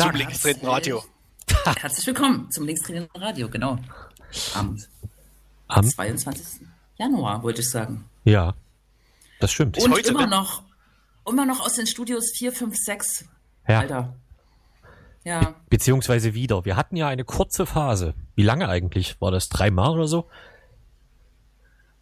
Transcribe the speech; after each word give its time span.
Tag. 0.00 0.12
Zum 0.12 0.16
linksdrehenden 0.16 0.68
Radio. 0.68 1.04
Herzlich 1.76 2.06
willkommen 2.06 2.50
zum 2.50 2.66
linksdrehenden 2.66 3.20
Radio, 3.20 3.50
genau. 3.50 3.78
Am, 4.54 4.78
Am? 5.68 5.84
22. 5.84 6.66
Januar, 6.96 7.42
wollte 7.42 7.60
ich 7.60 7.68
sagen. 7.68 8.08
Ja, 8.24 8.54
das 9.40 9.52
stimmt. 9.52 9.76
Und 9.76 9.92
heute, 9.92 10.08
immer 10.08 10.24
ne? 10.24 10.28
noch, 10.28 10.62
immer 11.28 11.44
noch 11.44 11.60
aus 11.60 11.74
den 11.74 11.86
Studios 11.86 12.32
4, 12.34 12.50
5, 12.52 12.76
6. 12.76 13.24
Ja. 13.68 13.80
Alter. 13.80 14.14
Ja, 15.24 15.54
Beziehungsweise 15.68 16.32
wieder. 16.32 16.64
Wir 16.64 16.76
hatten 16.76 16.96
ja 16.96 17.08
eine 17.08 17.24
kurze 17.24 17.66
Phase. 17.66 18.14
Wie 18.36 18.42
lange 18.42 18.70
eigentlich? 18.70 19.20
War 19.20 19.30
das 19.30 19.50
dreimal 19.50 19.90
oder 19.90 20.06
so? 20.06 20.30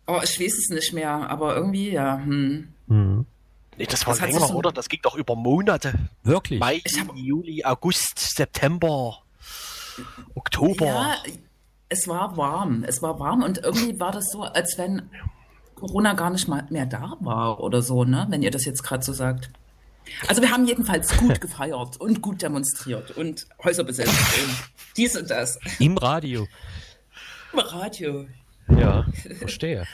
oh, 0.07 0.21
ich 0.23 0.39
weiß 0.41 0.57
es 0.57 0.69
nicht 0.69 0.93
mehr, 0.93 1.11
aber 1.29 1.57
irgendwie, 1.57 1.91
ja. 1.91 2.19
Hm. 2.19 2.69
Hm. 2.87 3.27
Nee, 3.79 3.87
das 3.87 4.07
war 4.07 4.15
Das 4.15 4.23
länger, 4.23 4.47
so- 4.47 4.55
oder? 4.55 4.73
Das 4.73 4.89
ging 4.89 5.01
doch 5.03 5.15
über 5.15 5.37
Monate. 5.37 5.95
Wirklich? 6.25 6.59
Mai, 6.61 6.79
hab- 6.99 7.15
Juli, 7.17 7.65
August, 7.65 8.19
September, 8.19 9.23
Oktober. 10.35 10.87
Ja, 10.87 11.15
es 11.89 12.07
war 12.09 12.37
warm. 12.37 12.85
Es 12.87 13.03
war 13.03 13.19
warm 13.19 13.43
und 13.43 13.59
irgendwie 13.59 13.99
war 13.99 14.13
das 14.13 14.31
so, 14.31 14.43
als 14.43 14.77
wenn 14.79 15.09
Corona 15.75 16.15
gar 16.15 16.31
nicht 16.31 16.49
mal 16.49 16.67
mehr 16.71 16.87
da 16.87 17.17
war 17.21 17.61
oder 17.61 17.83
so, 17.83 18.05
ne? 18.05 18.27
Wenn 18.31 18.43
ihr 18.43 18.51
das 18.51 18.65
jetzt 18.65 18.83
gerade 18.83 19.05
so 19.05 19.13
sagt. 19.13 19.51
Also 20.27 20.41
wir 20.43 20.51
haben 20.51 20.67
jedenfalls 20.67 21.17
gut 21.17 21.41
gefeiert 21.41 21.99
und 22.01 22.23
gut 22.23 22.43
demonstriert 22.43 23.11
und 23.13 23.47
Häuser 23.63 23.85
besetzt 23.85 24.11
und 24.11 24.57
dies 24.97 25.17
und 25.17 25.31
das. 25.31 25.59
Im 25.79 25.97
Radio. 25.99 26.47
Im 27.53 27.59
Radio. 27.61 28.27
Ja, 28.77 29.07
verstehe. 29.39 29.87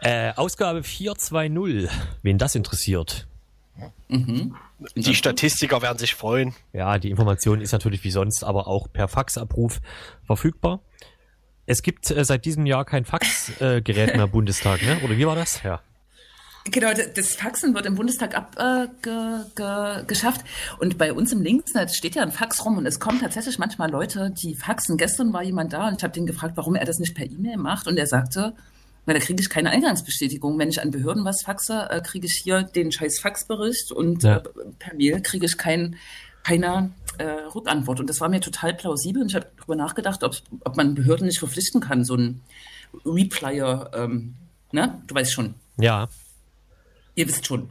äh, 0.00 0.32
Ausgabe 0.34 0.82
420. 0.82 1.90
Wen 2.22 2.38
das 2.38 2.54
interessiert. 2.54 3.26
Die 4.94 5.14
Statistiker 5.14 5.82
werden 5.82 5.98
sich 5.98 6.14
freuen. 6.14 6.54
Ja, 6.72 6.98
die 6.98 7.10
Information 7.10 7.60
ist 7.60 7.72
natürlich 7.72 8.04
wie 8.04 8.10
sonst, 8.10 8.44
aber 8.44 8.68
auch 8.68 8.88
per 8.92 9.08
Faxabruf 9.08 9.80
verfügbar. 10.24 10.80
Es 11.66 11.82
gibt 11.82 12.10
äh, 12.10 12.24
seit 12.24 12.44
diesem 12.44 12.64
Jahr 12.66 12.84
kein 12.84 13.04
Faxgerät 13.04 13.88
äh, 13.88 14.16
mehr 14.16 14.24
im 14.24 14.30
Bundestag, 14.30 14.82
ne? 14.82 14.98
Oder 15.02 15.16
wie 15.16 15.26
war 15.26 15.34
das? 15.34 15.62
Ja. 15.62 15.80
Genau, 16.70 16.88
das 17.14 17.34
Faxen 17.34 17.74
wird 17.74 17.86
im 17.86 17.94
Bundestag 17.94 18.36
abgeschafft. 18.36 20.40
Äh, 20.40 20.44
ge, 20.44 20.78
und 20.80 20.98
bei 20.98 21.12
uns 21.12 21.32
im 21.32 21.42
Linksnetz 21.42 21.96
steht 21.96 22.14
ja 22.16 22.22
ein 22.22 22.32
Fax 22.32 22.64
rum 22.64 22.78
und 22.78 22.86
es 22.86 22.98
kommen 22.98 23.20
tatsächlich 23.20 23.58
manchmal 23.58 23.90
Leute, 23.90 24.30
die 24.30 24.54
faxen. 24.54 24.96
Gestern 24.96 25.32
war 25.32 25.42
jemand 25.42 25.72
da 25.72 25.88
und 25.88 25.96
ich 25.98 26.02
habe 26.02 26.12
den 26.12 26.26
gefragt, 26.26 26.56
warum 26.56 26.74
er 26.74 26.84
das 26.84 26.98
nicht 26.98 27.14
per 27.14 27.26
E-Mail 27.26 27.56
macht 27.56 27.86
und 27.86 27.96
er 27.98 28.06
sagte, 28.06 28.54
weil 29.04 29.14
da 29.14 29.20
kriege 29.20 29.40
ich 29.40 29.48
keine 29.48 29.70
Eingangsbestätigung. 29.70 30.58
Wenn 30.58 30.68
ich 30.68 30.82
an 30.82 30.90
Behörden 30.90 31.24
was 31.24 31.42
faxe, 31.44 31.88
äh, 31.90 32.00
kriege 32.00 32.26
ich 32.26 32.40
hier 32.42 32.62
den 32.64 32.90
scheiß 32.90 33.20
Faxbericht 33.20 33.92
und 33.92 34.22
Ja. 34.24 34.38
äh, 34.38 34.42
per 34.78 34.94
Mail 34.94 35.20
kriege 35.22 35.46
ich 35.46 35.56
kein, 35.56 35.96
keine 36.42 36.90
äh, 37.18 37.24
Rückantwort. 37.54 38.00
Und 38.00 38.10
das 38.10 38.20
war 38.20 38.28
mir 38.28 38.40
total 38.40 38.74
plausibel 38.74 39.22
und 39.22 39.28
ich 39.28 39.36
habe 39.36 39.46
darüber 39.56 39.76
nachgedacht, 39.76 40.24
ob, 40.24 40.36
ob 40.64 40.76
man 40.76 40.94
Behörden 40.96 41.26
nicht 41.26 41.38
verpflichten 41.38 41.80
kann, 41.80 42.04
so 42.04 42.16
ein 42.16 42.40
Replier, 43.04 43.90
ähm, 43.94 44.34
ne? 44.72 45.00
Du 45.06 45.14
weißt 45.14 45.32
schon. 45.32 45.54
Ja. 45.78 46.08
Ihr 47.16 47.26
wisst 47.26 47.44
schon. 47.46 47.70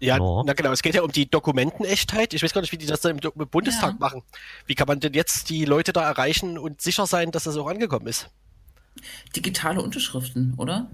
Ja, 0.00 0.16
Ja. 0.18 0.42
na 0.46 0.52
genau, 0.52 0.70
es 0.70 0.82
geht 0.82 0.94
ja 0.94 1.02
um 1.02 1.10
die 1.10 1.28
Dokumentenechtheit. 1.28 2.32
Ich 2.32 2.42
weiß 2.44 2.52
gar 2.52 2.60
nicht, 2.60 2.70
wie 2.70 2.78
die 2.78 2.86
das 2.86 3.00
da 3.00 3.10
im, 3.10 3.18
im 3.18 3.48
Bundestag 3.48 3.94
Ja. 3.94 3.96
machen. 3.98 4.22
Wie 4.66 4.76
kann 4.76 4.86
man 4.86 5.00
denn 5.00 5.12
jetzt 5.14 5.50
die 5.50 5.64
Leute 5.64 5.92
da 5.92 6.02
erreichen 6.08 6.56
und 6.56 6.80
sicher 6.80 7.06
sein, 7.06 7.32
dass 7.32 7.42
das 7.44 7.56
auch 7.56 7.66
angekommen 7.66 8.06
ist? 8.06 8.30
Digitale 9.34 9.80
Unterschriften, 9.82 10.54
oder? 10.56 10.88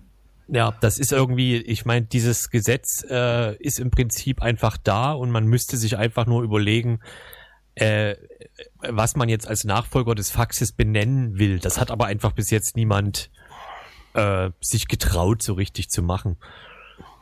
Ja, 0.49 0.73
das 0.81 0.99
ist 0.99 1.13
irgendwie, 1.13 1.57
ich 1.57 1.85
meine, 1.85 2.07
dieses 2.07 2.51
Gesetz 2.51 3.05
äh, 3.09 3.57
ist 3.57 3.79
im 3.79 3.91
Prinzip 3.91 4.43
einfach 4.43 4.77
da 4.77 5.13
und 5.13 5.31
man 5.31 5.47
müsste 5.47 5.77
sich 5.77 5.97
einfach 5.97 6.27
nur 6.27 6.43
überlegen, 6.43 7.01
äh, 7.77 8.15
was 8.79 9.17
man 9.17 9.29
jetzt 9.29 9.49
als 9.49 9.65
Nachfolger 9.65 10.15
des 10.15 10.31
Faxes 10.31 10.73
benennen 10.73 11.39
will. 11.39 11.59
Das 11.59 11.81
hat 11.81 11.91
aber 11.91 12.07
einfach 12.07 12.33
bis 12.33 12.51
jetzt 12.51 12.77
niemand 12.77 13.31
äh, 14.13 14.51
sich 14.61 14.87
getraut, 14.87 15.43
so 15.43 15.55
richtig 15.55 15.89
zu 15.89 16.03
machen. 16.03 16.37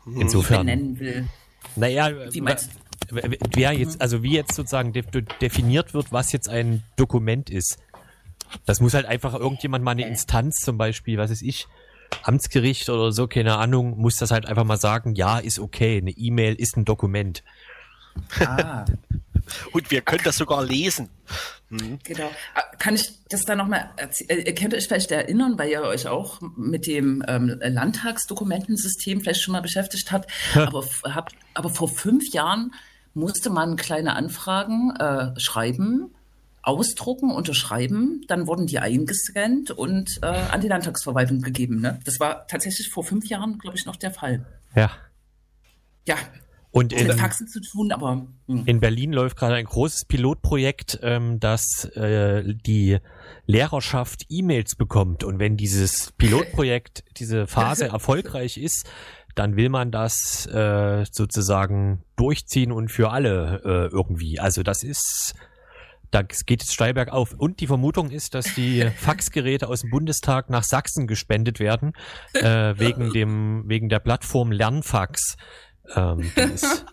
Insofern. 0.06 0.66
benennen 0.66 0.98
will. 0.98 1.28
Naja, 1.76 2.10
Wie 2.32 2.40
meinst 2.40 2.70
w- 3.10 3.36
wer 3.54 3.72
jetzt, 3.72 4.00
also 4.00 4.22
wie 4.22 4.32
jetzt 4.32 4.54
sozusagen 4.54 4.92
de 4.92 5.02
de 5.02 5.24
definiert 5.40 5.94
wird, 5.94 6.12
was 6.12 6.32
jetzt 6.32 6.48
ein 6.48 6.82
Dokument 6.96 7.50
ist. 7.50 7.78
Das 8.66 8.80
muss 8.80 8.94
halt 8.94 9.06
einfach 9.06 9.34
irgendjemand 9.34 9.84
mal 9.84 9.92
eine 9.92 10.06
Instanz, 10.06 10.56
zum 10.56 10.76
Beispiel, 10.76 11.16
was 11.18 11.30
weiß 11.30 11.42
ich, 11.42 11.66
Amtsgericht 12.24 12.90
oder 12.90 13.10
so, 13.12 13.26
keine 13.26 13.56
Ahnung, 13.56 13.96
muss 13.98 14.16
das 14.18 14.30
halt 14.30 14.44
einfach 14.46 14.64
mal 14.64 14.76
sagen, 14.76 15.14
ja, 15.14 15.38
ist 15.38 15.58
okay, 15.58 15.96
eine 15.98 16.10
E-Mail 16.10 16.54
ist 16.54 16.76
ein 16.76 16.84
Dokument. 16.84 17.42
Ah, 18.40 18.84
Und 19.72 19.90
wir 19.90 20.00
können 20.02 20.22
das 20.24 20.36
sogar 20.36 20.64
lesen. 20.64 21.08
genau. 22.04 22.30
Ah, 22.54 22.62
Kann 22.78 22.94
ich 22.94 23.10
das 23.28 23.42
da 23.42 23.54
nochmal 23.54 23.90
erzählen? 23.96 24.44
Ihr 24.46 24.54
könnt 24.54 24.74
euch 24.74 24.86
vielleicht 24.86 25.10
erinnern, 25.10 25.58
weil 25.58 25.70
ihr 25.70 25.82
euch 25.82 26.06
auch 26.06 26.40
mit 26.56 26.86
dem 26.86 27.24
ähm, 27.26 27.58
Landtagsdokumentensystem 27.60 29.20
vielleicht 29.20 29.42
schon 29.42 29.52
mal 29.52 29.62
beschäftigt 29.62 30.12
habt. 30.12 30.30
aber, 30.54 30.84
habt. 31.04 31.34
aber 31.54 31.70
vor 31.70 31.88
fünf 31.88 32.32
Jahren 32.32 32.72
musste 33.14 33.50
man 33.50 33.76
kleine 33.76 34.14
Anfragen 34.16 34.94
äh, 34.96 35.38
schreiben, 35.38 36.14
ausdrucken, 36.62 37.30
unterschreiben. 37.30 38.22
Dann 38.28 38.46
wurden 38.46 38.66
die 38.66 38.78
eingescannt 38.78 39.70
und 39.70 40.18
äh, 40.22 40.26
an 40.26 40.60
die 40.60 40.68
Landtagsverwaltung 40.68 41.40
gegeben. 41.40 41.80
Ne? 41.80 41.98
Das 42.04 42.20
war 42.20 42.46
tatsächlich 42.46 42.88
vor 42.90 43.04
fünf 43.04 43.26
Jahren, 43.28 43.58
glaube 43.58 43.76
ich, 43.76 43.84
noch 43.84 43.96
der 43.96 44.12
Fall. 44.12 44.46
Ja. 44.74 44.90
Ja, 46.06 46.16
Und 46.72 46.94
in, 46.94 47.06
mit 47.06 47.18
Faxen 47.18 47.46
zu 47.46 47.60
tun, 47.60 47.92
aber 47.92 48.26
hm. 48.46 48.62
in 48.64 48.80
Berlin 48.80 49.12
läuft 49.12 49.36
gerade 49.36 49.54
ein 49.56 49.66
großes 49.66 50.06
Pilotprojekt, 50.06 50.98
ähm, 51.02 51.38
das 51.38 51.84
äh, 51.96 52.54
die 52.54 52.98
Lehrerschaft 53.46 54.24
E-Mails 54.30 54.74
bekommt. 54.74 55.22
Und 55.22 55.38
wenn 55.38 55.58
dieses 55.58 56.12
Pilotprojekt, 56.12 57.04
diese 57.18 57.46
Phase 57.46 57.88
erfolgreich 57.92 58.56
ist, 58.56 58.88
dann 59.34 59.56
will 59.56 59.68
man 59.68 59.90
das 59.90 60.46
äh, 60.46 61.04
sozusagen 61.10 62.02
durchziehen 62.16 62.72
und 62.72 62.90
für 62.90 63.10
alle 63.10 63.62
äh, 63.64 63.94
irgendwie. 63.94 64.40
Also 64.40 64.62
das 64.62 64.82
ist, 64.82 65.34
da 66.10 66.22
geht 66.22 66.62
es 66.62 66.72
steil 66.72 66.94
bergauf. 66.94 67.34
Und 67.36 67.60
die 67.60 67.66
Vermutung 67.66 68.10
ist, 68.10 68.34
dass 68.34 68.54
die 68.54 68.90
Faxgeräte 68.96 69.68
aus 69.68 69.82
dem 69.82 69.90
Bundestag 69.90 70.50
nach 70.50 70.64
Sachsen 70.64 71.06
gespendet 71.06 71.60
werden, 71.60 71.92
äh, 72.34 72.74
wegen 72.78 73.12
dem, 73.12 73.64
wegen 73.66 73.88
der 73.88 74.00
Plattform 74.00 74.52
Lernfax. 74.52 75.36
Ähm, 75.96 76.30
ist, 76.36 76.84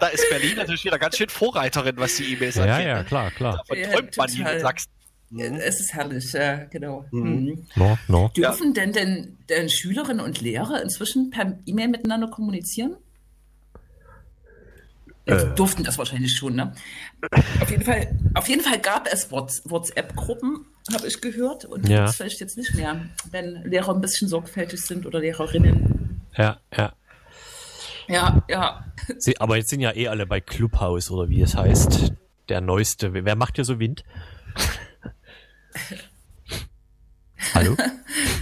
Da 0.00 0.06
ist 0.08 0.28
Berlin 0.30 0.56
natürlich 0.56 0.84
wieder 0.84 0.98
ganz 0.98 1.16
schön 1.16 1.28
Vorreiterin, 1.28 1.96
was 1.98 2.16
die 2.16 2.32
E-Mails 2.32 2.54
ja, 2.56 2.64
angeht. 2.64 2.86
ja, 2.86 3.04
klar, 3.04 3.30
klar. 3.30 3.58
Davon 3.58 3.78
Ja, 3.78 3.88
träumt 3.90 4.16
man 4.16 4.30
nie 4.30 4.40
in 4.40 4.60
Sachsen. 4.60 4.90
es 5.60 5.80
ist 5.80 5.92
herrlich, 5.92 6.32
ja, 6.32 6.64
genau. 6.64 7.04
Mhm. 7.10 7.66
No, 7.76 7.98
no. 8.08 8.28
Dürfen 8.34 8.72
denn, 8.72 8.92
denn, 8.92 9.36
denn 9.50 9.68
Schülerinnen 9.68 10.24
und 10.24 10.40
Lehrer 10.40 10.80
inzwischen 10.82 11.30
per 11.30 11.58
E-Mail 11.66 11.88
miteinander 11.88 12.28
kommunizieren? 12.28 12.96
Ja, 15.26 15.44
die 15.44 15.54
durften 15.56 15.84
das 15.84 15.98
wahrscheinlich 15.98 16.34
schon, 16.34 16.54
ne? 16.56 16.72
Auf 17.60 17.70
jeden 17.70 17.84
Fall, 17.84 18.18
auf 18.32 18.48
jeden 18.48 18.62
Fall 18.62 18.78
gab 18.78 19.06
es 19.12 19.30
Whats- 19.30 19.60
WhatsApp-Gruppen, 19.66 20.64
habe 20.94 21.06
ich 21.06 21.20
gehört. 21.20 21.66
Und 21.66 21.86
Ja. 21.86 22.06
das 22.06 22.16
vielleicht 22.16 22.40
jetzt 22.40 22.56
nicht 22.56 22.74
mehr, 22.74 23.04
wenn 23.30 23.62
Lehrer 23.64 23.94
ein 23.94 24.00
bisschen 24.00 24.26
sorgfältig 24.28 24.80
sind 24.80 25.04
oder 25.04 25.20
Lehrerinnen. 25.20 25.97
Ja, 26.36 26.60
ja. 26.76 26.92
Ja, 28.08 28.42
ja. 28.48 28.84
Sie, 29.18 29.38
aber 29.40 29.56
jetzt 29.56 29.70
sind 29.70 29.80
ja 29.80 29.94
eh 29.94 30.08
alle 30.08 30.26
bei 30.26 30.40
Clubhouse 30.40 31.10
oder 31.10 31.28
wie 31.28 31.42
es 31.42 31.54
heißt. 31.56 32.12
Der 32.48 32.60
neueste. 32.60 33.12
Wer 33.12 33.36
macht 33.36 33.56
hier 33.56 33.64
so 33.64 33.78
Wind? 33.78 34.04
Hallo? 37.54 37.76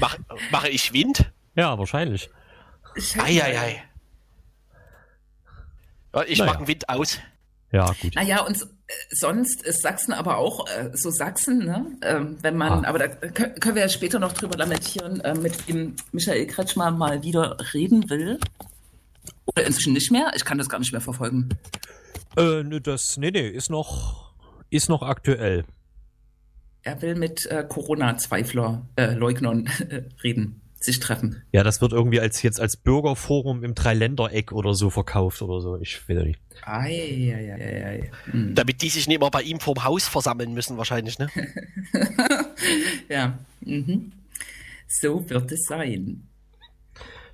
Mach, 0.01 0.17
mache 0.51 0.69
ich 0.69 0.93
Wind? 0.93 1.31
Ja, 1.55 1.79
wahrscheinlich. 1.79 2.31
Ich 2.95 3.21
Eieiei. 3.21 3.83
Ja, 6.15 6.23
ich 6.25 6.39
Naja. 6.39 6.53
mache 6.53 6.67
Wind 6.67 6.89
aus. 6.89 7.19
Ja, 7.73 7.93
gut. 8.01 8.15
Naja, 8.15 8.43
und 8.43 8.67
sonst 9.11 9.63
ist 9.63 9.83
Sachsen 9.83 10.13
aber 10.13 10.39
auch 10.39 10.67
äh, 10.69 10.91
so 10.95 11.11
Sachsen, 11.11 11.59
ne? 11.59 11.87
Ähm, 12.03 12.39
wenn 12.43 12.57
man, 12.57 12.85
Ah. 12.85 12.89
aber 12.89 12.99
da 13.01 13.05
kö- 13.07 13.59
können 13.61 13.75
wir 13.75 13.83
ja 13.83 13.89
später 13.89 14.19
noch 14.19 14.33
drüber 14.33 14.57
lamentieren, 14.57 15.21
äh, 15.21 15.35
mit 15.35 15.69
dem 15.69 15.97
Michael 16.13 16.47
Kretschmer 16.47 16.91
mal 16.91 17.23
wieder 17.23 17.57
reden 17.75 18.09
will. 18.11 18.39
Oder 19.47 19.67
inzwischen 19.67 19.93
nicht 19.93 20.11
mehr. 20.13 20.31
Ich 20.37 20.45
kann 20.45 20.59
das 20.59 20.69
gar 20.69 20.79
nicht 20.79 20.93
mehr 20.93 21.01
verfolgen. 21.01 21.49
Äh, 22.37 22.63
das, 22.81 23.17
nee, 23.17 23.31
nee, 23.31 23.49
ist 23.49 23.71
noch, 23.71 24.35
ist 24.71 24.89
noch 24.89 25.03
aktuell. 25.03 25.65
Er 26.83 27.03
will 27.03 27.17
mit 27.17 27.47
äh, 27.47 27.65
Corona-Zweifler, 27.69 28.87
äh, 28.97 29.15
Leugnern 29.15 29.67
äh, 29.89 30.03
reden, 30.23 30.61
sich 30.79 31.01
treffen. 31.01 31.43
Ja, 31.53 31.63
das 31.63 31.81
wird 31.81 31.93
irgendwie 31.93 32.21
als 32.21 32.43
jetzt 32.43 32.61
als 32.61 32.77
Bürgerforum 32.77 33.65
im 33.65 33.75
Dreiländereck 33.75 34.53
oder 34.53 34.75
so 34.75 34.91
verkauft 34.91 35.43
oder 35.43 35.61
so. 35.61 35.77
Ich 35.79 36.09
will 36.09 36.25
nicht. 36.25 36.41
Eieieiei. 36.63 38.11
Hm. 38.31 38.55
Damit 38.55 38.83
die 38.83 38.89
sich 38.89 39.07
nicht 39.09 39.17
immer 39.17 39.31
bei 39.31 39.43
ihm 39.43 39.61
vorm 39.61 39.85
Haus 39.85 40.07
versammeln 40.07 40.55
müssen, 40.55 40.77
wahrscheinlich, 40.77 41.19
ne? 41.19 41.29
Ja. 43.09 43.39
Mhm. 43.61 44.13
So 44.89 45.29
wird 45.29 45.53
es 45.53 45.65
sein. 45.65 46.27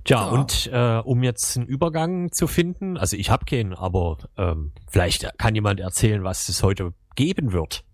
Tja, 0.05 0.17
ja. 0.17 0.29
und 0.29 0.71
äh, 0.73 1.01
um 1.09 1.23
jetzt 1.23 1.57
einen 1.57 1.67
Übergang 1.67 2.33
zu 2.33 2.47
finden, 2.47 2.97
also 2.97 3.17
ich 3.17 3.31
habe 3.31 3.45
keinen, 3.45 3.73
aber 3.73 4.19
ähm, 4.37 4.73
vielleicht 4.91 5.29
kann 5.39 5.55
jemand 5.55 5.79
erzählen, 5.81 6.25
was 6.25 6.49
es 6.49 6.63
heute 6.63 6.93
geben 7.15 7.53
wird. 7.53 7.85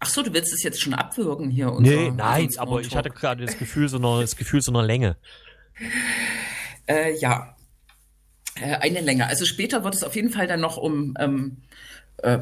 Ach 0.00 0.08
so, 0.08 0.22
du 0.22 0.32
willst 0.32 0.52
es 0.52 0.62
jetzt 0.62 0.80
schon 0.80 0.94
abwürgen 0.94 1.50
hier? 1.50 1.72
Unser, 1.72 1.90
nee, 1.90 2.10
nein, 2.10 2.48
aber 2.56 2.80
ich 2.80 2.94
hatte 2.94 3.10
gerade 3.10 3.44
das 3.44 3.58
Gefühl 3.58 3.88
so 3.88 3.96
einer, 3.98 4.20
das 4.20 4.36
Gefühl 4.36 4.60
so 4.60 4.72
einer 4.72 4.84
Länge. 4.84 5.16
Äh, 6.86 7.18
ja, 7.18 7.56
äh, 8.54 8.76
eine 8.76 9.00
Länge. 9.00 9.26
Also 9.26 9.44
später 9.44 9.84
wird 9.84 9.94
es 9.94 10.04
auf 10.04 10.14
jeden 10.14 10.30
Fall 10.30 10.46
dann 10.46 10.60
noch 10.60 10.76
um 10.76 11.14
ähm, 11.18 11.58
äh, 12.18 12.40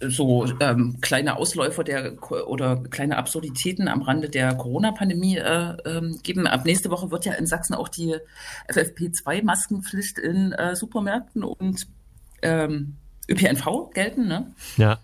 so 0.00 0.46
ähm, 0.60 0.98
kleine 1.00 1.36
Ausläufer 1.36 1.82
der 1.82 2.16
oder 2.48 2.76
kleine 2.90 3.16
Absurditäten 3.16 3.88
am 3.88 4.02
Rande 4.02 4.28
der 4.28 4.54
Corona-Pandemie 4.54 5.38
äh, 5.38 5.76
ähm, 5.84 6.20
geben. 6.22 6.46
Ab 6.46 6.64
nächste 6.64 6.90
Woche 6.90 7.10
wird 7.10 7.24
ja 7.24 7.32
in 7.32 7.46
Sachsen 7.46 7.74
auch 7.74 7.88
die 7.88 8.16
FFP2-Maskenpflicht 8.68 10.18
in 10.18 10.52
äh, 10.52 10.76
Supermärkten 10.76 11.42
und 11.42 11.86
ähm, 12.42 12.96
ÖPNV 13.28 13.90
gelten. 13.94 14.28
Ne? 14.28 14.52
Ja. 14.76 15.00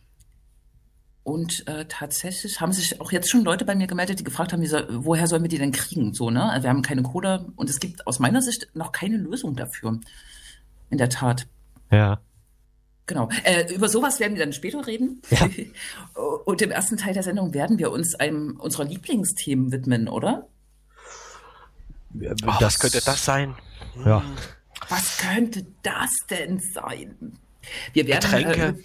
Und 1.25 1.67
äh, 1.69 1.85
tatsächlich 1.89 2.61
haben 2.61 2.73
sich 2.73 3.01
auch 3.01 3.13
jetzt 3.13 3.31
schon 3.31 3.45
Leute 3.45 3.65
bei 3.65 3.77
mir 3.77 3.87
gemeldet, 3.87 4.19
die 4.19 4.25
gefragt 4.25 4.53
haben, 4.53 4.67
soll, 4.67 4.87
woher 4.91 5.29
sollen 5.29 5.43
wir 5.43 5.49
die 5.49 5.59
denn 5.59 5.71
kriegen? 5.71 6.15
So, 6.15 6.31
ne? 6.31 6.51
Also 6.51 6.65
wir 6.65 6.71
haben 6.71 6.83
keine 6.83 7.03
Coder 7.03 7.47
und 7.55 7.71
es 7.71 7.79
gibt 7.79 8.07
aus 8.09 8.19
meiner 8.19 8.43
Sicht 8.43 8.69
noch 8.75 8.91
keine 8.91 9.19
Lösung 9.19 9.55
dafür. 9.55 10.01
In 10.91 10.99
der 10.99 11.09
Tat. 11.09 11.47
Ja. 11.91 12.21
Genau. 13.07 13.29
Äh, 13.45 13.73
über 13.75 13.89
sowas 13.89 14.21
werden 14.21 14.35
wir 14.37 14.45
dann 14.45 14.53
später 14.53 14.87
reden. 14.87 15.23
Ja. 15.31 15.49
Und 16.45 16.63
im 16.63 16.71
ersten 16.71 16.97
Teil 16.97 17.15
der 17.15 17.23
Sendung 17.23 17.53
werden 17.53 17.79
wir 17.79 17.91
uns 17.91 18.15
einem 18.15 18.61
unserer 18.61 18.85
Lieblingsthemen 18.85 19.73
widmen, 19.73 20.09
oder? 20.09 20.47
Oh, 22.15 22.55
was 22.61 22.79
könnte 22.79 23.01
das 23.05 23.25
sein? 23.25 23.55
Ja. 24.05 24.23
Was 24.89 25.19
könnte 25.19 25.67
das 25.83 26.11
denn 26.31 26.61
sein? 26.61 27.39
Wir 27.93 28.07
werden 28.07 28.31
Getränke. 28.31 28.79
Äh, 28.79 28.83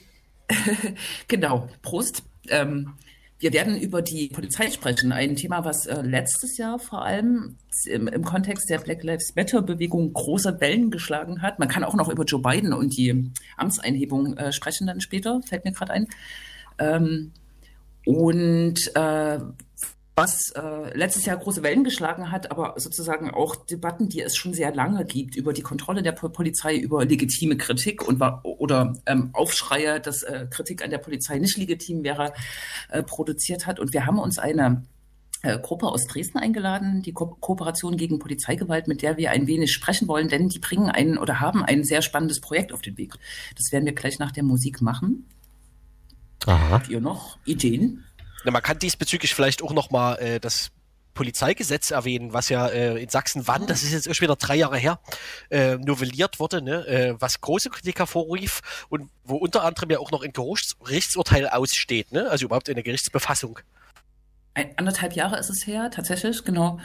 genau. 1.27 1.69
Prost. 1.81 2.23
Ähm, 2.49 2.93
wir 3.39 3.53
werden 3.53 3.79
über 3.79 4.01
die 4.01 4.29
Polizei 4.29 4.71
sprechen, 4.71 5.11
ein 5.11 5.35
Thema, 5.35 5.63
was 5.63 5.85
äh, 5.85 6.01
letztes 6.01 6.57
Jahr 6.57 6.79
vor 6.79 7.05
allem 7.05 7.57
im, 7.85 8.07
im, 8.07 8.23
Kontext 8.23 8.67
der 8.67 8.79
Black 8.79 9.03
Lives 9.03 9.35
Matter-Bewegung 9.35 10.11
große 10.13 10.59
Wellen 10.59 10.89
geschlagen 10.89 11.43
hat. 11.43 11.59
Man 11.59 11.67
kann 11.67 11.83
auch 11.83 11.93
noch 11.93 12.09
über 12.09 12.23
Joe 12.23 12.41
Biden 12.41 12.73
und 12.73 12.97
die 12.97 13.31
Amtseinhebung 13.55 14.37
äh, 14.37 14.51
sprechen 14.51 14.87
dann 14.87 15.01
später, 15.01 15.39
fällt 15.43 15.65
mir 15.65 15.71
gerade 15.71 15.93
ein. 15.93 16.07
Ähm, 16.79 17.31
und 18.05 18.95
äh, 18.95 19.39
was 20.17 20.49
äh, 20.49 20.97
letztes 20.97 21.25
Jahr 21.25 21.37
große 21.37 21.61
Wellen 21.61 21.83
geschlagen 21.83 22.31
hat, 22.31 22.49
aber 22.49 22.73
sozusagen 22.77 23.29
auch 23.29 23.55
Debatten, 23.55 24.09
die 24.09 24.21
es 24.21 24.35
schon 24.35 24.51
sehr 24.51 24.73
lange 24.73 25.05
gibt 25.05 25.35
über 25.35 25.53
die 25.53 25.61
Kontrolle 25.61 26.01
der 26.01 26.11
Polizei, 26.11 26.75
über 26.75 27.05
legitime 27.05 27.55
Kritik 27.55 28.05
und 28.05 28.19
oder 28.43 28.97
ähm, 29.05 29.29
Aufschreie, 29.33 30.01
dass 30.01 30.23
äh, 30.23 30.47
Kritik 30.49 30.83
an 30.83 30.89
der 30.89 30.97
Polizei 30.97 31.37
nicht 31.37 31.55
legitim 31.55 32.03
wäre, 32.03 32.33
äh, 32.89 33.03
produziert 33.03 33.67
hat. 33.67 33.79
Und 33.79 33.93
wir 33.93 34.07
haben 34.07 34.17
uns 34.17 34.39
eine 34.39 34.87
äh, 35.43 35.59
Gruppe 35.59 35.85
aus 35.85 36.07
Dresden 36.07 36.39
eingeladen, 36.39 37.03
die 37.03 37.13
Ko 37.13 37.37
Kooperation 37.39 37.95
gegen 37.95 38.17
Polizeigewalt, 38.17 38.87
mit 38.87 39.03
der 39.03 39.17
wir 39.17 39.29
ein 39.29 39.45
wenig 39.45 39.71
sprechen 39.71 40.07
wollen, 40.07 40.29
denn 40.29 40.49
die 40.49 40.57
bringen 40.57 40.89
ein 40.89 41.19
oder 41.19 41.41
haben 41.41 41.63
ein 41.63 41.83
sehr 41.83 42.01
spannendes 42.01 42.41
Projekt 42.41 42.73
auf 42.73 42.81
den 42.81 42.97
Weg. 42.97 43.13
Das 43.55 43.71
werden 43.71 43.85
wir 43.85 43.93
gleich 43.93 44.17
nach 44.17 44.31
der 44.31 44.43
Musik 44.43 44.81
machen. 44.81 45.27
Aha. 46.47 46.69
Habt 46.71 46.89
ihr 46.89 47.01
noch 47.01 47.37
Ideen? 47.45 48.03
Na, 48.43 48.51
man 48.51 48.61
kann 48.61 48.79
diesbezüglich 48.79 49.33
vielleicht 49.33 49.61
auch 49.61 49.73
nochmal 49.73 50.19
äh, 50.19 50.39
das 50.39 50.71
Polizeigesetz 51.17 51.89
erwähnen, 51.89 52.31
was 52.31 52.49
ja 52.49 52.67
äh, 52.67 53.01
in 53.01 53.09
Sachsen 53.09 53.47
wann, 53.47 53.65
das 53.65 53.81
ist 53.81 53.91
jetzt 53.91 54.05
erst 54.05 54.21
wieder 54.21 54.35
drei 54.35 54.55
Jahre 54.55 54.77
her, 54.77 54.99
äh, 55.49 55.75
novelliert 55.77 56.39
wurde, 56.39 56.61
ne? 56.61 56.85
äh, 56.85 57.15
was 57.19 57.41
große 57.41 57.71
Kritik 57.71 57.97
hervorrief 57.97 58.85
und 58.89 59.09
wo 59.23 59.37
unter 59.37 59.63
anderem 59.63 59.89
ja 59.89 59.97
auch 59.97 60.11
noch 60.11 60.21
ein 60.21 60.31
Gerichtsurteil 60.31 61.49
aussteht, 61.49 62.11
ne? 62.11 62.29
also 62.29 62.45
überhaupt 62.45 62.69
eine 62.69 62.83
Gerichtsbefassung. 62.83 63.59
Ein, 64.53 64.77
anderthalb 64.77 65.13
Jahre 65.13 65.39
ist 65.39 65.49
es 65.49 65.65
her, 65.65 65.89
tatsächlich, 65.89 66.43
genau. 66.43 66.79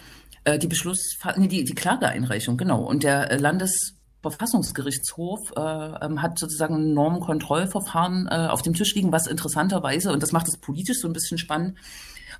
Äh, 0.44 0.58
die 0.58 0.66
Beschluss, 0.66 1.18
nee, 1.36 1.48
die, 1.48 1.64
die 1.64 1.74
Klageeinreichung, 1.74 2.56
genau. 2.56 2.82
Und 2.82 3.02
der 3.02 3.30
äh, 3.30 3.36
Landes 3.36 3.96
Verfassungsgerichtshof 4.22 5.52
äh, 5.56 5.60
ähm, 5.60 6.22
hat 6.22 6.38
sozusagen 6.38 6.76
ein 6.76 6.94
Normenkontrollverfahren 6.94 8.28
äh, 8.28 8.48
auf 8.48 8.62
dem 8.62 8.74
Tisch 8.74 8.94
liegen, 8.94 9.12
was 9.12 9.26
interessanterweise, 9.26 10.12
und 10.12 10.22
das 10.22 10.32
macht 10.32 10.48
es 10.48 10.56
politisch 10.56 11.00
so 11.00 11.08
ein 11.08 11.12
bisschen 11.12 11.38
spannend, 11.38 11.76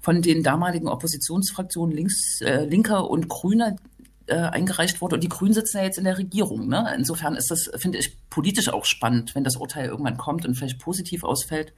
von 0.00 0.22
den 0.22 0.42
damaligen 0.42 0.88
Oppositionsfraktionen 0.88 1.94
links, 1.94 2.40
äh, 2.40 2.64
Linker 2.64 3.10
und 3.10 3.28
Grüne 3.28 3.76
äh, 4.26 4.36
eingereicht 4.36 5.00
wurde. 5.00 5.16
Und 5.16 5.24
die 5.24 5.28
Grünen 5.28 5.54
sitzen 5.54 5.78
ja 5.78 5.84
jetzt 5.84 5.98
in 5.98 6.04
der 6.04 6.18
Regierung. 6.18 6.68
Ne? 6.68 6.92
Insofern 6.96 7.34
ist 7.34 7.50
das, 7.50 7.70
finde 7.76 7.98
ich, 7.98 8.16
politisch 8.30 8.68
auch 8.68 8.84
spannend, 8.84 9.34
wenn 9.34 9.44
das 9.44 9.56
Urteil 9.56 9.88
irgendwann 9.88 10.16
kommt 10.16 10.46
und 10.46 10.54
vielleicht 10.54 10.78
positiv 10.78 11.24
ausfällt. 11.24 11.72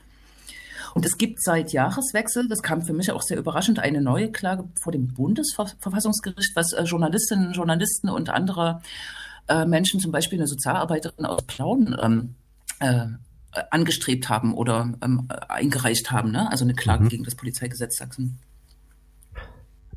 Und 0.95 1.05
es 1.05 1.19
gibt 1.19 1.43
seit 1.43 1.73
Jahreswechsel, 1.73 2.49
das 2.49 2.63
kam 2.63 2.83
für 2.83 2.93
mich 2.93 3.11
auch 3.11 3.23
sehr 3.23 3.39
überraschend, 3.39 3.81
eine 3.81 4.01
neue 4.01 4.31
Klage 4.31 4.69
vor 4.81 4.93
dem 4.93 5.09
Bundesverfassungsgericht, 5.09 6.55
was 6.55 6.73
äh, 6.73 6.85
Journalistinnen, 6.85 7.53
Journalisten 7.53 8.09
und 8.09 8.31
andere 8.31 8.81
äh, 9.49 9.65
Menschen, 9.65 10.01
zum 10.01 10.13
Beispiel 10.13 10.39
eine 10.39 10.47
Sozialarbeiterin 10.47 11.27
aus 11.27 11.43
Plauen, 11.43 11.97
ähm, 12.01 12.35
äh, 12.81 13.07
angestrebt 13.71 14.29
haben 14.29 14.55
oder 14.55 14.93
ähm, 15.03 15.29
eingereicht 15.49 16.11
haben. 16.11 16.33
Ne? 16.33 16.51
Also 16.51 16.65
eine 16.65 16.75
Klage 16.75 17.05
mhm. 17.05 17.09
gegen 17.09 17.25
das 17.25 17.35
Polizeigesetz 17.35 17.97
Sachsen. 17.97 18.39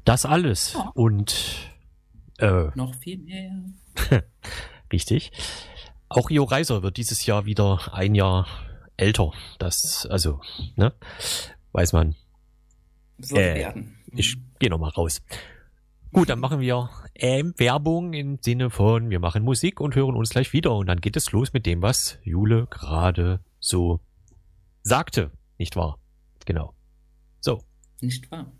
Das 0.05 0.25
alles 0.25 0.73
ja. 0.73 0.91
und 0.93 1.71
äh, 2.37 2.67
noch 2.75 2.95
viel 2.95 3.17
mehr. 3.17 3.51
Richtig. 4.93 5.31
Auch 6.07 6.29
Jo 6.29 6.45
Reiser 6.45 6.83
wird 6.83 6.97
dieses 6.97 7.25
Jahr 7.25 7.45
wieder 7.45 7.93
ein 7.93 8.15
Jahr 8.15 8.47
älter. 8.95 9.31
Das, 9.59 10.07
also, 10.09 10.39
ne? 10.75 10.93
Weiß 11.73 11.93
man. 11.93 12.15
Soll 13.19 13.39
äh, 13.39 13.55
werden. 13.55 13.97
Ich 14.11 14.37
gehe 14.59 14.69
nochmal 14.69 14.91
raus. 14.91 15.21
Gut, 16.13 16.29
dann 16.29 16.39
machen 16.39 16.61
wir 16.61 16.89
ähm, 17.15 17.53
Werbung 17.57 18.13
im 18.13 18.39
Sinne 18.41 18.69
von, 18.69 19.09
wir 19.09 19.19
machen 19.19 19.43
Musik 19.43 19.81
und 19.81 19.93
hören 19.95 20.15
uns 20.15 20.29
gleich 20.29 20.53
wieder. 20.53 20.73
Und 20.73 20.87
dann 20.87 21.01
geht 21.01 21.17
es 21.17 21.31
los 21.31 21.51
mit 21.51 21.65
dem, 21.65 21.81
was 21.81 22.17
Jule 22.23 22.67
gerade 22.69 23.41
so 23.59 23.99
sagte. 24.83 25.31
Nicht 25.57 25.75
wahr? 25.75 25.99
Genau. 26.45 26.73
So. 27.41 27.61
Nicht 27.99 28.31
wahr? 28.31 28.51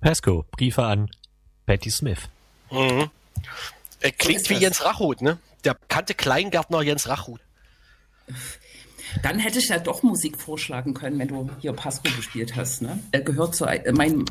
Pasco, 0.00 0.44
Briefe 0.52 0.84
an 0.84 1.10
Patty 1.66 1.90
Smith. 1.90 2.28
Mhm. 2.70 3.10
Er 4.00 4.12
klingt 4.12 4.48
wie 4.48 4.54
Jens 4.54 4.84
Rachut, 4.84 5.20
ne? 5.20 5.38
Der 5.68 5.74
bekannte 5.74 6.14
Kleingärtner 6.14 6.80
Jens 6.80 7.08
Rachut. 7.08 7.40
Dann 9.22 9.38
hätte 9.38 9.58
ich 9.58 9.68
ja 9.68 9.78
doch 9.78 10.02
Musik 10.02 10.40
vorschlagen 10.40 10.94
können, 10.94 11.18
wenn 11.18 11.28
du 11.28 11.50
hier 11.60 11.74
Pasco 11.74 12.08
gespielt 12.16 12.56
hast. 12.56 12.80
Ne? 12.80 13.02
Er 13.12 13.20
gehört 13.20 13.54
zu 13.54 13.66
äh, 13.66 13.92
meinen 13.92 14.24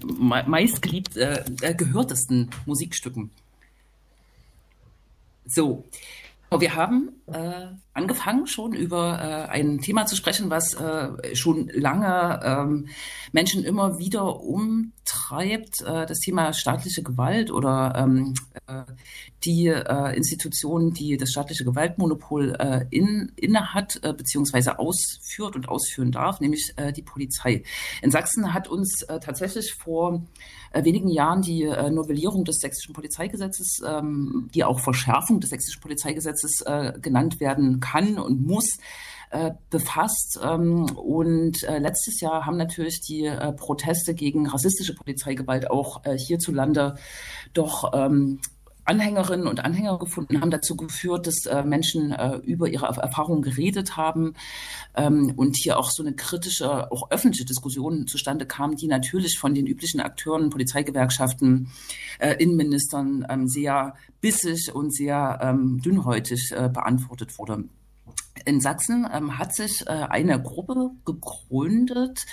meistgeliebt, 0.48 1.16
äh, 1.16 1.44
gehörtesten 1.76 2.50
Musikstücken. 2.66 3.30
So, 5.46 5.86
wir 6.52 6.76
haben 6.76 7.22
äh, 7.28 7.68
angefangen 7.98 8.46
schon 8.46 8.74
über 8.74 9.20
äh, 9.20 9.50
ein 9.50 9.80
Thema 9.80 10.06
zu 10.06 10.16
sprechen, 10.16 10.50
was 10.50 10.76
äh, 10.76 11.36
schon 11.36 11.70
lange 11.74 12.40
ähm, 12.44 12.88
Menschen 13.32 13.64
immer 13.64 13.98
wieder 13.98 14.40
umtreibt, 14.40 15.82
äh, 15.82 16.06
das 16.06 16.20
Thema 16.20 16.54
staatliche 16.54 17.02
Gewalt 17.02 17.52
oder 17.52 17.96
ähm, 17.98 18.36
äh, 18.68 18.84
die 19.44 19.68
äh, 19.68 20.16
Institution, 20.16 20.94
die 20.94 21.18
das 21.18 21.32
staatliche 21.32 21.64
Gewaltmonopol 21.64 22.56
äh, 22.60 22.86
in, 22.90 23.32
inne 23.36 23.74
hat, 23.74 24.00
äh, 24.04 24.14
beziehungsweise 24.14 24.80
ausführt 24.80 25.56
und 25.56 25.70
ausführen 25.70 26.12
darf, 26.12 26.40
nämlich 26.40 26.74
die 26.96 27.02
Polizei. 27.02 27.64
In 28.02 28.12
Sachsen 28.12 28.54
hat 28.54 28.68
uns 28.68 29.06
tatsächlich 29.22 29.74
vor 29.74 30.22
wenigen 30.74 31.10
Jahren 31.10 31.42
die 31.42 31.66
Novellierung 31.66 32.44
des 32.44 32.60
sächsischen 32.60 32.94
Polizeigesetzes, 32.94 33.82
ähm, 33.86 34.50
die 34.54 34.64
auch 34.64 34.80
Verschärfung 34.80 35.40
des 35.40 35.50
sächsischen 35.50 35.82
Polizeigesetzes 35.82 36.64
genannt 37.02 37.40
werden 37.40 37.80
kann 37.92 38.20
und 38.20 38.46
muss, 38.46 38.78
äh, 39.30 39.52
befasst. 39.70 40.40
Ähm, 40.42 40.86
und 40.96 41.64
äh, 41.64 41.80
letztes 41.80 42.22
Jahr 42.22 42.46
haben 42.46 42.58
natürlich 42.58 43.02
die 43.02 43.26
äh, 43.26 43.52
Proteste 43.54 44.14
gegen 44.14 44.48
rassistische 44.48 44.96
Polizeigewalt 44.96 45.70
auch 45.70 46.02
hierzulande 46.16 46.96
doch 47.54 47.92
ähm, 47.94 48.40
Anhängerinnen 48.88 49.48
und 49.48 49.64
Anhänger 49.64 50.00
gefunden 50.00 50.42
haben, 50.42 50.52
dazu 50.52 50.76
geführt, 50.76 51.28
dass 51.28 51.46
äh, 51.46 51.64
Menschen 51.64 52.12
äh, 52.12 52.38
über 52.38 52.70
ihre 52.70 52.86
Erfahrungen 52.86 53.42
geredet 53.42 53.98
haben 53.98 54.34
ähm, 54.96 55.34
und 55.36 55.58
hier 55.58 55.78
auch 55.78 55.92
so 55.92 56.04
eine 56.04 56.14
kritische, 56.14 56.92
auch 56.92 57.12
öffentliche 57.12 57.46
Diskussion 57.46 58.08
zustande 58.08 58.46
kam, 58.46 58.76
die 58.76 58.88
natürlich 58.88 59.38
von 59.38 59.54
den 59.54 59.68
üblichen 59.68 60.00
Akteuren, 60.00 60.50
Polizeigewerkschaften, 60.50 61.70
äh, 62.20 62.36
Innenministern 62.36 63.26
ähm, 63.30 63.48
sehr 63.48 63.96
bissig 64.22 64.74
und 64.74 64.94
sehr 64.96 65.40
ähm, 65.42 65.82
dünnhäutig 65.82 66.52
äh, 66.56 66.70
beantwortet 66.70 67.38
wurde. 67.38 67.66
In 68.46 68.62
Sachsen 68.62 69.08
ähm, 69.12 69.38
hat 69.38 69.56
sich 69.56 69.86
äh, 69.88 69.92
eine 69.92 70.42
Gruppe 70.42 70.92
gegründet, 71.06 72.26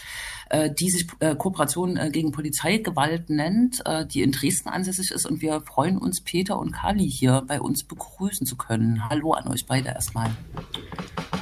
äh, 0.50 0.70
die 0.70 0.90
sich 0.90 1.06
äh, 1.20 1.34
Kooperation 1.34 1.96
äh, 1.96 2.10
gegen 2.10 2.32
Polizeigewalt 2.32 3.30
nennt, 3.30 3.82
äh, 3.86 4.06
die 4.06 4.22
in 4.22 4.32
Dresden 4.32 4.68
ansässig 4.68 5.10
ist. 5.10 5.26
Und 5.26 5.42
wir 5.42 5.60
freuen 5.60 5.98
uns, 5.98 6.22
Peter 6.22 6.58
und 6.58 6.72
Kali 6.72 7.08
hier 7.08 7.42
bei 7.46 7.60
uns 7.60 7.84
begrüßen 7.84 8.46
zu 8.46 8.56
können. 8.56 9.08
Hallo 9.08 9.32
an 9.32 9.48
euch 9.48 9.66
beide 9.66 9.88
erstmal. 9.88 10.30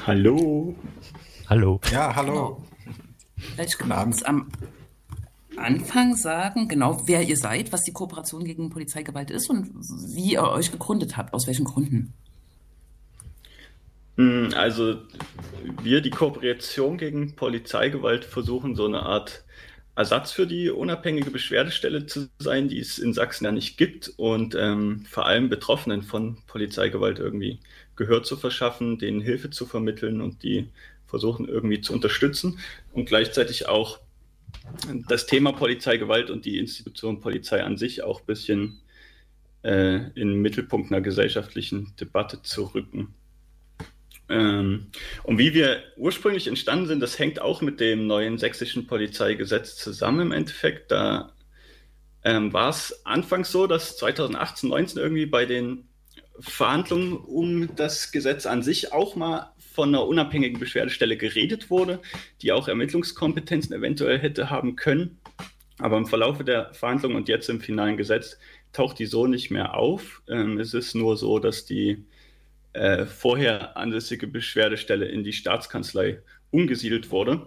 Hallo. 0.06 0.74
Hallo. 1.48 1.80
Ja, 1.90 2.14
hallo. 2.14 2.32
Genau. 2.32 2.62
Vielleicht 3.36 3.78
können 3.78 3.90
wir 3.90 4.02
uns 4.02 4.22
am 4.22 4.48
Anfang 5.56 6.16
sagen, 6.16 6.68
genau 6.68 7.02
wer 7.06 7.22
ihr 7.22 7.36
seid, 7.36 7.72
was 7.72 7.82
die 7.82 7.92
Kooperation 7.92 8.44
gegen 8.44 8.70
Polizeigewalt 8.70 9.30
ist 9.30 9.50
und 9.50 9.70
wie 10.14 10.32
ihr 10.32 10.42
euch 10.42 10.72
gegründet 10.72 11.16
habt, 11.16 11.34
aus 11.34 11.46
welchen 11.46 11.64
Gründen. 11.64 12.14
Hm, 14.16 14.50
Also 14.54 15.02
wir, 15.82 16.00
die 16.00 16.10
Kooperation 16.10 16.98
gegen 16.98 17.34
Polizeigewalt, 17.36 18.24
versuchen 18.24 18.76
so 18.76 18.84
eine 18.86 19.02
Art 19.02 19.44
Ersatz 19.94 20.32
für 20.32 20.46
die 20.46 20.70
unabhängige 20.70 21.30
Beschwerdestelle 21.30 22.06
zu 22.06 22.28
sein, 22.38 22.68
die 22.68 22.78
es 22.78 22.98
in 22.98 23.12
Sachsen 23.12 23.44
ja 23.44 23.52
nicht 23.52 23.76
gibt 23.76 24.12
und 24.16 24.54
ähm, 24.54 25.04
vor 25.08 25.26
allem 25.26 25.48
Betroffenen 25.50 26.02
von 26.02 26.38
Polizeigewalt 26.46 27.18
irgendwie 27.18 27.60
Gehör 27.96 28.22
zu 28.22 28.36
verschaffen, 28.36 28.98
denen 28.98 29.20
Hilfe 29.20 29.50
zu 29.50 29.66
vermitteln 29.66 30.20
und 30.22 30.42
die 30.42 30.70
versuchen 31.06 31.46
irgendwie 31.48 31.80
zu 31.82 31.92
unterstützen 31.92 32.58
und 32.92 33.06
gleichzeitig 33.06 33.68
auch 33.68 34.00
das 35.08 35.26
Thema 35.26 35.52
Polizeigewalt 35.52 36.30
und 36.30 36.44
die 36.44 36.58
Institution 36.58 37.20
Polizei 37.20 37.62
an 37.62 37.76
sich 37.76 38.02
auch 38.02 38.20
ein 38.20 38.26
bisschen 38.26 38.80
äh, 39.62 39.96
in 40.14 40.28
den 40.28 40.42
Mittelpunkt 40.42 40.90
einer 40.92 41.00
gesellschaftlichen 41.02 41.94
Debatte 42.00 42.42
zu 42.42 42.64
rücken. 42.74 43.14
Ähm, 44.32 44.86
und 45.24 45.36
wie 45.36 45.52
wir 45.52 45.82
ursprünglich 45.96 46.48
entstanden 46.48 46.86
sind, 46.86 47.00
das 47.00 47.18
hängt 47.18 47.40
auch 47.40 47.60
mit 47.60 47.80
dem 47.80 48.06
neuen 48.06 48.38
sächsischen 48.38 48.86
Polizeigesetz 48.86 49.76
zusammen 49.76 50.20
im 50.20 50.32
Endeffekt. 50.32 50.90
Da 50.90 51.34
ähm, 52.24 52.50
war 52.52 52.70
es 52.70 53.04
anfangs 53.04 53.52
so, 53.52 53.66
dass 53.66 53.98
2018, 53.98 54.70
19 54.70 55.02
irgendwie 55.02 55.26
bei 55.26 55.44
den 55.44 55.86
Verhandlungen 56.38 57.18
um 57.18 57.76
das 57.76 58.10
Gesetz 58.10 58.46
an 58.46 58.62
sich 58.62 58.92
auch 58.92 59.16
mal 59.16 59.52
von 59.58 59.90
einer 59.90 60.06
unabhängigen 60.06 60.58
Beschwerdestelle 60.58 61.18
geredet 61.18 61.68
wurde, 61.68 62.00
die 62.40 62.52
auch 62.52 62.68
Ermittlungskompetenzen 62.68 63.76
eventuell 63.76 64.18
hätte 64.18 64.48
haben 64.48 64.76
können. 64.76 65.18
Aber 65.78 65.98
im 65.98 66.06
Verlauf 66.06 66.42
der 66.42 66.72
Verhandlungen 66.72 67.16
und 67.16 67.28
jetzt 67.28 67.50
im 67.50 67.60
finalen 67.60 67.98
Gesetz 67.98 68.38
taucht 68.72 68.98
die 68.98 69.06
so 69.06 69.26
nicht 69.26 69.50
mehr 69.50 69.74
auf. 69.74 70.22
Ähm, 70.26 70.58
es 70.58 70.72
ist 70.72 70.94
nur 70.94 71.18
so, 71.18 71.38
dass 71.38 71.66
die 71.66 72.06
äh, 72.72 73.06
vorher 73.06 73.76
ansässige 73.76 74.26
Beschwerdestelle 74.26 75.06
in 75.06 75.24
die 75.24 75.32
Staatskanzlei 75.32 76.22
umgesiedelt 76.50 77.10
wurde. 77.10 77.46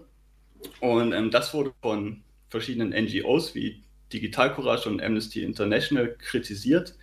Und 0.79 1.13
ähm, 1.13 1.31
das 1.31 1.53
wurde 1.53 1.73
von 1.81 2.23
verschiedenen 2.49 2.89
NGOs 2.89 3.55
wie 3.55 3.83
Digital 4.13 4.53
Courage 4.53 4.89
und 4.89 5.01
Amnesty 5.01 5.43
International 5.43 6.15
kritisiert, 6.17 6.95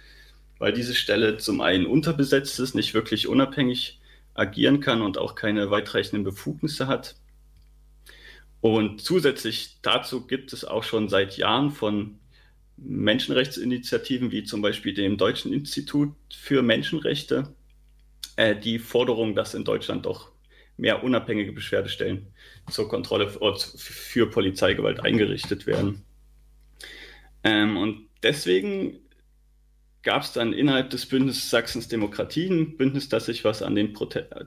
weil 0.58 0.72
diese 0.72 0.94
Stelle 0.94 1.38
zum 1.38 1.60
einen 1.60 1.86
unterbesetzt 1.86 2.60
ist, 2.60 2.74
nicht 2.74 2.94
wirklich 2.94 3.26
unabhängig 3.26 4.00
agieren 4.34 4.80
kann 4.80 5.02
und 5.02 5.18
auch 5.18 5.34
keine 5.34 5.70
weitreichenden 5.70 6.24
Befugnisse 6.24 6.86
hat. 6.86 7.16
Und 8.60 9.02
zusätzlich 9.02 9.78
dazu 9.82 10.26
gibt 10.26 10.52
es 10.52 10.64
auch 10.64 10.84
schon 10.84 11.08
seit 11.08 11.36
Jahren 11.36 11.70
von 11.70 12.20
Menschenrechtsinitiativen 12.76 14.30
wie 14.30 14.44
zum 14.44 14.62
Beispiel 14.62 14.94
dem 14.94 15.18
Deutschen 15.18 15.52
Institut 15.52 16.14
für 16.32 16.62
Menschenrechte 16.62 17.54
äh, 18.36 18.56
die 18.56 18.78
Forderung, 18.78 19.34
dass 19.34 19.54
in 19.54 19.64
Deutschland 19.64 20.06
doch 20.06 20.32
mehr 20.76 21.04
unabhängige 21.04 21.52
Beschwerdestellen 21.52 22.28
zur 22.70 22.88
Kontrolle 22.88 23.30
für 23.56 24.30
Polizeigewalt 24.30 25.00
eingerichtet 25.00 25.66
werden. 25.66 26.04
Ähm, 27.44 27.76
und 27.76 28.08
deswegen 28.22 29.00
gab 30.02 30.22
es 30.22 30.32
dann 30.32 30.52
innerhalb 30.52 30.90
des 30.90 31.06
Bündnisses 31.06 31.50
Sachsens 31.50 31.88
Demokratie 31.88 32.48
ein 32.48 32.76
Bündnis, 32.76 33.08
das 33.08 33.26
sich, 33.26 33.44
was 33.44 33.62
an 33.62 33.74
den 33.74 33.96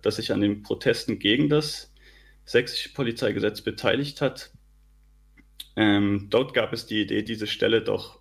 das 0.01 0.17
sich 0.17 0.31
an 0.31 0.41
den 0.41 0.63
Protesten 0.63 1.19
gegen 1.19 1.49
das 1.49 1.93
sächsische 2.43 2.93
Polizeigesetz 2.93 3.61
beteiligt 3.61 4.21
hat. 4.21 4.51
Ähm, 5.75 6.27
dort 6.29 6.53
gab 6.53 6.73
es 6.73 6.85
die 6.85 7.01
Idee, 7.01 7.23
diese 7.23 7.47
Stelle 7.47 7.81
doch 7.81 8.19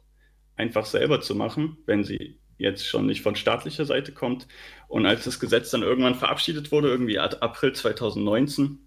einfach 0.56 0.86
selber 0.86 1.20
zu 1.20 1.34
machen, 1.34 1.78
wenn 1.86 2.04
sie 2.04 2.38
jetzt 2.58 2.86
schon 2.86 3.06
nicht 3.06 3.22
von 3.22 3.36
staatlicher 3.36 3.84
Seite 3.84 4.12
kommt. 4.12 4.46
Und 4.88 5.06
als 5.06 5.24
das 5.24 5.40
Gesetz 5.40 5.70
dann 5.70 5.82
irgendwann 5.82 6.14
verabschiedet 6.14 6.72
wurde, 6.72 6.88
irgendwie 6.88 7.18
April 7.18 7.72
2019, 7.72 8.78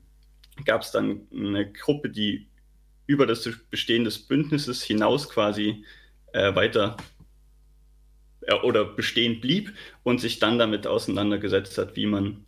gab 0.65 0.81
es 0.81 0.91
dann 0.91 1.27
eine 1.33 1.71
Gruppe, 1.71 2.09
die 2.09 2.47
über 3.05 3.25
das 3.25 3.49
Bestehen 3.69 4.03
des 4.03 4.19
Bündnisses 4.19 4.83
hinaus 4.83 5.29
quasi 5.29 5.85
äh, 6.33 6.53
weiter 6.55 6.97
äh, 8.41 8.53
oder 8.55 8.85
bestehen 8.85 9.39
blieb 9.39 9.73
und 10.03 10.19
sich 10.19 10.39
dann 10.39 10.59
damit 10.59 10.87
auseinandergesetzt 10.87 11.77
hat, 11.77 11.95
wie 11.95 12.05
man 12.05 12.45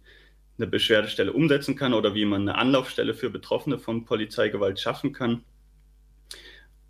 eine 0.58 0.68
Beschwerdestelle 0.68 1.32
umsetzen 1.32 1.76
kann 1.76 1.94
oder 1.94 2.14
wie 2.16 2.26
man 2.26 2.42
eine 2.42 2.58
Anlaufstelle 2.58 3.14
für 3.14 3.30
Betroffene 3.30 3.80
von 3.80 4.04
Polizeigewalt 4.04 4.80
schaffen 4.80 5.14
kann. 5.14 5.44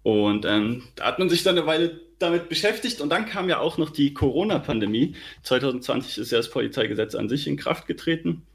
Und 0.01 0.45
ähm, 0.45 0.83
da 0.95 1.05
hat 1.05 1.19
man 1.19 1.29
sich 1.29 1.43
dann 1.43 1.57
eine 1.57 1.67
Weile 1.67 2.01
damit 2.19 2.49
beschäftigt 2.49 3.01
und 3.01 3.09
dann 3.09 3.25
kam 3.25 3.49
ja 3.49 3.59
auch 3.59 3.77
noch 3.77 3.89
die 3.89 4.13
Corona-Pandemie. 4.13 5.15
2020 5.43 6.17
ist 6.17 6.31
ja 6.31 6.37
das 6.37 6.49
Polizeigesetz 6.49 7.15
an 7.15 7.29
sich 7.29 7.47
in 7.47 7.57
Kraft 7.57 7.87
getreten. 7.87 8.45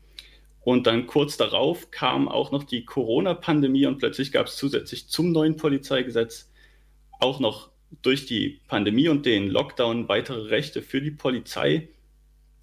Und 0.60 0.86
dann 0.86 1.06
kurz 1.06 1.36
darauf 1.36 1.90
kam 1.90 2.28
auch 2.28 2.50
noch 2.50 2.64
die 2.64 2.84
Corona-Pandemie 2.84 3.86
und 3.86 3.98
plötzlich 3.98 4.32
gab 4.32 4.46
es 4.46 4.56
zusätzlich 4.56 5.08
zum 5.08 5.32
neuen 5.32 5.56
Polizeigesetz 5.56 6.50
auch 7.20 7.38
noch 7.40 7.70
durch 8.02 8.26
die 8.26 8.60
Pandemie 8.66 9.08
und 9.08 9.26
den 9.26 9.48
Lockdown 9.48 10.08
weitere 10.08 10.48
Rechte 10.48 10.82
für 10.82 11.00
die 11.00 11.10
Polizei. 11.10 11.88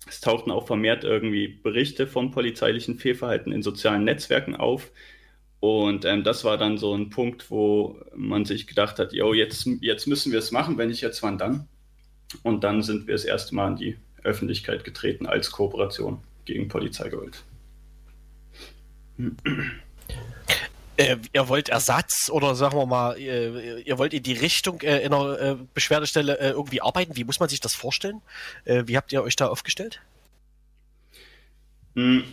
Es 0.08 0.20
tauchten 0.20 0.51
auch 0.51 0.65
vermehrt 0.65 1.03
irgendwie 1.03 1.48
Berichte 1.48 2.08
vom 2.08 2.31
polizeilichen 2.31 2.98
Fehlverhalten 2.98 3.51
in 3.51 3.62
sozialen 3.62 4.03
Netzwerken 4.03 4.55
auf. 4.55 4.91
Und 5.62 6.06
ähm, 6.06 6.24
das 6.24 6.44
war 6.44 6.58
dann 6.58 6.80
so 6.80 6.96
ein 6.96 7.12
Punkt, 7.12 7.51
wo 7.51 8.01
man 8.15 8.46
sich 8.46 8.65
gedacht 8.65 8.98
hat, 8.98 9.13
yo, 9.13 9.34
jetzt, 9.34 9.70
jetzt 9.80 10.08
müssen 10.08 10.32
wir 10.32 10.39
es 10.39 10.51
machen, 10.51 10.80
wenn 10.80 10.89
nicht 10.89 11.01
jetzt, 11.01 11.22
wann 11.22 11.38
dann? 11.38 11.68
Und 12.41 12.63
dann 12.63 12.82
sind 12.82 13.06
wir 13.06 13.13
das 13.13 13.25
erste 13.25 13.53
Mal 13.53 13.70
in 13.70 13.75
die 13.75 13.98
Öffentlichkeit 14.24 14.84
getreten 14.84 15.27
als 15.27 15.51
Kooperation 15.51 16.18
gegen 16.46 16.68
Polizeigewalt. 16.68 17.44
Äh, 20.98 21.18
ihr 21.32 21.48
wollt 21.48 21.70
Ersatz 21.70 22.32
oder 22.32 22.56
sagen 22.56 22.77
wir 22.77 22.88
mal, 22.88 23.20
ihr, 23.20 23.86
ihr 23.86 23.98
wollt 24.00 24.15
in 24.15 24.24
die 24.24 24.34
Richtung 24.34 24.82
äh, 24.82 25.00
in 25.00 25.13
einer 25.13 25.39
äh, 25.39 25.58
Beschwerdestelle 25.75 26.39
äh, 26.39 26.50
irgendwie 26.50 26.82
arbeiten? 26.82 27.15
Wie 27.15 27.24
muss 27.24 27.39
man 27.39 27.50
sich 27.50 27.60
das 27.60 27.75
vorstellen? 27.75 28.22
Äh, 28.65 28.84
wie 28.88 28.98
habt 28.98 29.13
ihr 29.13 29.22
euch 29.22 29.36
da 29.36 29.48
aufgestellt? 29.48 30.01
Hm, 31.96 32.24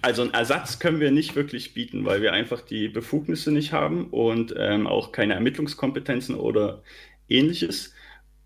Also 0.00 0.22
einen 0.22 0.32
Ersatz 0.32 0.78
können 0.78 1.00
wir 1.00 1.10
nicht 1.10 1.36
wirklich 1.36 1.74
bieten, 1.74 2.04
weil 2.04 2.22
wir 2.22 2.32
einfach 2.32 2.62
die 2.62 2.88
Befugnisse 2.88 3.52
nicht 3.52 3.72
haben 3.72 4.06
und 4.06 4.54
ähm, 4.56 4.86
auch 4.86 5.12
keine 5.12 5.34
Ermittlungskompetenzen 5.34 6.34
oder 6.34 6.82
ähnliches. 7.28 7.92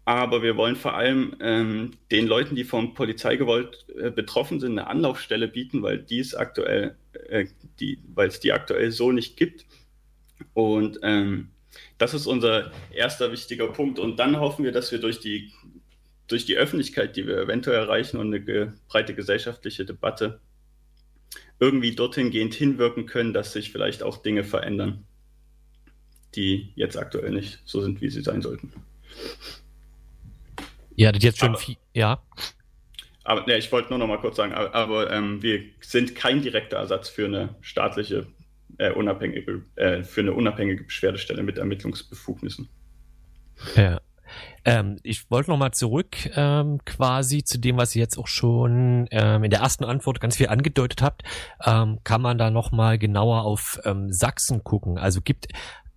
Aber 0.04 0.42
wir 0.42 0.56
wollen 0.56 0.76
vor 0.76 0.94
allem 0.94 1.36
ähm, 1.40 1.92
den 2.10 2.26
Leuten, 2.26 2.56
die 2.56 2.64
vom 2.64 2.94
Polizeigewalt 2.94 3.86
äh, 3.96 4.10
betroffen 4.10 4.60
sind, 4.60 4.72
eine 4.78 4.88
Anlaufstelle 4.88 5.48
bieten, 5.48 5.82
weil 5.82 5.98
die 5.98 6.20
es 6.20 6.34
aktuell, 6.34 6.96
äh, 7.28 7.46
die, 7.80 7.98
weil 8.14 8.28
es 8.28 8.40
die 8.40 8.52
aktuell 8.52 8.90
so 8.90 9.12
nicht 9.12 9.36
gibt. 9.36 9.66
Und 10.54 10.98
ähm, 11.02 11.50
das 11.98 12.14
ist 12.14 12.26
unser 12.26 12.72
erster 12.92 13.32
wichtiger 13.32 13.68
Punkt. 13.68 13.98
Und 13.98 14.18
dann 14.18 14.38
hoffen 14.38 14.64
wir, 14.64 14.72
dass 14.72 14.92
wir 14.92 15.00
durch 15.00 15.20
die, 15.20 15.52
durch 16.28 16.44
die 16.44 16.56
Öffentlichkeit, 16.56 17.16
die 17.16 17.26
wir 17.26 17.38
eventuell 17.38 17.78
erreichen 17.78 18.18
und 18.18 18.32
eine 18.32 18.74
breite 18.88 19.14
gesellschaftliche 19.14 19.84
Debatte 19.84 20.40
irgendwie 21.58 21.94
dorthin 21.94 22.30
gehend 22.30 22.54
hinwirken 22.54 23.06
können, 23.06 23.32
dass 23.32 23.52
sich 23.52 23.72
vielleicht 23.72 24.02
auch 24.02 24.18
Dinge 24.18 24.44
verändern, 24.44 25.04
die 26.34 26.72
jetzt 26.74 26.96
aktuell 26.98 27.30
nicht 27.30 27.60
so 27.64 27.80
sind, 27.80 28.00
wie 28.00 28.10
sie 28.10 28.22
sein 28.22 28.42
sollten. 28.42 28.72
Ihr 30.96 31.08
hattet 31.08 31.22
jetzt 31.22 31.38
schon 31.38 31.50
Aber- 31.50 31.58
viel, 31.58 31.76
ja. 31.94 32.22
Aber 33.24 33.44
ne, 33.46 33.58
ich 33.58 33.72
wollte 33.72 33.88
nur 33.90 33.98
noch 33.98 34.06
mal 34.06 34.20
kurz 34.20 34.36
sagen, 34.36 34.52
aber, 34.52 34.72
aber 34.74 35.10
ähm, 35.10 35.42
wir 35.42 35.64
sind 35.80 36.14
kein 36.14 36.42
direkter 36.42 36.76
Ersatz 36.76 37.08
für 37.08 37.24
eine 37.24 37.56
staatliche, 37.60 38.28
äh, 38.78 38.92
unabhängige, 38.92 39.62
äh, 39.74 40.04
für 40.04 40.20
eine 40.20 40.32
unabhängige 40.32 40.84
Beschwerdestelle 40.84 41.42
mit 41.42 41.58
Ermittlungsbefugnissen. 41.58 42.68
Ja. 43.74 44.00
Ähm, 44.64 44.98
ich 45.02 45.30
wollte 45.30 45.50
noch 45.50 45.58
mal 45.58 45.72
zurück 45.72 46.16
ähm, 46.34 46.80
quasi 46.84 47.44
zu 47.44 47.58
dem, 47.58 47.76
was 47.76 47.94
ihr 47.94 48.02
jetzt 48.02 48.18
auch 48.18 48.26
schon 48.26 49.06
ähm, 49.10 49.44
in 49.44 49.50
der 49.50 49.60
ersten 49.60 49.84
Antwort 49.84 50.20
ganz 50.20 50.36
viel 50.36 50.48
angedeutet 50.48 51.02
habt. 51.02 51.22
Ähm, 51.64 51.98
kann 52.04 52.22
man 52.22 52.38
da 52.38 52.50
noch 52.50 52.72
mal 52.72 52.98
genauer 52.98 53.42
auf 53.42 53.80
ähm, 53.84 54.12
Sachsen 54.12 54.64
gucken? 54.64 54.98
Also 54.98 55.20
gibt 55.20 55.48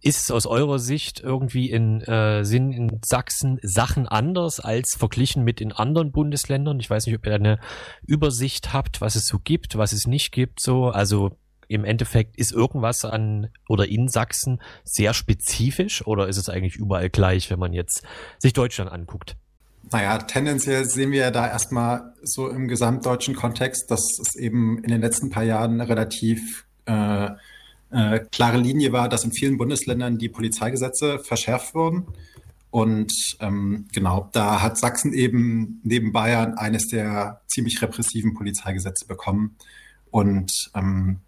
ist 0.01 0.31
aus 0.31 0.45
eurer 0.45 0.79
Sicht 0.79 1.19
irgendwie 1.19 1.69
in 1.69 2.01
äh, 2.01 2.45
sind 2.45 2.71
in 2.71 2.99
Sachsen 3.03 3.59
Sachen 3.61 4.07
anders 4.07 4.59
als 4.59 4.95
verglichen 4.97 5.43
mit 5.43 5.59
in 5.59 5.73
anderen 5.73 6.11
Bundesländern? 6.11 6.79
Ich 6.79 6.89
weiß 6.89 7.05
nicht, 7.05 7.15
ob 7.15 7.25
ihr 7.25 7.35
eine 7.35 7.59
Übersicht 8.05 8.71
habt, 8.71 9.01
was 9.01 9.15
es 9.15 9.27
so 9.27 9.39
gibt, 9.39 9.77
was 9.77 9.91
es 9.91 10.07
nicht 10.07 10.31
gibt. 10.31 10.61
So, 10.61 10.87
also 10.89 11.37
im 11.69 11.85
Endeffekt 11.85 12.35
ist 12.35 12.51
irgendwas 12.51 13.05
an 13.05 13.47
oder 13.69 13.87
in 13.87 14.09
Sachsen 14.09 14.59
sehr 14.83 15.13
spezifisch 15.13 16.05
oder 16.05 16.27
ist 16.27 16.37
es 16.37 16.49
eigentlich 16.49 16.75
überall 16.75 17.09
gleich, 17.09 17.49
wenn 17.49 17.59
man 17.59 17.73
jetzt 17.73 18.03
sich 18.39 18.53
Deutschland 18.53 18.91
anguckt? 18.91 19.37
Naja, 19.91 20.17
tendenziell 20.17 20.85
sehen 20.85 21.11
wir 21.11 21.31
da 21.31 21.47
erstmal 21.47 22.13
so 22.23 22.49
im 22.49 22.67
gesamtdeutschen 22.67 23.35
Kontext, 23.35 23.89
dass 23.89 24.01
es 24.19 24.35
eben 24.35 24.83
in 24.83 24.89
den 24.89 24.99
letzten 24.99 25.29
paar 25.29 25.43
Jahren 25.43 25.79
relativ 25.79 26.65
äh, 26.85 27.29
äh, 27.91 28.19
klare 28.31 28.57
Linie 28.57 28.91
war, 28.91 29.07
dass 29.07 29.23
in 29.23 29.31
vielen 29.31 29.57
Bundesländern 29.57 30.17
die 30.17 30.29
Polizeigesetze 30.29 31.19
verschärft 31.19 31.75
wurden. 31.75 32.07
Und 32.71 33.13
ähm, 33.39 33.87
genau, 33.93 34.29
da 34.31 34.61
hat 34.61 34.77
Sachsen 34.77 35.13
eben 35.13 35.81
neben 35.83 36.11
Bayern 36.11 36.55
eines 36.55 36.87
der 36.87 37.41
ziemlich 37.47 37.81
repressiven 37.81 38.33
Polizeigesetze 38.33 39.07
bekommen. 39.07 39.55
Und 40.11 40.71
ähm, 40.75 41.19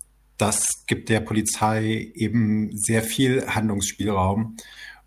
das 0.42 0.86
gibt 0.88 1.10
der 1.10 1.20
Polizei 1.20 2.12
eben 2.16 2.76
sehr 2.76 3.04
viel 3.04 3.46
Handlungsspielraum. 3.48 4.58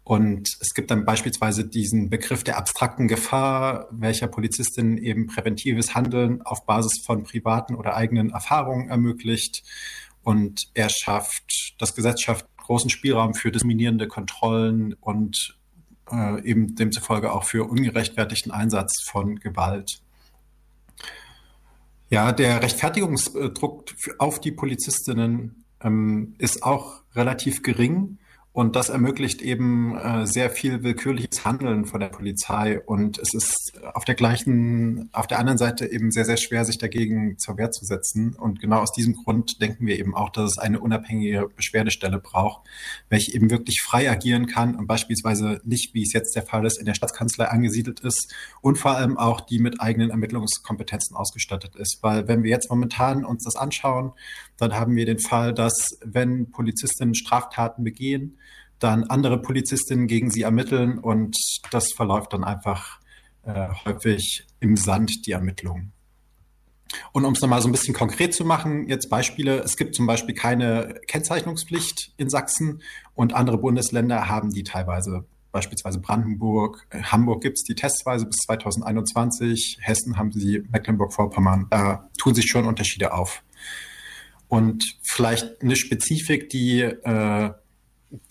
Und 0.05 0.49
es 0.61 0.75
gibt 0.75 0.91
dann 0.91 1.05
beispielsweise 1.05 1.67
diesen 1.67 2.09
Begriff 2.09 2.45
der 2.45 2.57
abstrakten 2.57 3.09
Gefahr, 3.09 3.88
welcher 3.91 4.29
Polizistin 4.29 4.97
eben 4.99 5.26
präventives 5.26 5.95
Handeln 5.95 6.43
auf 6.43 6.67
Basis 6.67 7.03
von 7.05 7.25
privaten 7.25 7.75
oder 7.75 7.97
eigenen 7.97 8.31
Erfahrungen 8.31 8.91
ermöglicht. 8.91 9.64
Und 10.23 10.69
er 10.75 10.88
schafft, 10.88 11.75
das 11.79 11.97
Gesetz 11.97 12.21
schafft 12.21 12.47
großen 12.59 12.91
Spielraum 12.91 13.35
für 13.35 13.50
diskriminierende 13.50 14.07
Kontrollen 14.07 14.95
und 15.00 15.59
äh, 16.12 16.43
eben 16.49 16.76
demzufolge 16.76 17.33
auch 17.33 17.45
für 17.45 17.69
ungerechtfertigten 17.69 18.53
Einsatz 18.53 19.03
von 19.03 19.37
Gewalt. 19.41 20.04
Ja, 22.14 22.30
der 22.30 22.62
Rechtfertigungsdruck 22.62 23.87
auf 24.18 24.40
die 24.40 24.52
Polizistinnen 24.52 25.64
ähm, 25.83 26.37
ist 26.38 26.62
auch 26.62 27.02
relativ 27.16 27.64
gering. 27.64 28.18
Und 28.55 28.77
das 28.77 28.89
ermöglicht 28.89 29.43
eben 29.43 29.99
äh, 29.99 30.29
sehr 30.29 30.49
viel 30.49 30.85
willkürliches 30.85 31.45
Handeln 31.45 31.87
von 31.87 31.99
der 31.99 32.07
Polizei. 32.07 32.79
Und 32.79 33.19
es 33.19 33.35
ist 33.35 33.73
auf 33.95 34.05
der 34.05 34.15
gleichen, 34.15 35.11
auf 35.13 35.27
der 35.27 35.41
anderen 35.41 35.59
Seite 35.59 35.91
eben 35.91 36.13
sehr, 36.13 36.25
sehr 36.25 36.37
schwer, 36.37 36.65
sich 36.65 36.79
dagegen 36.79 37.37
zur 37.37 37.59
Wehr 37.59 37.73
zu 37.73 37.85
setzen. 37.85 38.37
Und 38.37 38.61
genau 38.61 38.79
aus 38.79 38.93
diesem 38.93 39.15
Grund 39.15 39.61
denken 39.61 39.89
wir 39.89 39.99
eben 39.99 40.15
auch, 40.15 40.31
dass 40.31 40.53
es 40.53 40.59
eine 40.59 40.79
unabhängige 40.79 41.49
Beschwerdestelle 41.57 42.21
braucht, 42.21 42.63
welche 43.09 43.35
eben 43.35 43.51
wirklich 43.51 43.83
frei 43.83 44.09
agieren 44.09 44.47
kann 44.47 44.77
und 44.77 44.87
beispielsweise 44.87 45.61
nicht, 45.65 45.93
wie 45.93 46.05
es 46.05 46.13
jetzt 46.13 46.37
der 46.37 46.45
Fall 46.45 46.65
ist, 46.65 46.79
in 46.79 46.87
der 46.87 46.95
Staatskanzlei 46.95 47.49
angesiedelt 47.49 47.99
ist 48.01 48.33
und 48.61 48.79
vor 48.79 48.93
allem 48.93 49.19
auch 49.19 49.41
die 49.41 49.59
mit 49.59 49.81
eigenen 49.81 50.11
Ermittlungskompetenzen 50.11 51.17
ausgestattet 51.17 51.75
ist. 51.75 51.99
Weil 52.03 52.29
wenn 52.29 52.45
wir 52.45 52.51
jetzt 52.51 52.71
momentan 52.71 53.25
uns 53.25 53.43
das 53.43 53.57
anschauen, 53.57 54.13
dann 54.57 54.75
haben 54.75 54.97
wir 54.97 55.07
den 55.07 55.19
Fall, 55.19 55.53
dass 55.53 55.99
wenn 56.05 56.51
Polizistinnen 56.51 57.15
Straftaten 57.15 57.85
begehen, 57.85 58.39
dann 58.79 59.05
andere 59.05 59.41
Polizistinnen 59.41 60.07
gegen 60.07 60.31
sie 60.31 60.43
ermitteln 60.43 60.99
und 60.99 61.37
das 61.71 61.93
verläuft 61.93 62.33
dann 62.33 62.45
einfach 62.45 63.01
äh, 63.43 63.69
häufig 63.85 64.47
im 64.61 64.77
Sand, 64.77 65.27
die 65.27 65.33
Ermittlungen. 65.33 65.93
Und 67.12 67.25
um 67.25 67.33
es 67.33 67.40
nochmal 67.40 67.62
so 67.62 67.69
ein 67.69 67.73
bisschen 67.73 67.95
konkret 67.95 68.35
zu 68.35 68.45
machen, 68.45 68.88
jetzt 68.88 69.09
Beispiele. 69.09 69.61
Es 69.61 69.77
gibt 69.77 69.95
zum 69.95 70.07
Beispiel 70.07 70.35
keine 70.35 71.01
Kennzeichnungspflicht 71.07 72.12
in 72.17 72.29
Sachsen 72.29 72.83
und 73.14 73.35
andere 73.35 73.59
Bundesländer 73.59 74.29
haben 74.29 74.51
die 74.51 74.64
teilweise. 74.64 75.25
Beispielsweise 75.53 76.01
Brandenburg, 76.01 76.87
äh, 76.90 77.03
Hamburg 77.03 77.43
gibt 77.43 77.59
es 77.59 77.62
die 77.62 77.77
testweise 77.77 78.27
bis 78.27 78.38
2021, 78.38 79.79
Hessen 79.81 80.17
haben 80.17 80.33
sie, 80.33 80.64
Mecklenburg-Vorpommern. 80.71 81.69
Da 81.71 82.09
tun 82.19 82.35
sich 82.35 82.47
schon 82.47 82.67
Unterschiede 82.67 83.12
auf. 83.12 83.43
Und 84.55 84.99
vielleicht 85.03 85.62
eine 85.62 85.75
Spezifik, 85.75 86.49
die 86.49 86.83
äh, 86.83 87.51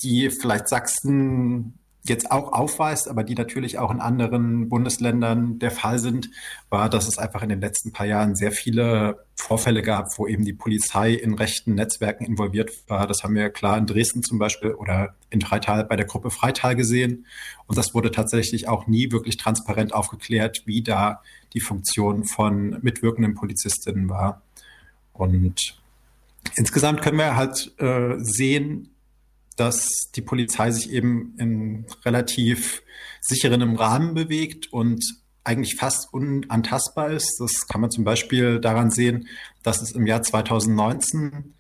die 0.02 0.30
vielleicht 0.30 0.70
Sachsen 0.70 1.78
jetzt 2.06 2.32
auch 2.32 2.54
aufweist, 2.54 3.10
aber 3.10 3.26
die 3.26 3.36
natürlich 3.36 3.78
auch 3.78 3.92
in 3.92 4.00
anderen 4.00 4.70
Bundesländern 4.70 5.60
der 5.60 5.72
Fall 5.72 6.00
sind, 6.00 6.30
war, 6.70 6.90
dass 6.90 7.10
es 7.10 7.18
einfach 7.18 7.44
in 7.44 7.50
den 7.50 7.60
letzten 7.60 7.92
paar 7.92 8.06
Jahren 8.06 8.36
sehr 8.36 8.54
viele 8.54 9.26
Vorfälle 9.36 9.82
gab, 9.82 10.18
wo 10.18 10.28
eben 10.28 10.46
die 10.46 10.54
Polizei 10.54 11.12
in 11.12 11.34
rechten 11.34 11.76
Netzwerken 11.76 12.24
involviert 12.24 12.72
war. 12.88 13.06
Das 13.06 13.22
haben 13.24 13.36
wir 13.36 13.50
klar 13.50 13.78
in 13.78 13.86
Dresden 13.86 14.24
zum 14.24 14.40
Beispiel 14.40 14.72
oder 14.72 15.14
in 15.30 15.42
Freital 15.42 15.84
bei 15.84 15.98
der 15.98 16.06
Gruppe 16.06 16.30
Freital 16.30 16.78
gesehen. 16.78 17.26
Und 17.68 17.78
das 17.78 17.94
wurde 17.94 18.12
tatsächlich 18.12 18.70
auch 18.70 18.88
nie 18.88 19.12
wirklich 19.12 19.36
transparent 19.36 19.94
aufgeklärt, 19.94 20.64
wie 20.66 20.84
da 20.84 21.22
die 21.52 21.60
Funktion 21.60 22.24
von 22.24 22.80
mitwirkenden 22.82 23.36
Polizistinnen 23.36 24.08
war. 24.08 24.42
Und 25.12 25.83
insgesamt 26.56 27.02
können 27.02 27.18
wir 27.18 27.36
halt 27.36 27.74
äh, 27.80 28.16
sehen, 28.20 28.96
dass 29.56 29.88
die 30.16 30.22
Polizei 30.22 30.72
sich 30.72 30.92
eben 30.92 31.36
in 31.38 31.86
relativ 32.06 32.82
sicherem 33.22 33.76
Rahmen 33.76 34.14
bewegt 34.14 34.72
und 34.74 35.04
eigentlich 35.44 35.76
fast 35.76 36.14
unantastbar 36.14 37.12
ist. 37.12 37.38
Das 37.40 37.68
kann 37.68 37.82
man 37.82 37.92
zum 37.92 38.04
Beispiel 38.04 38.60
daran 38.60 38.92
sehen, 38.92 39.28
dass 39.62 39.82
es 39.82 39.92
im 39.92 40.08
Jahr 40.08 40.24
2019 40.24 41.54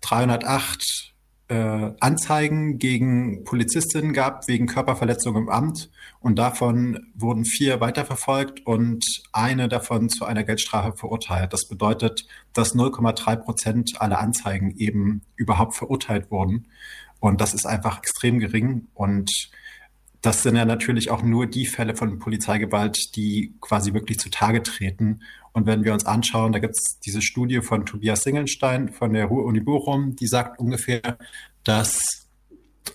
308 0.00 1.14
äh, 1.48 1.92
Anzeigen 2.00 2.78
gegen 2.78 3.44
Polizistinnen 3.44 4.12
gab 4.12 4.48
wegen 4.48 4.66
Körperverletzung 4.66 5.36
im 5.36 5.48
Amt 5.48 5.90
und 6.20 6.38
davon 6.38 7.06
wurden 7.14 7.44
vier 7.44 7.80
weiterverfolgt 7.80 8.66
und 8.66 9.04
eine 9.32 9.68
davon 9.68 10.08
zu 10.08 10.24
einer 10.24 10.42
Geldstrafe 10.42 10.96
verurteilt. 10.96 11.52
Das 11.52 11.68
bedeutet, 11.68 12.26
dass 12.52 12.74
0,3 12.74 13.36
Prozent 13.36 14.00
aller 14.00 14.18
Anzeigen 14.18 14.76
eben 14.76 15.22
überhaupt 15.36 15.76
verurteilt 15.76 16.30
wurden. 16.30 16.66
Und 17.20 17.40
das 17.40 17.54
ist 17.54 17.66
einfach 17.66 17.98
extrem 17.98 18.40
gering. 18.40 18.88
Und 18.94 19.50
das 20.22 20.42
sind 20.42 20.56
ja 20.56 20.64
natürlich 20.64 21.10
auch 21.10 21.22
nur 21.22 21.46
die 21.46 21.66
Fälle 21.66 21.94
von 21.94 22.18
Polizeigewalt, 22.18 23.14
die 23.14 23.54
quasi 23.60 23.94
wirklich 23.94 24.18
zutage 24.18 24.62
treten. 24.62 25.20
Und 25.56 25.64
wenn 25.64 25.84
wir 25.84 25.94
uns 25.94 26.04
anschauen, 26.04 26.52
da 26.52 26.58
gibt 26.58 26.74
es 26.76 27.00
diese 27.00 27.22
Studie 27.22 27.62
von 27.62 27.86
Tobias 27.86 28.24
Singelstein 28.24 28.90
von 28.90 29.14
der 29.14 29.24
Ruhr-Uni 29.24 29.60
Bochum, 29.60 30.14
die 30.14 30.26
sagt 30.26 30.58
ungefähr, 30.58 31.16
dass 31.64 32.28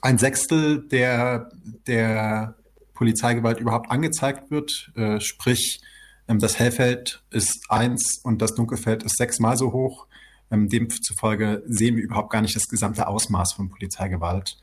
ein 0.03 0.19
Sechstel 0.19 0.87
der, 0.87 1.49
der 1.87 2.53
Polizeigewalt 2.93 3.59
überhaupt 3.59 3.89
angezeigt 3.89 4.51
wird. 4.51 4.91
Äh, 4.95 5.19
sprich, 5.21 5.81
ähm, 6.27 6.37
das 6.37 6.59
Hellfeld 6.59 7.23
ist 7.31 7.65
eins 7.69 8.21
und 8.23 8.43
das 8.43 8.53
Dunkelfeld 8.53 9.01
ist 9.01 9.17
sechsmal 9.17 9.57
so 9.57 9.73
hoch. 9.73 10.05
Ähm, 10.51 10.69
demzufolge 10.69 11.63
sehen 11.65 11.95
wir 11.95 12.03
überhaupt 12.03 12.29
gar 12.29 12.43
nicht 12.43 12.55
das 12.55 12.67
gesamte 12.67 13.07
Ausmaß 13.07 13.53
von 13.53 13.69
Polizeigewalt. 13.69 14.59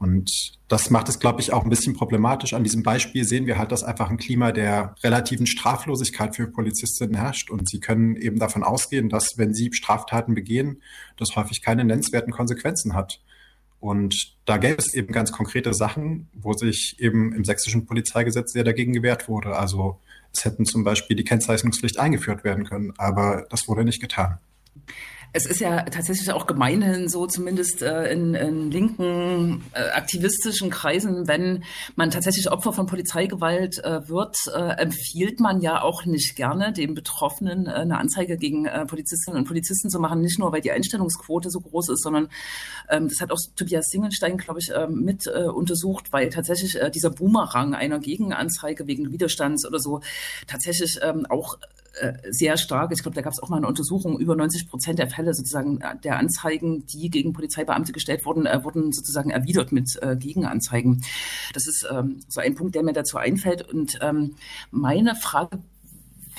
Und 0.00 0.52
das 0.68 0.88
macht 0.88 1.10
es, 1.10 1.18
glaube 1.18 1.42
ich, 1.42 1.52
auch 1.52 1.62
ein 1.62 1.68
bisschen 1.68 1.94
problematisch. 1.94 2.54
An 2.54 2.64
diesem 2.64 2.82
Beispiel 2.82 3.22
sehen 3.24 3.44
wir 3.44 3.58
halt, 3.58 3.70
dass 3.70 3.84
einfach 3.84 4.08
ein 4.08 4.16
Klima 4.16 4.50
der 4.50 4.94
relativen 5.02 5.46
Straflosigkeit 5.46 6.34
für 6.34 6.46
Polizistinnen 6.46 7.16
herrscht. 7.16 7.50
Und 7.50 7.68
sie 7.68 7.80
können 7.80 8.16
eben 8.16 8.38
davon 8.38 8.62
ausgehen, 8.62 9.10
dass, 9.10 9.36
wenn 9.36 9.52
sie 9.52 9.70
Straftaten 9.74 10.34
begehen, 10.34 10.80
das 11.18 11.36
häufig 11.36 11.60
keine 11.60 11.84
nennenswerten 11.84 12.32
Konsequenzen 12.32 12.94
hat. 12.94 13.20
Und 13.78 14.38
da 14.46 14.56
gäbe 14.56 14.78
es 14.78 14.94
eben 14.94 15.12
ganz 15.12 15.32
konkrete 15.32 15.74
Sachen, 15.74 16.30
wo 16.32 16.54
sich 16.54 16.98
eben 16.98 17.34
im 17.34 17.44
sächsischen 17.44 17.84
Polizeigesetz 17.84 18.52
sehr 18.52 18.64
dagegen 18.64 18.94
gewehrt 18.94 19.28
wurde. 19.28 19.54
Also 19.54 20.00
es 20.32 20.46
hätten 20.46 20.64
zum 20.64 20.82
Beispiel 20.82 21.14
die 21.14 21.24
Kennzeichnungspflicht 21.24 21.98
eingeführt 21.98 22.42
werden 22.42 22.64
können, 22.64 22.94
aber 22.96 23.46
das 23.50 23.68
wurde 23.68 23.84
nicht 23.84 24.00
getan. 24.00 24.38
Es 25.32 25.46
ist 25.46 25.60
ja 25.60 25.82
tatsächlich 25.82 26.32
auch 26.32 26.46
gemeinhin 26.46 27.08
so, 27.08 27.26
zumindest 27.26 27.82
äh, 27.82 28.10
in, 28.12 28.34
in 28.34 28.70
linken 28.70 29.64
äh, 29.72 29.90
aktivistischen 29.90 30.70
Kreisen, 30.70 31.28
wenn 31.28 31.62
man 31.94 32.10
tatsächlich 32.10 32.50
Opfer 32.50 32.72
von 32.72 32.86
Polizeigewalt 32.86 33.78
äh, 33.84 34.08
wird, 34.08 34.36
äh, 34.52 34.80
empfiehlt 34.80 35.38
man 35.38 35.60
ja 35.60 35.82
auch 35.82 36.04
nicht 36.04 36.34
gerne 36.34 36.72
dem 36.72 36.94
Betroffenen 36.94 37.66
äh, 37.66 37.70
eine 37.70 37.98
Anzeige 37.98 38.36
gegen 38.38 38.66
äh, 38.66 38.84
Polizistinnen 38.86 39.38
und 39.38 39.46
Polizisten 39.46 39.88
zu 39.88 40.00
machen, 40.00 40.20
nicht 40.20 40.40
nur 40.40 40.50
weil 40.50 40.62
die 40.62 40.72
Einstellungsquote 40.72 41.48
so 41.50 41.60
groß 41.60 41.90
ist, 41.90 42.02
sondern 42.02 42.28
ähm, 42.88 43.08
das 43.08 43.20
hat 43.20 43.30
auch 43.30 43.38
Tobias 43.54 43.86
Singelstein, 43.86 44.36
glaube 44.36 44.58
ich, 44.58 44.70
äh, 44.70 44.88
mit 44.88 45.28
äh, 45.28 45.44
untersucht, 45.44 46.12
weil 46.12 46.30
tatsächlich 46.30 46.80
äh, 46.80 46.90
dieser 46.90 47.10
Boomerang 47.10 47.74
einer 47.74 48.00
Gegenanzeige 48.00 48.88
wegen 48.88 49.12
Widerstands 49.12 49.64
oder 49.64 49.78
so 49.78 50.00
tatsächlich 50.48 50.98
ähm, 51.02 51.24
auch 51.28 51.56
sehr 52.30 52.56
stark. 52.56 52.92
Ich 52.92 53.02
glaube, 53.02 53.14
da 53.14 53.22
gab 53.22 53.32
es 53.32 53.42
auch 53.42 53.48
mal 53.48 53.58
eine 53.58 53.66
Untersuchung. 53.66 54.18
Über 54.18 54.36
90 54.36 54.68
Prozent 54.68 54.98
der 54.98 55.08
Fälle 55.08 55.34
sozusagen 55.34 55.80
äh, 55.80 55.96
der 56.02 56.18
Anzeigen, 56.18 56.86
die 56.86 57.10
gegen 57.10 57.32
Polizeibeamte 57.32 57.92
gestellt 57.92 58.24
wurden, 58.24 58.46
äh, 58.46 58.64
wurden 58.64 58.92
sozusagen 58.92 59.30
erwidert 59.30 59.72
mit 59.72 59.98
äh, 60.02 60.16
Gegenanzeigen. 60.16 61.02
Das 61.52 61.66
ist 61.66 61.86
ähm, 61.90 62.20
so 62.28 62.40
ein 62.40 62.54
Punkt, 62.54 62.74
der 62.74 62.82
mir 62.82 62.92
dazu 62.92 63.18
einfällt. 63.18 63.68
Und 63.68 63.98
ähm, 64.00 64.36
meine 64.70 65.14
Frage 65.14 65.58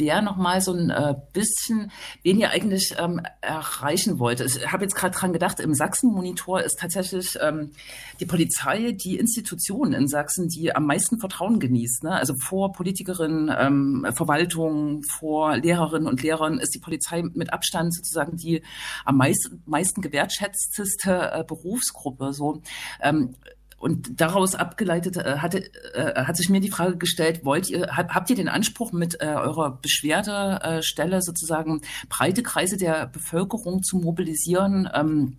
wäre 0.02 0.24
noch 0.24 0.36
mal 0.36 0.60
so 0.62 0.74
ein 0.74 0.90
äh, 0.90 1.14
bisschen, 1.32 1.92
wen 2.24 2.40
ihr 2.40 2.50
eigentlich 2.50 2.96
ähm, 2.98 3.22
erreichen 3.40 4.20
wollt. 4.20 4.42
Ich 4.42 4.72
habe 4.72 4.84
jetzt 4.84 4.96
gerade 4.96 5.16
dran 5.16 5.32
gedacht, 5.32 5.60
im 5.60 5.74
Sachsen-Monitor 5.74 6.62
ist 6.62 6.80
tatsächlich 6.80 7.38
ähm, 7.40 7.72
die 8.20 8.26
Polizei 8.26 8.92
die 8.92 9.18
Institution 9.18 9.94
in 9.94 10.08
Sachsen, 10.08 10.48
die 10.48 10.76
am 10.76 10.88
meisten 10.88 11.20
Vertrauen 11.20 11.60
genießt. 11.60 12.04
Ne? 12.04 12.12
Also 12.12 12.34
vor 12.36 12.72
Politikerinnen, 12.74 13.56
ähm, 13.56 14.08
Verwaltung, 14.12 15.04
vor 15.04 15.56
Lehrerinnen 15.58 16.08
und 16.08 16.24
Lehrern 16.24 16.58
ist 16.60 16.74
die 16.74 16.80
Polizei 16.80 17.22
mit 17.22 17.54
Abstand 17.54 17.94
sozusagen 17.94 18.36
die 18.38 18.64
am 19.06 19.18
meisten, 19.18 19.62
meisten 19.66 20.02
gewertschätzteste 20.02 21.32
äh, 21.32 21.44
Berufsgruppe. 21.44 22.34
So 22.34 22.62
ähm, 23.02 23.36
und 23.82 24.22
daraus 24.22 24.56
abgeleitet 24.56 25.18
äh, 25.18 25.38
hatte, 25.38 25.72
äh, 25.94 26.24
hat 26.24 26.38
sich 26.38 26.50
mir 26.50 26.62
die 26.62 26.70
Frage 26.70 26.98
gestellt, 26.98 27.44
wollt 27.44 27.70
ihr, 27.70 27.88
habt 27.88 28.30
ihr 28.30 28.36
den 28.36 28.48
Anspruch, 28.48 28.92
mit 28.92 29.22
äh, 29.22 29.26
eurer 29.26 29.80
Beschwerdestelle 29.82 31.22
sozusagen 31.22 31.82
breite 32.08 32.44
Kreise 32.44 32.78
der 32.78 33.08
Bevölkerung 33.08 33.82
zu 33.82 33.98
mobilisieren, 33.98 34.88
ähm, 34.94 35.38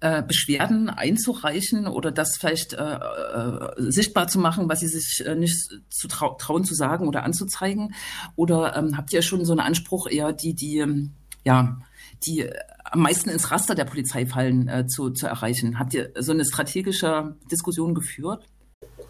äh, 0.00 0.22
Beschwerden 0.22 0.88
einzureichen 0.90 1.86
oder 1.86 2.12
das 2.12 2.36
vielleicht 2.38 2.74
äh, 2.74 2.94
äh, 2.94 3.72
sichtbar 3.78 4.28
zu 4.28 4.38
machen, 4.38 4.68
was 4.68 4.80
sie 4.80 4.88
sich 4.88 5.24
äh, 5.26 5.34
nicht 5.34 5.56
zu 5.90 6.08
trau 6.08 6.34
trauen 6.34 6.64
zu 6.64 6.74
sagen 6.74 7.08
oder 7.08 7.24
anzuzeigen? 7.24 7.94
Oder 8.36 8.76
ähm, 8.76 8.96
habt 8.96 9.12
ihr 9.12 9.22
schon 9.22 9.44
so 9.44 9.52
einen 9.52 9.60
Anspruch, 9.60 10.08
eher 10.08 10.32
die, 10.32 10.54
die, 10.54 11.10
ja, 11.44 11.78
die 12.26 12.48
am 12.84 13.00
meisten 13.00 13.30
ins 13.30 13.50
Raster 13.50 13.74
der 13.74 13.84
Polizei 13.84 14.26
fallen, 14.26 14.68
äh, 14.68 14.86
zu, 14.86 15.10
zu 15.10 15.26
erreichen. 15.26 15.78
Habt 15.78 15.94
ihr 15.94 16.10
so 16.18 16.32
eine 16.32 16.44
strategische 16.44 17.36
Diskussion 17.50 17.94
geführt? 17.94 18.44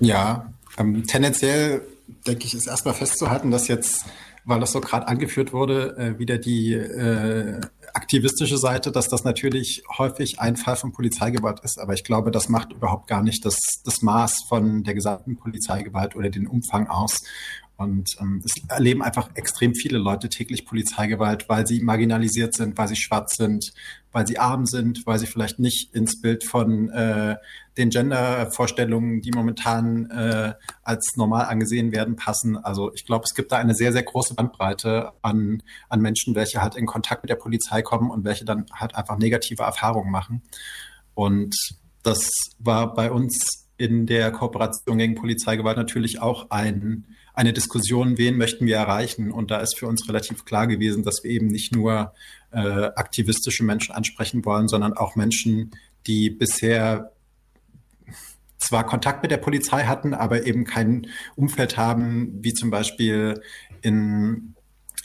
Ja, 0.01 0.53
ähm, 0.79 1.07
tendenziell 1.07 1.83
denke 2.27 2.45
ich, 2.47 2.55
ist 2.55 2.67
erstmal 2.67 2.95
festzuhalten, 2.95 3.51
dass 3.51 3.69
jetzt, 3.69 4.07
weil 4.45 4.61
das 4.61 4.73
so 4.73 4.81
gerade 4.81 5.09
angeführt 5.09 5.53
wurde, 5.53 5.97
äh, 5.97 6.19
wieder 6.19 6.39
die 6.39 6.75
äh, 6.75 7.61
aktivistische 7.95 8.59
Seite, 8.59 8.91
dass 8.91 9.09
das 9.09 9.25
natürlich 9.25 9.85
häufig 9.99 10.41
ein 10.41 10.57
Fall 10.57 10.77
von 10.77 10.93
Polizeigewalt 10.93 11.61
ist. 11.61 11.79
Aber 11.79 11.95
ich 11.95 12.05
glaube, 12.05 12.31
das 12.31 12.49
macht 12.49 12.73
überhaupt 12.73 13.07
gar 13.07 13.23
nicht 13.23 13.45
das, 13.45 13.59
das 13.85 14.03
Maß 14.03 14.45
von 14.49 14.83
der 14.83 14.95
gesamten 14.95 15.37
Polizeigewalt 15.37 16.17
oder 16.17 16.29
den 16.29 16.47
Umfang 16.47 16.89
aus. 16.89 17.23
Und 17.77 18.17
ähm, 18.21 18.41
es 18.45 18.55
erleben 18.69 19.03
einfach 19.03 19.31
extrem 19.35 19.75
viele 19.75 19.99
Leute 19.99 20.29
täglich 20.29 20.65
Polizeigewalt, 20.65 21.49
weil 21.49 21.67
sie 21.67 21.81
marginalisiert 21.81 22.55
sind, 22.55 22.79
weil 22.79 22.87
sie 22.87 22.97
schwarz 22.97 23.37
sind, 23.37 23.73
weil 24.13 24.27
sie 24.29 24.39
arm 24.39 24.65
sind, 24.65 25.05
weil 25.07 25.19
sie 25.19 25.27
vielleicht 25.27 25.59
nicht 25.59 25.93
ins 25.93 26.21
Bild 26.21 26.45
von 26.45 26.89
äh, 26.91 27.37
den 27.77 27.91
Gender-Vorstellungen, 27.91 29.23
die 29.23 29.33
momentan 29.33 30.09
äh, 30.11 30.55
als 30.85 31.17
normal 31.17 31.47
angesehen 31.47 31.91
werden, 31.91 32.15
passen. 32.15 32.57
Also 32.57 32.93
ich 32.95 33.07
glaube, 33.07 33.25
es 33.25 33.35
gibt 33.35 33.51
da 33.51 33.59
eine 33.59 33.75
sehr, 33.75 33.93
sehr 33.93 34.05
große 34.05 34.35
Bandbreite 34.35 35.11
an, 35.23 35.61
an 35.89 36.01
Menschen, 36.01 36.37
welche 36.37 36.63
halt 36.63 36.77
in 36.77 36.87
Kontakt 36.87 37.25
mit 37.25 37.31
der 37.31 37.37
Polizei 37.37 37.83
kommen 37.83 38.11
und 38.11 38.25
welche 38.25 38.45
dann 38.45 38.67
halt 38.73 38.95
einfach 38.95 39.19
negative 39.19 39.65
Erfahrungen 39.65 40.13
machen. 40.13 40.43
Und 41.15 41.57
das 42.05 42.31
war 42.61 42.95
bei 42.95 43.11
uns 43.11 43.67
in 43.77 44.07
der 44.07 44.31
Kooperation 44.31 44.99
gegen 44.99 45.17
Polizeigewalt 45.17 45.77
natürlich 45.77 46.23
auch 46.23 46.51
ein 46.51 47.07
eine 47.35 47.53
Diskussion, 47.53 48.17
wen 48.17 48.37
möchten 48.39 48.65
wir 48.67 48.77
erreichen. 48.77 49.31
Und 49.31 49.51
da 49.51 49.59
ist 49.59 49.77
für 49.79 49.87
uns 49.87 50.09
relativ 50.09 50.45
klar 50.45 50.67
gewesen, 50.67 51.03
dass 51.03 51.23
wir 51.23 51.31
eben 51.31 51.49
nicht 51.49 51.75
nur 51.75 52.15
äh, 52.53 52.59
aktivistische 52.59 53.65
Menschen 53.65 53.95
ansprechen 53.95 54.45
wollen, 54.45 54.69
sondern 54.69 54.93
auch 54.95 55.17
Menschen, 55.17 55.73
die 56.07 56.31
bisher 56.31 57.13
zwar 58.59 58.87
Kontakt 58.87 59.23
mit 59.23 59.31
der 59.31 59.37
Polizei 59.39 59.85
hatten, 59.85 60.15
aber 60.15 60.47
eben 60.47 60.65
kein 60.65 61.09
Umfeld 61.35 61.77
haben, 61.77 62.43
wie 62.43 62.55
zum 62.55 62.71
Beispiel 62.71 63.41
in 63.83 64.54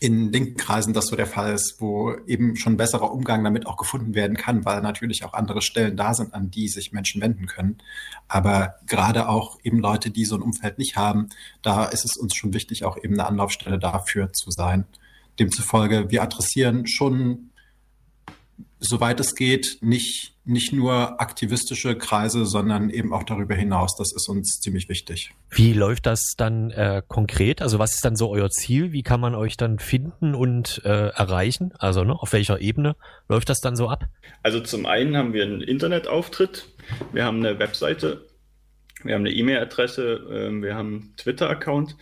in 0.01 0.31
linken 0.31 0.57
Kreisen 0.57 0.93
das 0.93 1.07
so 1.07 1.15
der 1.15 1.27
Fall 1.27 1.53
ist, 1.53 1.75
wo 1.79 2.13
eben 2.25 2.55
schon 2.55 2.77
besserer 2.77 3.11
Umgang 3.11 3.43
damit 3.43 3.67
auch 3.67 3.75
gefunden 3.75 4.15
werden 4.15 4.37
kann, 4.37 4.63
weil 4.63 4.81
natürlich 4.81 5.25
auch 5.25 5.33
andere 5.33 5.61
Stellen 5.61 5.97
da 5.97 6.13
sind, 6.13 6.33
an 6.33 6.49
die 6.49 6.69
sich 6.69 6.93
Menschen 6.93 7.21
wenden 7.21 7.47
können. 7.47 7.77
Aber 8.27 8.75
gerade 8.87 9.27
auch 9.27 9.59
eben 9.63 9.79
Leute, 9.79 10.09
die 10.09 10.25
so 10.25 10.35
ein 10.35 10.41
Umfeld 10.41 10.77
nicht 10.77 10.95
haben, 10.95 11.29
da 11.61 11.85
ist 11.85 12.05
es 12.05 12.15
uns 12.15 12.35
schon 12.35 12.53
wichtig, 12.53 12.85
auch 12.85 12.97
eben 12.97 13.15
eine 13.15 13.27
Anlaufstelle 13.27 13.77
dafür 13.77 14.31
zu 14.31 14.51
sein. 14.51 14.85
Demzufolge, 15.37 16.09
wir 16.09 16.23
adressieren 16.23 16.87
schon 16.87 17.49
soweit 18.79 19.19
es 19.19 19.35
geht, 19.35 19.77
nicht, 19.81 20.35
nicht 20.49 20.73
nur 20.73 21.21
aktivistische 21.21 21.95
Kreise, 21.95 22.45
sondern 22.45 22.89
eben 22.89 23.13
auch 23.13 23.23
darüber 23.23 23.55
hinaus. 23.55 23.95
Das 23.95 24.11
ist 24.11 24.27
uns 24.27 24.59
ziemlich 24.59 24.89
wichtig. 24.89 25.31
Wie 25.51 25.73
läuft 25.73 26.05
das 26.05 26.33
dann 26.35 26.71
äh, 26.71 27.01
konkret? 27.07 27.61
Also 27.61 27.79
was 27.79 27.93
ist 27.93 28.03
dann 28.03 28.15
so 28.15 28.29
euer 28.29 28.49
Ziel? 28.49 28.91
Wie 28.91 29.03
kann 29.03 29.19
man 29.19 29.35
euch 29.35 29.57
dann 29.57 29.79
finden 29.79 30.33
und 30.33 30.81
äh, 30.83 31.09
erreichen? 31.09 31.71
Also 31.77 32.03
ne, 32.03 32.19
auf 32.19 32.33
welcher 32.33 32.59
Ebene 32.59 32.95
läuft 33.27 33.49
das 33.49 33.61
dann 33.61 33.75
so 33.75 33.89
ab? 33.89 34.05
Also 34.43 34.59
zum 34.59 34.85
einen 34.85 35.15
haben 35.15 35.33
wir 35.33 35.43
einen 35.43 35.61
Internetauftritt, 35.61 36.65
wir 37.13 37.23
haben 37.23 37.37
eine 37.37 37.59
Webseite, 37.59 38.25
wir 39.03 39.15
haben 39.15 39.25
eine 39.25 39.31
E-Mail-Adresse, 39.31 40.49
äh, 40.49 40.61
wir 40.61 40.75
haben 40.75 40.87
einen 40.87 41.15
Twitter-Account 41.15 41.95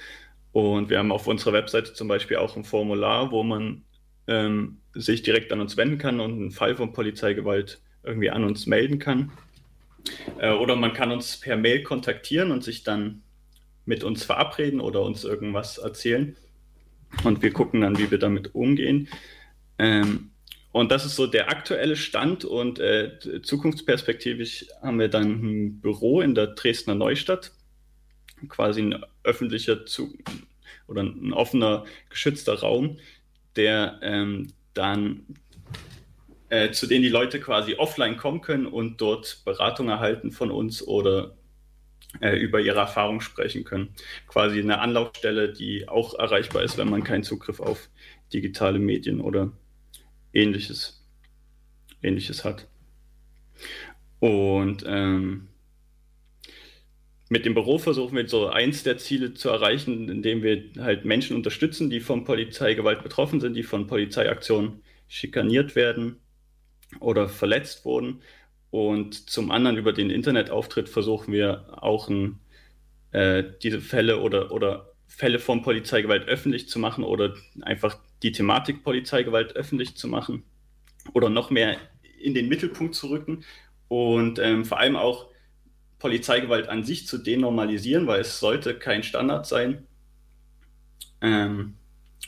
und 0.53 0.89
wir 0.89 0.99
haben 0.99 1.11
auf 1.11 1.27
unserer 1.27 1.53
Webseite 1.53 1.93
zum 1.93 2.07
Beispiel 2.07 2.37
auch 2.37 2.55
ein 2.55 2.63
Formular, 2.63 3.31
wo 3.31 3.43
man 3.43 3.83
ähm, 4.27 4.79
sich 4.93 5.21
direkt 5.21 5.51
an 5.51 5.59
uns 5.59 5.77
wenden 5.77 5.97
kann 5.97 6.19
und 6.19 6.31
einen 6.33 6.51
Fall 6.51 6.75
von 6.75 6.93
Polizeigewalt 6.93 7.81
irgendwie 8.07 8.29
an 8.29 8.43
uns 8.43 8.65
melden 8.65 8.99
kann. 8.99 9.31
Äh, 10.39 10.51
oder 10.51 10.75
man 10.75 10.93
kann 10.93 11.11
uns 11.11 11.39
per 11.39 11.57
Mail 11.57 11.83
kontaktieren 11.83 12.51
und 12.51 12.63
sich 12.63 12.83
dann 12.83 13.21
mit 13.85 14.03
uns 14.03 14.23
verabreden 14.23 14.79
oder 14.79 15.01
uns 15.01 15.23
irgendwas 15.23 15.77
erzählen. 15.77 16.35
Und 17.23 17.41
wir 17.41 17.51
gucken 17.51 17.81
dann, 17.81 17.97
wie 17.97 18.11
wir 18.11 18.17
damit 18.17 18.53
umgehen. 18.53 19.07
Ähm, 19.79 20.31
und 20.71 20.91
das 20.91 21.05
ist 21.05 21.15
so 21.15 21.25
der 21.25 21.49
aktuelle 21.49 21.95
Stand. 21.95 22.45
Und 22.45 22.79
äh, 22.79 23.41
zukunftsperspektivisch 23.41 24.67
haben 24.81 24.99
wir 24.99 25.07
dann 25.07 25.31
ein 25.41 25.81
Büro 25.81 26.21
in 26.21 26.35
der 26.35 26.47
Dresdner 26.47 26.95
Neustadt, 26.95 27.51
quasi 28.49 28.81
ein 28.81 29.03
öffentlicher 29.23 29.85
Zu 29.85 30.13
oder 30.87 31.03
ein 31.03 31.33
offener, 31.33 31.85
geschützter 32.09 32.59
Raum, 32.59 32.97
der 33.55 33.99
ähm, 34.01 34.53
dann 34.73 35.25
äh, 36.49 36.71
zu 36.71 36.87
denen 36.87 37.03
die 37.03 37.09
Leute 37.09 37.39
quasi 37.39 37.75
offline 37.75 38.17
kommen 38.17 38.41
können 38.41 38.65
und 38.65 39.01
dort 39.01 39.41
Beratung 39.45 39.89
erhalten 39.89 40.31
von 40.31 40.51
uns 40.51 40.85
oder 40.85 41.35
äh, 42.21 42.37
über 42.37 42.61
ihre 42.61 42.79
Erfahrung 42.79 43.21
sprechen 43.21 43.63
können. 43.63 43.93
Quasi 44.27 44.59
eine 44.59 44.79
Anlaufstelle, 44.79 45.51
die 45.51 45.87
auch 45.89 46.17
erreichbar 46.17 46.63
ist, 46.63 46.77
wenn 46.77 46.89
man 46.89 47.03
keinen 47.03 47.23
Zugriff 47.23 47.59
auf 47.59 47.89
digitale 48.33 48.79
Medien 48.79 49.19
oder 49.19 49.51
ähnliches, 50.33 51.05
ähnliches 52.01 52.45
hat. 52.45 52.67
Und 54.19 54.83
ähm, 54.87 55.49
mit 57.29 57.45
dem 57.45 57.53
Büro 57.53 57.77
versuchen 57.77 58.15
wir 58.15 58.27
so 58.29 58.47
eins 58.47 58.83
der 58.83 58.97
Ziele 58.97 59.33
zu 59.33 59.49
erreichen, 59.49 60.07
indem 60.07 60.43
wir 60.43 60.63
halt 60.79 61.03
Menschen 61.03 61.35
unterstützen, 61.35 61.89
die 61.89 61.99
von 61.99 62.23
Polizeigewalt 62.23 63.03
betroffen 63.03 63.41
sind, 63.41 63.53
die 63.53 63.63
von 63.63 63.85
Polizeiaktionen 63.85 64.81
schikaniert 65.09 65.75
werden 65.75 66.21
oder 66.99 67.29
verletzt 67.29 67.85
wurden. 67.85 68.21
Und 68.69 69.29
zum 69.29 69.51
anderen 69.51 69.77
über 69.77 69.93
den 69.93 70.09
Internetauftritt 70.09 70.89
versuchen 70.89 71.33
wir 71.33 71.65
auch 71.83 72.09
ein, 72.09 72.39
äh, 73.11 73.43
diese 73.63 73.81
Fälle 73.81 74.19
oder, 74.19 74.51
oder 74.51 74.93
Fälle 75.07 75.39
von 75.39 75.61
Polizeigewalt 75.61 76.27
öffentlich 76.27 76.67
zu 76.67 76.79
machen 76.79 77.03
oder 77.03 77.33
einfach 77.61 77.97
die 78.23 78.31
Thematik 78.31 78.83
Polizeigewalt 78.83 79.55
öffentlich 79.55 79.95
zu 79.95 80.07
machen 80.07 80.43
oder 81.13 81.29
noch 81.29 81.49
mehr 81.49 81.77
in 82.19 82.33
den 82.33 82.49
Mittelpunkt 82.49 82.93
zu 82.93 83.07
rücken 83.07 83.43
und 83.87 84.39
ähm, 84.39 84.65
vor 84.65 84.79
allem 84.79 84.95
auch 84.95 85.27
Polizeigewalt 85.99 86.67
an 86.67 86.83
sich 86.83 87.07
zu 87.07 87.17
denormalisieren, 87.17 88.05
weil 88.05 88.21
es 88.21 88.39
sollte 88.39 88.77
kein 88.77 89.03
Standard 89.03 89.47
sein. 89.47 89.87
Ähm, 91.21 91.76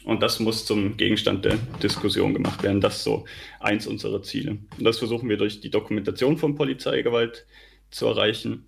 und 0.10 0.22
das 0.22 0.39
muss 0.39 0.65
zum 0.65 0.98
Gegenstand 0.98 1.45
der 1.45 1.58
Diskussion 1.82 2.34
gemacht 2.34 2.63
werden. 2.63 2.82
Das 2.82 2.98
ist 2.98 3.04
so 3.04 3.26
eins 3.60 3.88
unserer 3.88 4.22
Ziele. 4.24 4.58
Und 4.78 4.84
das 4.84 4.98
versuchen 4.98 5.30
wir 5.30 5.38
durch 5.38 5.62
die 5.62 5.69
Dokumentation 5.69 6.38
von 6.38 6.56
Polizeigewalt 6.56 7.45
zu 7.91 8.08
erreichen. 8.08 8.65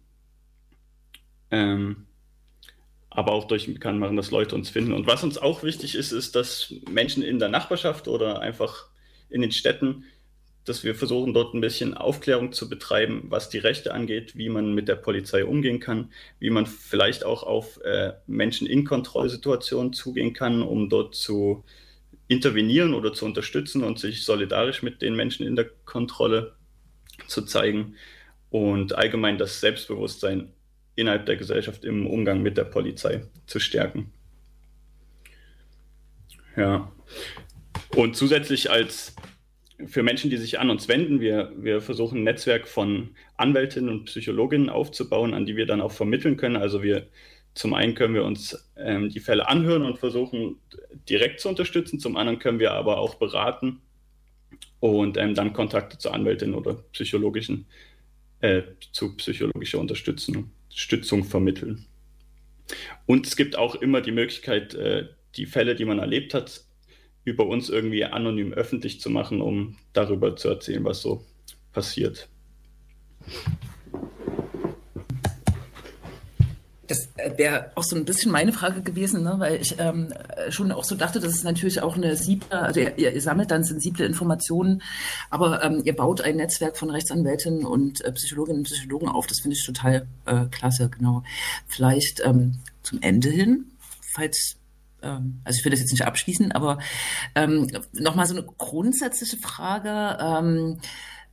Ähm, 1.49 2.07
aber 3.09 3.33
auch 3.33 3.45
durch 3.45 3.71
Bekanntmachen, 3.71 4.15
dass 4.15 4.31
Leute 4.31 4.55
uns 4.55 4.69
finden. 4.69 4.93
Und 4.93 5.07
was 5.07 5.23
uns 5.23 5.37
auch 5.37 5.63
wichtig 5.63 5.95
ist, 5.95 6.11
ist, 6.11 6.35
dass 6.35 6.73
Menschen 6.89 7.23
in 7.23 7.39
der 7.39 7.49
Nachbarschaft 7.49 8.07
oder 8.07 8.39
einfach 8.39 8.87
in 9.29 9.41
den 9.41 9.51
Städten 9.51 10.05
dass 10.65 10.83
wir 10.83 10.93
versuchen, 10.93 11.33
dort 11.33 11.53
ein 11.53 11.61
bisschen 11.61 11.95
Aufklärung 11.95 12.51
zu 12.51 12.69
betreiben, 12.69 13.23
was 13.29 13.49
die 13.49 13.57
Rechte 13.57 13.93
angeht, 13.93 14.37
wie 14.37 14.49
man 14.49 14.73
mit 14.73 14.87
der 14.87 14.95
Polizei 14.95 15.43
umgehen 15.43 15.79
kann, 15.79 16.11
wie 16.39 16.51
man 16.51 16.65
vielleicht 16.67 17.25
auch 17.25 17.43
auf 17.43 17.81
äh, 17.83 18.13
Menschen 18.27 18.67
in 18.67 18.85
Kontrollsituationen 18.85 19.93
zugehen 19.93 20.33
kann, 20.33 20.61
um 20.61 20.89
dort 20.89 21.15
zu 21.15 21.63
intervenieren 22.27 22.93
oder 22.93 23.11
zu 23.13 23.25
unterstützen 23.25 23.83
und 23.83 23.99
sich 23.99 24.23
solidarisch 24.23 24.83
mit 24.83 25.01
den 25.01 25.15
Menschen 25.15 25.45
in 25.45 25.55
der 25.55 25.65
Kontrolle 25.85 26.55
zu 27.27 27.41
zeigen 27.41 27.95
und 28.49 28.95
allgemein 28.95 29.37
das 29.37 29.59
Selbstbewusstsein 29.59 30.53
innerhalb 30.95 31.25
der 31.25 31.37
Gesellschaft 31.37 31.83
im 31.83 32.05
Umgang 32.05 32.41
mit 32.41 32.57
der 32.57 32.65
Polizei 32.65 33.25
zu 33.47 33.59
stärken. 33.59 34.13
Ja. 36.55 36.91
Und 37.95 38.15
zusätzlich 38.15 38.69
als 38.69 39.15
für 39.87 40.03
Menschen, 40.03 40.29
die 40.29 40.37
sich 40.37 40.59
an 40.59 40.69
uns 40.69 40.87
wenden, 40.87 41.19
wir, 41.19 41.51
wir 41.57 41.81
versuchen 41.81 42.19
ein 42.19 42.23
Netzwerk 42.23 42.67
von 42.67 43.11
Anwältinnen 43.37 43.89
und 43.89 44.05
Psychologinnen 44.05 44.69
aufzubauen, 44.69 45.33
an 45.33 45.45
die 45.45 45.55
wir 45.55 45.65
dann 45.65 45.81
auch 45.81 45.91
vermitteln 45.91 46.37
können. 46.37 46.55
Also 46.55 46.83
wir 46.83 47.07
zum 47.53 47.73
einen 47.73 47.95
können 47.95 48.13
wir 48.13 48.23
uns 48.23 48.71
ähm, 48.77 49.09
die 49.09 49.19
Fälle 49.19 49.47
anhören 49.47 49.83
und 49.83 49.99
versuchen 49.99 50.57
direkt 51.09 51.41
zu 51.41 51.49
unterstützen, 51.49 51.99
zum 51.99 52.15
anderen 52.15 52.39
können 52.39 52.59
wir 52.59 52.71
aber 52.71 52.97
auch 52.97 53.15
beraten 53.15 53.81
und 54.79 55.17
ähm, 55.17 55.35
dann 55.35 55.53
Kontakte 55.53 55.97
zu 55.97 56.11
Anwältinnen 56.11 56.55
oder 56.55 56.75
psychologischen, 56.93 57.65
äh, 58.39 58.63
zu 58.93 59.15
psychologischer 59.17 59.79
Unterstützung, 59.79 60.51
Stützung 60.73 61.25
vermitteln. 61.25 61.85
Und 63.05 63.27
es 63.27 63.35
gibt 63.35 63.57
auch 63.57 63.75
immer 63.75 64.01
die 64.01 64.11
Möglichkeit, 64.11 64.73
äh, 64.73 65.09
die 65.35 65.45
Fälle, 65.45 65.75
die 65.75 65.85
man 65.85 65.99
erlebt 65.99 66.33
hat, 66.33 66.63
über 67.23 67.45
uns 67.45 67.69
irgendwie 67.69 68.05
anonym 68.05 68.53
öffentlich 68.53 68.99
zu 68.99 69.09
machen, 69.09 69.41
um 69.41 69.77
darüber 69.93 70.35
zu 70.35 70.49
erzählen, 70.49 70.83
was 70.83 71.01
so 71.01 71.23
passiert. 71.71 72.27
Das 76.87 77.07
äh, 77.15 77.37
wäre 77.37 77.71
auch 77.75 77.83
so 77.83 77.95
ein 77.95 78.03
bisschen 78.03 78.33
meine 78.33 78.51
Frage 78.51 78.81
gewesen, 78.81 79.23
ne? 79.23 79.35
weil 79.37 79.61
ich 79.61 79.75
ähm, 79.79 80.13
schon 80.49 80.73
auch 80.73 80.83
so 80.83 80.95
dachte, 80.95 81.21
dass 81.21 81.33
es 81.33 81.43
natürlich 81.43 81.81
auch 81.81 81.95
eine 81.95 82.17
sieble, 82.17 82.51
also 82.51 82.81
ihr, 82.81 82.97
ihr 82.97 83.21
sammelt 83.21 83.49
dann 83.49 83.63
sensible 83.63 84.05
Informationen, 84.05 84.81
aber 85.29 85.63
ähm, 85.63 85.81
ihr 85.85 85.95
baut 85.95 86.19
ein 86.19 86.35
Netzwerk 86.35 86.77
von 86.77 86.89
Rechtsanwältinnen 86.89 87.65
und 87.65 88.03
äh, 88.03 88.11
Psychologinnen 88.11 88.61
und 88.61 88.65
Psychologen 88.65 89.07
auf. 89.07 89.25
Das 89.27 89.39
finde 89.39 89.55
ich 89.55 89.65
total 89.65 90.05
äh, 90.25 90.47
klasse, 90.51 90.89
genau. 90.89 91.23
Vielleicht 91.67 92.21
ähm, 92.25 92.59
zum 92.83 93.01
Ende 93.01 93.29
hin, 93.29 93.71
falls 94.01 94.57
ähm, 95.01 95.41
also 95.43 95.59
ich 95.59 95.65
will 95.65 95.71
das 95.71 95.79
jetzt 95.79 95.91
nicht 95.91 96.05
abschließen, 96.05 96.51
aber 96.51 96.79
ähm, 97.35 97.67
nochmal 97.93 98.25
so 98.25 98.35
eine 98.35 98.43
grundsätzliche 98.43 99.37
Frage. 99.37 100.17
Ähm, 100.19 100.79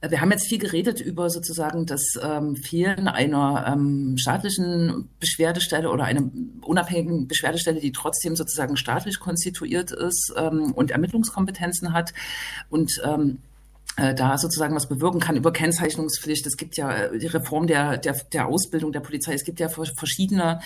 wir 0.01 0.21
haben 0.21 0.31
jetzt 0.31 0.47
viel 0.47 0.59
geredet 0.59 1.01
über 1.01 1.29
sozusagen 1.29 1.85
das 1.85 2.17
ähm, 2.23 2.55
Fehlen 2.55 3.09
einer 3.09 3.67
ähm, 3.67 4.17
staatlichen 4.17 5.09
Beschwerdestelle 5.19 5.91
oder 5.91 6.05
einer 6.05 6.31
unabhängigen 6.63 7.27
Beschwerdestelle, 7.27 7.81
die 7.81 7.91
trotzdem 7.91 8.37
sozusagen 8.37 8.77
staatlich 8.77 9.19
konstituiert 9.19 9.91
ist 9.91 10.33
ähm, 10.37 10.73
und 10.73 10.93
Ermittlungskompetenzen 10.93 11.93
hat. 11.93 12.13
Und 12.71 13.03
ähm, 13.05 13.39
äh, 13.41 13.48
da 14.15 14.39
sozusagen 14.39 14.75
was 14.75 14.89
bewirken 14.89 15.21
kann 15.21 15.37
über 15.37 15.53
Kennzeichnungspflicht. 15.53 16.47
Es 16.47 16.57
gibt 16.57 16.77
ja 16.77 16.91
äh, 16.91 17.19
die 17.19 17.27
Reform 17.27 17.67
der, 17.67 17.97
der, 17.99 18.15
der 18.33 18.47
Ausbildung 18.47 18.93
der 18.93 19.01
Polizei. 19.01 19.35
Es 19.35 19.45
gibt 19.45 19.61
ja 19.61 19.69
verschiedene 19.69 20.61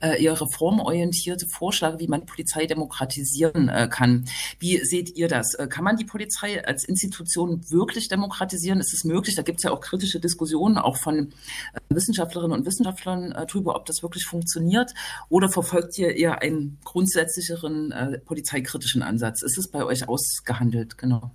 äh, 0.00 0.22
eher 0.22 0.40
reformorientierte 0.40 1.46
Vorschläge, 1.48 1.98
wie 1.98 2.08
man 2.08 2.26
Polizei 2.26 2.66
demokratisieren 2.66 3.68
äh, 3.68 3.88
kann. 3.90 4.26
Wie 4.58 4.78
seht 4.84 5.16
ihr 5.16 5.28
das? 5.28 5.54
Äh, 5.54 5.66
kann 5.66 5.84
man 5.84 5.96
die 5.96 6.04
Polizei 6.04 6.64
als 6.64 6.84
Institution 6.84 7.70
wirklich 7.70 8.08
demokratisieren? 8.08 8.80
Ist 8.80 8.92
es 8.92 9.04
möglich? 9.04 9.34
Da 9.34 9.42
gibt 9.42 9.58
es 9.58 9.64
ja 9.64 9.70
auch 9.70 9.80
kritische 9.80 10.20
Diskussionen, 10.20 10.78
auch 10.78 10.96
von 10.96 11.32
äh, 11.72 11.80
Wissenschaftlerinnen 11.88 12.56
und 12.56 12.66
Wissenschaftlern 12.66 13.32
äh, 13.32 13.46
darüber, 13.46 13.76
ob 13.76 13.86
das 13.86 14.02
wirklich 14.02 14.24
funktioniert. 14.24 14.94
Oder 15.28 15.48
verfolgt 15.48 15.98
ihr 15.98 16.14
eher 16.14 16.42
einen 16.42 16.78
grundsätzlicheren 16.84 17.92
äh, 17.92 18.18
polizeikritischen 18.18 19.02
Ansatz? 19.02 19.42
Ist 19.42 19.58
es 19.58 19.68
bei 19.68 19.84
euch 19.84 20.08
ausgehandelt? 20.08 20.98
Genau. 20.98 21.32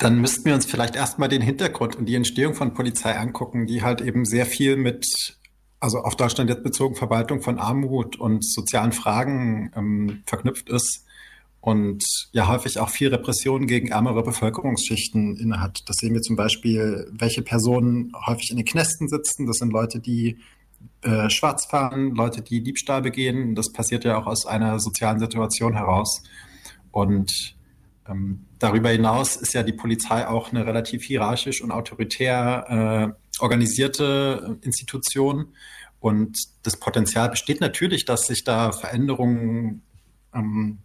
Dann 0.00 0.18
müssten 0.18 0.46
wir 0.46 0.54
uns 0.54 0.64
vielleicht 0.64 0.96
erstmal 0.96 1.28
den 1.28 1.42
Hintergrund 1.42 1.94
und 1.94 2.06
die 2.06 2.14
Entstehung 2.14 2.54
von 2.54 2.72
Polizei 2.72 3.16
angucken, 3.18 3.66
die 3.66 3.82
halt 3.82 4.00
eben 4.00 4.24
sehr 4.24 4.46
viel 4.46 4.76
mit, 4.76 5.36
also 5.78 5.98
auf 5.98 6.16
Deutschland 6.16 6.48
jetzt 6.48 6.62
bezogen, 6.62 6.96
Verwaltung 6.96 7.42
von 7.42 7.58
Armut 7.58 8.16
und 8.16 8.42
sozialen 8.42 8.92
Fragen 8.92 9.70
ähm, 9.76 10.22
verknüpft 10.24 10.70
ist 10.70 11.04
und 11.60 12.02
ja 12.32 12.48
häufig 12.48 12.78
auch 12.78 12.88
viel 12.88 13.08
Repression 13.08 13.66
gegen 13.66 13.88
ärmere 13.88 14.22
Bevölkerungsschichten 14.22 15.36
innehat. 15.36 15.82
Das 15.86 15.96
sehen 15.96 16.14
wir 16.14 16.22
zum 16.22 16.34
Beispiel, 16.34 17.06
welche 17.12 17.42
Personen 17.42 18.12
häufig 18.26 18.50
in 18.50 18.56
den 18.56 18.64
Knästen 18.64 19.06
sitzen. 19.06 19.46
Das 19.46 19.58
sind 19.58 19.70
Leute, 19.70 20.00
die 20.00 20.38
äh, 21.02 21.28
schwarz 21.28 21.66
fahren, 21.66 22.14
Leute, 22.14 22.40
die 22.40 22.62
Diebstahl 22.62 23.02
begehen. 23.02 23.54
Das 23.54 23.70
passiert 23.70 24.04
ja 24.04 24.16
auch 24.16 24.26
aus 24.26 24.46
einer 24.46 24.80
sozialen 24.80 25.18
Situation 25.18 25.74
heraus. 25.74 26.22
Und 26.90 27.54
ähm, 28.10 28.46
darüber 28.58 28.90
hinaus 28.90 29.36
ist 29.36 29.54
ja 29.54 29.62
die 29.62 29.72
Polizei 29.72 30.26
auch 30.26 30.50
eine 30.50 30.66
relativ 30.66 31.04
hierarchisch 31.04 31.62
und 31.62 31.70
autoritär 31.70 33.14
äh, 33.18 33.42
organisierte 33.42 34.58
Institution. 34.62 35.54
Und 36.00 36.38
das 36.62 36.78
Potenzial 36.78 37.28
besteht 37.28 37.60
natürlich, 37.60 38.04
dass 38.04 38.26
sich 38.26 38.44
da 38.44 38.72
Veränderungen, 38.72 39.82
ähm, 40.34 40.78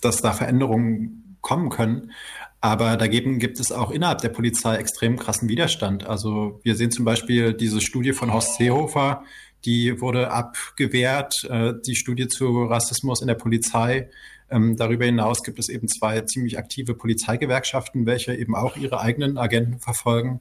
dass 0.00 0.20
da 0.20 0.32
Veränderungen 0.32 1.36
kommen 1.40 1.70
können. 1.70 2.12
Aber 2.60 2.96
dagegen 2.96 3.38
gibt 3.38 3.60
es 3.60 3.70
auch 3.70 3.90
innerhalb 3.90 4.20
der 4.20 4.30
Polizei 4.30 4.76
extrem 4.76 5.16
krassen 5.16 5.48
Widerstand. 5.48 6.06
Also 6.06 6.60
wir 6.64 6.74
sehen 6.74 6.90
zum 6.90 7.04
Beispiel 7.04 7.54
diese 7.54 7.80
Studie 7.80 8.12
von 8.12 8.32
Horst 8.32 8.56
Seehofer, 8.56 9.24
die 9.64 10.00
wurde 10.00 10.30
abgewehrt, 10.30 11.44
äh, 11.48 11.74
die 11.86 11.96
Studie 11.96 12.28
zu 12.28 12.64
Rassismus 12.64 13.20
in 13.20 13.28
der 13.28 13.34
Polizei. 13.34 14.08
Ähm, 14.50 14.76
darüber 14.76 15.04
hinaus 15.04 15.42
gibt 15.42 15.58
es 15.58 15.68
eben 15.68 15.88
zwei 15.88 16.20
ziemlich 16.22 16.58
aktive 16.58 16.94
Polizeigewerkschaften, 16.94 18.06
welche 18.06 18.34
eben 18.34 18.54
auch 18.54 18.76
ihre 18.76 19.00
eigenen 19.00 19.36
Agenten 19.38 19.78
verfolgen 19.80 20.40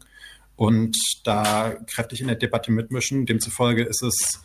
und 0.57 0.97
da 1.23 1.75
kräftig 1.87 2.21
in 2.21 2.27
der 2.27 2.35
Debatte 2.35 2.71
mitmischen. 2.71 3.25
Demzufolge 3.25 3.83
ist 3.83 4.01
es 4.01 4.41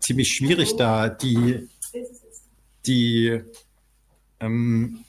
ziemlich 0.00 0.34
schwierig, 0.34 0.76
da 0.76 1.08
die, 1.08 1.68
die, 2.84 3.40
ähm, 4.40 5.04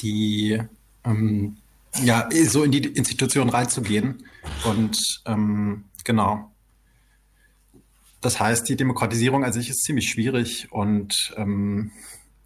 die 0.00 0.60
ähm, 1.04 1.58
ja, 2.02 2.28
so 2.46 2.64
in 2.64 2.72
die 2.72 2.84
Institution 2.84 3.48
reinzugehen. 3.48 4.24
Und 4.64 4.98
ähm, 5.26 5.84
genau. 6.04 6.50
Das 8.20 8.40
heißt, 8.40 8.68
die 8.68 8.76
Demokratisierung 8.76 9.44
an 9.44 9.52
sich 9.52 9.68
ist 9.68 9.82
ziemlich 9.82 10.08
schwierig 10.08 10.72
und 10.72 11.34
ähm, 11.36 11.92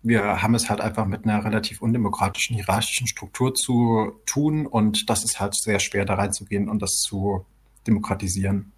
wir 0.03 0.43
haben 0.43 0.55
es 0.55 0.71
halt 0.71 0.81
einfach 0.81 1.07
mit 1.07 1.25
einer 1.25 1.45
relativ 1.45 1.83
undemokratischen, 1.83 2.57
hierarchischen 2.57 3.07
Struktur 3.07 3.55
zu 3.55 4.13
tun 4.27 4.67
und 4.67 5.11
das 5.11 5.25
ist 5.25 5.41
halt 5.41 5.55
sehr 5.55 5.79
schwer 5.79 6.05
da 6.05 6.15
reinzugehen 6.15 6.69
und 6.69 6.81
das 6.81 6.93
zu 7.01 7.45
demokratisieren. 7.87 8.73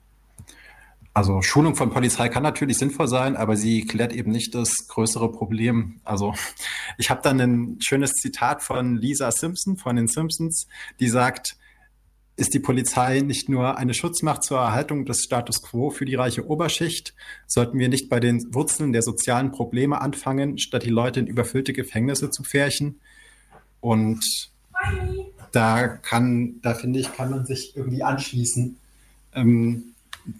Also 1.14 1.42
Schulung 1.42 1.74
von 1.74 1.90
Polizei 1.90 2.30
kann 2.30 2.42
natürlich 2.42 2.78
sinnvoll 2.78 3.06
sein, 3.06 3.37
aber 3.37 3.54
sie 3.56 3.85
klärt 3.85 4.14
eben 4.14 4.32
nicht 4.32 4.54
das 4.54 4.88
größere 4.88 5.30
Problem. 5.30 6.00
Also 6.04 6.35
ich 6.96 7.11
habe 7.11 7.20
dann 7.22 7.38
ein 7.38 7.76
schönes 7.80 8.14
Zitat 8.14 8.62
von 8.62 8.96
Lisa 8.96 9.30
Simpson 9.30 9.76
von 9.76 9.96
den 9.96 10.08
Simpsons, 10.08 10.66
die 11.00 11.08
sagt, 11.08 11.56
ist 12.37 12.55
die 12.55 12.61
Polizei 12.61 13.21
nicht 13.21 13.49
nur 13.49 13.77
eine 13.77 13.95
Schutzmacht 13.95 14.42
zur 14.42 14.59
Erhaltung 14.59 15.05
des 15.05 15.23
Status 15.23 15.62
quo 15.62 15.90
für 15.90 16.05
die 16.05 16.14
reiche 16.14 16.49
Oberschicht? 16.49 17.14
Sollten 17.47 17.79
wir 17.79 17.88
nicht 17.88 18.09
bei 18.09 18.21
den 18.21 18.55
Wurzeln 18.55 18.92
der 18.92 19.03
sozialen 19.03 19.53
Probleme 19.53 20.01
anfangen, 20.01 20.59
statt 20.59 20.85
die 20.85 20.90
Leute 20.90 21.21
in 21.21 21.27
überfüllte 21.27 21.73
Gefängnisse 21.73 22.31
zu 22.31 22.42
pferchen? 22.42 23.01
Und 23.81 24.25
da 25.53 25.88
kann, 25.88 26.61
da 26.62 26.75
finde 26.75 27.01
ich, 27.01 27.12
kann 27.12 27.31
man 27.31 27.45
sich 27.45 27.77
irgendwie 27.77 28.03
anschließen 28.03 28.77
ähm, 29.35 29.92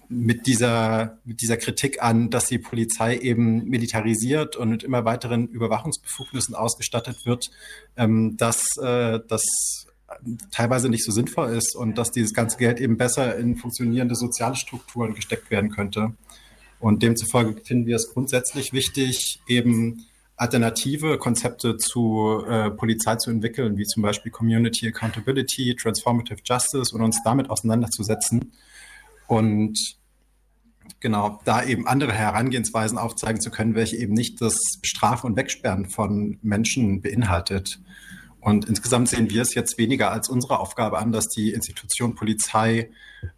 mit 0.09 0.47
dieser, 0.47 1.19
mit 1.25 1.41
dieser 1.43 1.57
Kritik 1.57 2.03
an, 2.03 2.31
dass 2.31 2.47
die 2.47 2.59
Polizei 2.59 3.19
eben 3.19 3.69
militarisiert 3.69 4.57
und 4.57 4.71
mit 4.71 4.83
immer 4.83 5.05
weiteren 5.05 5.49
Überwachungsbefugnissen 5.49 6.55
ausgestattet 6.55 7.27
wird, 7.27 7.51
ähm, 7.97 8.37
dass 8.37 8.77
äh, 8.79 9.21
das 9.29 9.87
teilweise 10.51 10.89
nicht 10.89 11.05
so 11.05 11.13
sinnvoll 11.13 11.51
ist 11.51 11.77
und 11.77 11.99
dass 11.99 12.11
dieses 12.11 12.35
ganze 12.35 12.57
Geld 12.57 12.81
eben 12.81 12.97
besser 12.97 13.37
in 13.37 13.57
funktionierende 13.57 14.15
soziale 14.15 14.57
Strukturen 14.57 15.15
gesteckt 15.15 15.51
werden 15.51 15.71
könnte. 15.71 16.15
Und 16.81 17.03
demzufolge 17.03 17.61
finden 17.65 17.87
wir 17.87 17.97
es 17.97 18.13
grundsätzlich 18.13 18.73
wichtig, 18.73 19.41
eben 19.47 20.05
alternative 20.37 21.19
Konzepte 21.19 21.77
zu 21.77 22.45
äh, 22.49 22.71
Polizei 22.71 23.17
zu 23.17 23.31
entwickeln, 23.31 23.77
wie 23.77 23.85
zum 23.85 24.03
Beispiel 24.03 24.33
Community 24.33 24.89
Accountability, 24.89 25.77
Transformative 25.77 26.41
Justice 26.45 26.93
und 26.93 27.03
uns 27.03 27.23
damit 27.23 27.51
auseinanderzusetzen. 27.51 28.53
Und 29.29 29.79
genau, 30.99 31.41
da 31.45 31.63
eben 31.63 31.87
andere 31.87 32.13
Herangehensweisen 32.13 32.99
aufzeigen 32.99 33.41
zu 33.41 33.51
können, 33.51 33.75
welche 33.75 33.97
eben 33.97 34.15
nicht 34.15 34.41
das 34.41 34.59
Strafen 34.83 35.29
und 35.29 35.37
Wegsperren 35.37 35.89
von 35.89 36.39
Menschen 36.43 37.03
beinhaltet. 37.03 37.79
Und 38.43 38.65
insgesamt 38.65 39.09
sehen 39.09 39.31
wir 39.31 39.41
es 39.41 39.55
jetzt 39.55 39.79
weniger 39.79 40.11
als 40.11 40.29
unsere 40.29 40.59
Aufgabe 40.59 40.99
an, 40.99 41.13
dass 41.13 41.29
die 41.29 41.53
Institution 41.53 42.17
Polizei 42.17 42.91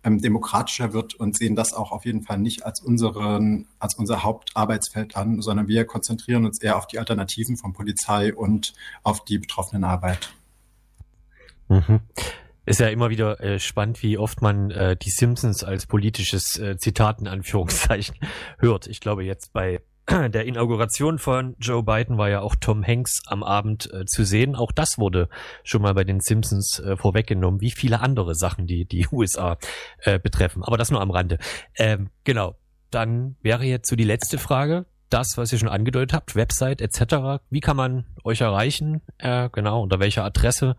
ähm, 0.03 0.19
demokratischer 0.19 0.95
wird 0.95 1.13
und 1.13 1.37
sehen 1.37 1.55
das 1.55 1.75
auch 1.75 1.93
auf 1.93 2.07
jeden 2.07 2.23
Fall 2.23 2.39
nicht 2.39 2.65
als, 2.65 2.81
unseren, 2.81 3.67
als 3.79 3.95
unser 3.97 4.23
Hauptarbeitsfeld 4.23 5.15
an, 5.15 5.43
sondern 5.43 5.69
wir 5.69 5.85
konzentrieren 5.85 6.47
uns 6.47 6.59
eher 6.63 6.79
auf 6.79 6.87
die 6.87 6.99
Alternativen 6.99 7.59
von 7.59 7.75
Polizei 7.75 8.35
und 8.35 8.73
auf 9.03 9.27
die 9.27 9.37
betroffenen 9.37 9.85
Arbeit. 9.85 10.33
Mhm. 11.69 12.01
Ist 12.65 12.81
ja 12.81 12.89
immer 12.89 13.11
wieder 13.11 13.39
äh, 13.41 13.59
spannend, 13.59 14.03
wie 14.03 14.17
oft 14.17 14.41
man 14.41 14.71
äh, 14.71 14.97
die 14.97 15.11
Simpsons 15.11 15.65
als 15.65 15.85
politisches 15.85 16.59
äh, 16.59 16.79
Zitat 16.79 17.21
in 17.21 17.29
Anführungszeichen 17.29 18.17
hört. 18.59 18.87
Ich 18.87 19.01
glaube 19.01 19.23
jetzt 19.23 19.53
bei 19.53 19.83
der 20.29 20.45
Inauguration 20.45 21.19
von 21.19 21.57
Joe 21.59 21.83
Biden 21.83 22.19
war 22.19 22.29
ja 22.29 22.41
auch 22.41 22.55
Tom 22.57 22.87
Hanks 22.87 23.23
am 23.27 23.43
Abend 23.43 23.93
äh, 23.93 24.05
zu 24.05 24.25
sehen. 24.25 24.55
Auch 24.55 24.73
das 24.73 24.99
wurde 24.99 25.29
schon 25.63 25.83
mal 25.83 25.95
bei 25.95 26.05
den 26.05 26.21
Simpsons 26.21 26.79
äh, 26.81 26.97
vorweggenommen, 26.97 27.61
wie 27.61 27.71
viele 27.71 28.01
andere 28.01 28.35
Sachen, 28.35 28.67
die 28.67 28.85
die 28.85 29.07
USA 29.11 29.57
äh, 30.03 30.19
betreffen. 30.19 30.63
Aber 30.63 30.77
das 30.77 30.91
nur 30.91 31.01
am 31.01 31.11
Rande. 31.11 31.39
Ähm, 31.77 32.11
genau. 32.25 32.57
Dann 32.91 33.37
wäre 33.43 33.65
jetzt 33.65 33.89
so 33.89 33.97
die 33.97 34.05
letzte 34.05 34.39
Frage. 34.39 34.87
Das, 35.11 35.37
was 35.37 35.53
ihr 35.53 35.59
schon 35.59 35.69
angedeutet 35.69 36.13
habt, 36.13 36.35
Website 36.35 36.81
etc. 36.81 37.43
Wie 37.51 37.61
kann 37.61 37.77
man 37.77 38.07
euch 38.25 38.41
erreichen? 38.41 39.01
Äh, 39.19 39.49
genau, 39.53 39.83
unter 39.83 40.01
welcher 40.01 40.25
Adresse? 40.25 40.77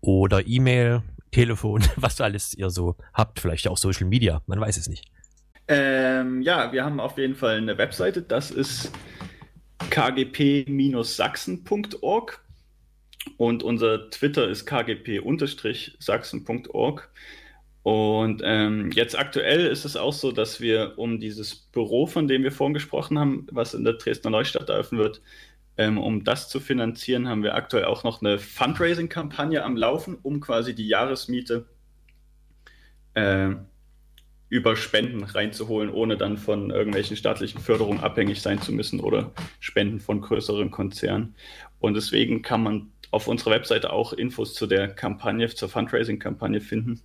Oder 0.00 0.46
E-Mail, 0.46 1.02
Telefon, 1.32 1.82
was 1.96 2.20
alles 2.20 2.54
ihr 2.54 2.70
so 2.70 2.96
habt. 3.12 3.40
Vielleicht 3.40 3.68
auch 3.68 3.78
Social 3.78 4.06
Media, 4.06 4.42
man 4.46 4.60
weiß 4.60 4.76
es 4.76 4.88
nicht. 4.88 5.10
Ähm, 5.66 6.42
ja, 6.42 6.72
wir 6.72 6.84
haben 6.84 7.00
auf 7.00 7.16
jeden 7.16 7.34
Fall 7.34 7.56
eine 7.56 7.78
Webseite, 7.78 8.20
das 8.22 8.50
ist 8.50 8.92
kgp-sachsen.org 9.90 12.44
und 13.36 13.62
unser 13.62 14.10
Twitter 14.10 14.48
ist 14.48 14.66
kgp-sachsen.org. 14.66 17.10
Und 17.82 18.42
ähm, 18.44 18.90
jetzt 18.92 19.18
aktuell 19.18 19.66
ist 19.66 19.84
es 19.84 19.96
auch 19.96 20.14
so, 20.14 20.32
dass 20.32 20.60
wir 20.60 20.94
um 20.96 21.20
dieses 21.20 21.54
Büro, 21.54 22.06
von 22.06 22.26
dem 22.28 22.42
wir 22.42 22.50
vorhin 22.50 22.72
gesprochen 22.72 23.18
haben, 23.18 23.46
was 23.50 23.74
in 23.74 23.84
der 23.84 23.92
Dresdner 23.94 24.30
Neustadt 24.30 24.70
eröffnen 24.70 25.00
wird, 25.00 25.20
ähm, 25.76 25.98
um 25.98 26.24
das 26.24 26.48
zu 26.48 26.60
finanzieren, 26.60 27.28
haben 27.28 27.42
wir 27.42 27.54
aktuell 27.54 27.84
auch 27.84 28.02
noch 28.02 28.22
eine 28.22 28.38
Fundraising-Kampagne 28.38 29.62
am 29.62 29.76
Laufen, 29.76 30.16
um 30.22 30.40
quasi 30.40 30.74
die 30.74 30.88
Jahresmiete 30.88 31.66
äh, 33.12 33.50
über 34.54 34.76
Spenden 34.76 35.24
reinzuholen, 35.24 35.90
ohne 35.90 36.16
dann 36.16 36.38
von 36.38 36.70
irgendwelchen 36.70 37.16
staatlichen 37.16 37.60
Förderungen 37.60 37.98
abhängig 37.98 38.40
sein 38.40 38.62
zu 38.62 38.70
müssen 38.70 39.00
oder 39.00 39.32
Spenden 39.58 39.98
von 39.98 40.20
größeren 40.20 40.70
Konzernen. 40.70 41.34
Und 41.80 41.94
deswegen 41.94 42.40
kann 42.42 42.62
man 42.62 42.92
auf 43.10 43.26
unserer 43.26 43.50
Webseite 43.50 43.92
auch 43.92 44.12
Infos 44.12 44.54
zu 44.54 44.68
der 44.68 44.86
Kampagne, 44.86 45.48
zur 45.48 45.68
Fundraising-Kampagne 45.68 46.60
finden 46.60 47.02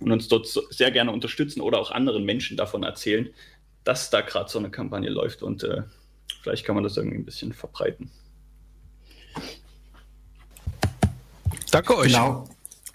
und 0.00 0.12
uns 0.12 0.28
dort 0.28 0.46
sehr 0.46 0.90
gerne 0.90 1.12
unterstützen 1.12 1.60
oder 1.60 1.78
auch 1.78 1.90
anderen 1.90 2.24
Menschen 2.24 2.56
davon 2.56 2.84
erzählen, 2.84 3.28
dass 3.84 4.08
da 4.08 4.22
gerade 4.22 4.48
so 4.48 4.58
eine 4.58 4.70
Kampagne 4.70 5.10
läuft 5.10 5.42
und 5.42 5.64
äh, 5.64 5.82
vielleicht 6.42 6.64
kann 6.64 6.74
man 6.74 6.84
das 6.84 6.96
irgendwie 6.96 7.18
ein 7.18 7.26
bisschen 7.26 7.52
verbreiten. 7.52 8.10
Danke 11.70 11.98
euch. 11.98 12.14
Genau. 12.14 12.48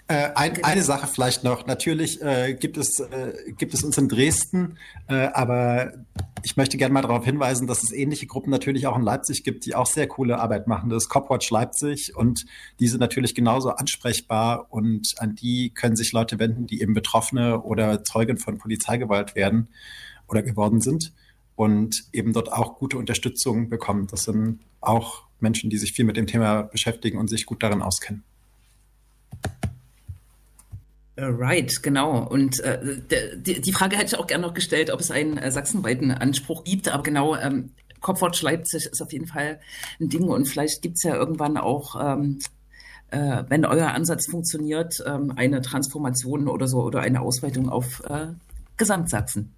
Äh, 0.06 0.30
ein. 0.34 0.62
Eine 0.62 0.82
Sache 0.82 1.06
vielleicht 1.06 1.44
noch. 1.44 1.66
Natürlich 1.66 2.20
äh, 2.20 2.54
gibt, 2.54 2.76
es, 2.76 3.00
äh, 3.00 3.32
gibt 3.56 3.72
es 3.72 3.82
uns 3.82 3.96
in 3.96 4.08
Dresden, 4.08 4.76
äh, 5.08 5.28
aber 5.28 5.92
ich 6.42 6.58
möchte 6.58 6.76
gerne 6.76 6.92
mal 6.92 7.00
darauf 7.00 7.24
hinweisen, 7.24 7.66
dass 7.66 7.82
es 7.82 7.90
ähnliche 7.90 8.26
Gruppen 8.26 8.50
natürlich 8.50 8.86
auch 8.86 8.98
in 8.98 9.02
Leipzig 9.02 9.44
gibt, 9.44 9.64
die 9.64 9.74
auch 9.74 9.86
sehr 9.86 10.06
coole 10.06 10.38
Arbeit 10.38 10.66
machen. 10.66 10.90
Das 10.90 11.04
ist 11.04 11.08
Copwatch 11.08 11.50
Leipzig 11.50 12.14
und 12.14 12.44
die 12.80 12.88
sind 12.88 13.00
natürlich 13.00 13.34
genauso 13.34 13.70
ansprechbar 13.70 14.66
und 14.70 15.14
an 15.18 15.36
die 15.36 15.70
können 15.70 15.96
sich 15.96 16.12
Leute 16.12 16.38
wenden, 16.38 16.66
die 16.66 16.82
eben 16.82 16.92
Betroffene 16.92 17.62
oder 17.62 18.04
Zeugen 18.04 18.36
von 18.36 18.58
Polizeigewalt 18.58 19.34
werden 19.34 19.68
oder 20.28 20.42
geworden 20.42 20.82
sind 20.82 21.14
und 21.56 22.04
eben 22.12 22.34
dort 22.34 22.52
auch 22.52 22.76
gute 22.76 22.98
Unterstützung 22.98 23.70
bekommen. 23.70 24.06
Das 24.10 24.24
sind 24.24 24.60
auch 24.82 25.22
Menschen, 25.40 25.70
die 25.70 25.78
sich 25.78 25.92
viel 25.94 26.04
mit 26.04 26.18
dem 26.18 26.26
Thema 26.26 26.64
beschäftigen 26.64 27.16
und 27.16 27.28
sich 27.28 27.46
gut 27.46 27.62
darin 27.62 27.80
auskennen. 27.80 28.22
Äh, 31.16 31.24
right, 31.26 31.82
genau. 31.82 32.26
Und 32.26 32.60
äh, 32.60 32.80
die, 33.36 33.60
die 33.60 33.72
Frage 33.72 33.96
hätte 33.96 34.14
ich 34.14 34.18
auch 34.18 34.26
gerne 34.26 34.46
noch 34.46 34.54
gestellt, 34.54 34.90
ob 34.90 35.00
es 35.00 35.10
einen 35.10 35.38
äh, 35.38 35.50
sachsenweiten 35.50 36.10
Anspruch 36.10 36.64
gibt. 36.64 36.88
Aber 36.88 37.02
genau, 37.02 37.36
ähm, 37.36 37.70
Kopfwatch 38.00 38.42
Leipzig 38.42 38.86
ist 38.86 39.00
auf 39.00 39.12
jeden 39.12 39.26
Fall 39.26 39.60
ein 40.00 40.08
Ding. 40.08 40.24
Und 40.24 40.46
vielleicht 40.46 40.82
gibt 40.82 40.96
es 40.96 41.04
ja 41.04 41.14
irgendwann 41.14 41.56
auch, 41.56 41.96
ähm, 42.00 42.40
äh, 43.10 43.44
wenn 43.48 43.64
euer 43.64 43.88
Ansatz 43.88 44.26
funktioniert, 44.26 45.02
ähm, 45.06 45.32
eine 45.36 45.62
Transformation 45.62 46.48
oder 46.48 46.66
so 46.66 46.82
oder 46.82 47.00
eine 47.00 47.20
Ausweitung 47.20 47.68
auf 47.68 48.02
äh, 48.08 48.26
Gesamtsachsen. 48.76 49.54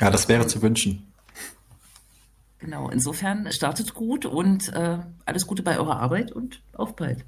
Ja, 0.00 0.10
das 0.10 0.28
wäre 0.28 0.46
zu 0.46 0.62
wünschen. 0.62 1.12
Genau, 2.58 2.88
insofern 2.88 3.52
startet 3.52 3.92
gut 3.94 4.24
und 4.24 4.72
äh, 4.72 4.98
alles 5.26 5.46
Gute 5.46 5.62
bei 5.62 5.78
eurer 5.78 6.00
Arbeit 6.00 6.32
und 6.32 6.62
auf 6.72 6.96
bald. 6.96 7.24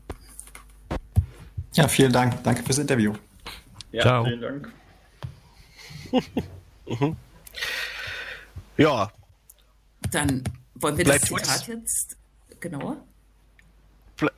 Ja, 1.78 1.86
vielen 1.86 2.12
Dank. 2.12 2.42
Danke 2.42 2.64
fürs 2.64 2.78
Interview. 2.78 3.14
Ja, 3.92 4.02
Ciao. 4.02 4.24
vielen 4.24 4.40
Dank. 4.40 4.72
mhm. 6.88 7.16
Ja. 8.76 9.12
Dann 10.10 10.42
wollen 10.74 10.98
wir 10.98 11.04
bleibt 11.04 11.22
das 11.22 11.28
Zitat 11.28 11.68
uns, 11.68 11.68
jetzt 11.68 12.16
genauer? 12.58 12.96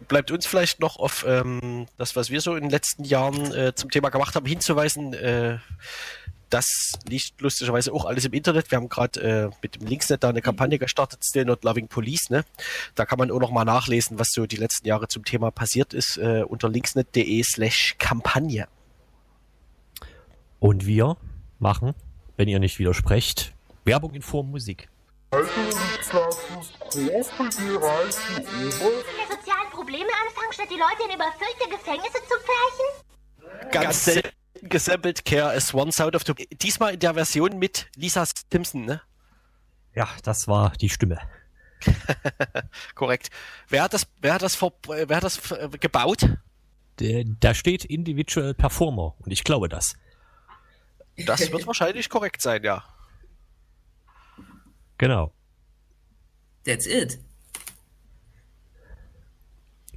Bleibt 0.06 0.30
uns 0.30 0.44
vielleicht 0.46 0.80
noch 0.80 0.98
auf 0.98 1.24
ähm, 1.26 1.86
das, 1.96 2.14
was 2.14 2.28
wir 2.28 2.42
so 2.42 2.56
in 2.56 2.64
den 2.64 2.70
letzten 2.70 3.04
Jahren 3.04 3.54
äh, 3.54 3.74
zum 3.74 3.90
Thema 3.90 4.10
gemacht 4.10 4.34
haben, 4.34 4.44
hinzuweisen. 4.44 5.14
Äh, 5.14 5.60
das 6.50 6.92
liegt 7.08 7.40
lustigerweise 7.40 7.92
auch 7.92 8.04
alles 8.04 8.24
im 8.24 8.32
Internet. 8.32 8.70
Wir 8.70 8.76
haben 8.76 8.88
gerade 8.88 9.20
äh, 9.20 9.50
mit 9.62 9.76
dem 9.76 9.86
Linksnet 9.86 10.22
da 10.22 10.28
eine 10.28 10.42
Kampagne 10.42 10.78
gestartet, 10.78 11.24
Still 11.24 11.44
Not 11.44 11.64
Loving 11.64 11.88
Police. 11.88 12.28
Ne? 12.28 12.44
Da 12.94 13.06
kann 13.06 13.18
man 13.18 13.30
auch 13.30 13.38
noch 13.38 13.52
mal 13.52 13.64
nachlesen, 13.64 14.18
was 14.18 14.28
so 14.32 14.46
die 14.46 14.56
letzten 14.56 14.86
Jahre 14.86 15.08
zum 15.08 15.24
Thema 15.24 15.50
passiert 15.50 15.94
ist, 15.94 16.18
äh, 16.18 16.42
unter 16.42 16.68
linksnet.de 16.68 17.42
slash 17.44 17.94
Kampagne. 17.98 18.66
Und 20.58 20.86
wir 20.86 21.16
machen, 21.58 21.94
wenn 22.36 22.48
ihr 22.48 22.58
nicht 22.58 22.78
widersprecht, 22.78 23.54
Werbung 23.84 24.12
in 24.14 24.22
Form 24.22 24.50
Musik. 24.50 24.88
Sozialen 29.30 29.70
Probleme 29.70 30.10
anfangen, 30.26 30.52
statt 30.52 30.68
die 30.68 30.74
Leute 30.74 31.04
in 31.08 31.14
überfüllte 31.14 31.70
Gefängnisse 31.70 32.18
zu 32.28 32.34
pferchen? 32.40 33.70
Ganz 33.70 34.04
selten 34.04 34.39
gesampelt 34.62 35.24
Care 35.24 35.50
as 35.50 35.74
One 35.74 35.92
Sound 35.92 36.14
of 36.16 36.22
the. 36.26 36.34
Diesmal 36.56 36.94
in 36.94 37.00
der 37.00 37.14
Version 37.14 37.58
mit 37.58 37.90
Lisa 37.96 38.24
Simpson, 38.52 38.84
ne? 38.84 39.00
Ja, 39.94 40.08
das 40.22 40.48
war 40.48 40.72
die 40.72 40.88
Stimme. 40.88 41.18
Korrekt. 42.94 43.30
Wer 43.68 43.84
hat 43.84 43.94
das, 43.94 44.06
wer 44.20 44.34
hat 44.34 44.42
das, 44.42 44.54
vor, 44.54 44.72
wer 44.86 45.16
hat 45.16 45.24
das 45.24 45.50
äh, 45.50 45.68
gebaut? 45.80 46.28
da 47.40 47.54
steht 47.54 47.86
Individual 47.86 48.52
Performer 48.52 49.14
und 49.20 49.32
ich 49.32 49.42
glaube 49.42 49.70
das. 49.70 49.94
Das 51.16 51.50
wird 51.50 51.66
wahrscheinlich 51.66 52.10
korrekt 52.10 52.42
sein, 52.42 52.62
ja. 52.62 52.84
Genau. 54.98 55.32
That's 56.64 56.86
it. 56.86 57.18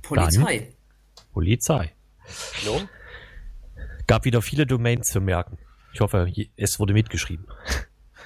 Polizei. 0.02 0.60
Dann 1.16 1.26
Polizei. 1.34 1.94
No? 2.66 2.88
Gab 4.08 4.26
wieder 4.26 4.42
viele 4.42 4.66
Domains 4.66 5.08
zu 5.08 5.22
merken. 5.22 5.58
Ich 5.94 6.02
hoffe, 6.02 6.32
es 6.58 6.80
wurde 6.80 6.94
mitgeschrieben. 6.94 7.48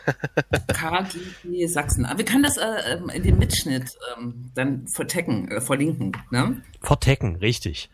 KGB 0.67 1.67
Sachsen. 1.67 2.05
Aber 2.05 2.19
wir 2.19 2.25
können 2.25 2.43
das 2.43 2.57
äh, 2.57 2.93
ähm, 2.93 3.09
in 3.09 3.23
dem 3.23 3.37
Mitschnitt 3.37 3.97
ähm, 4.17 4.51
dann 4.55 4.87
vertecken, 4.87 5.51
äh, 5.51 5.61
verlinken. 5.61 6.15
Ne? 6.31 6.61
Vertecken, 6.81 7.35
richtig. 7.37 7.89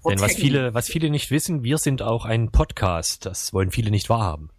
Vertecken. 0.00 0.20
Denn 0.20 0.20
was 0.20 0.34
viele, 0.34 0.74
was 0.74 0.88
viele 0.88 1.10
nicht 1.10 1.30
wissen, 1.30 1.62
wir 1.62 1.78
sind 1.78 2.02
auch 2.02 2.24
ein 2.24 2.50
Podcast. 2.50 3.26
Das 3.26 3.52
wollen 3.52 3.70
viele 3.70 3.90
nicht 3.90 4.08
wahrhaben. 4.08 4.50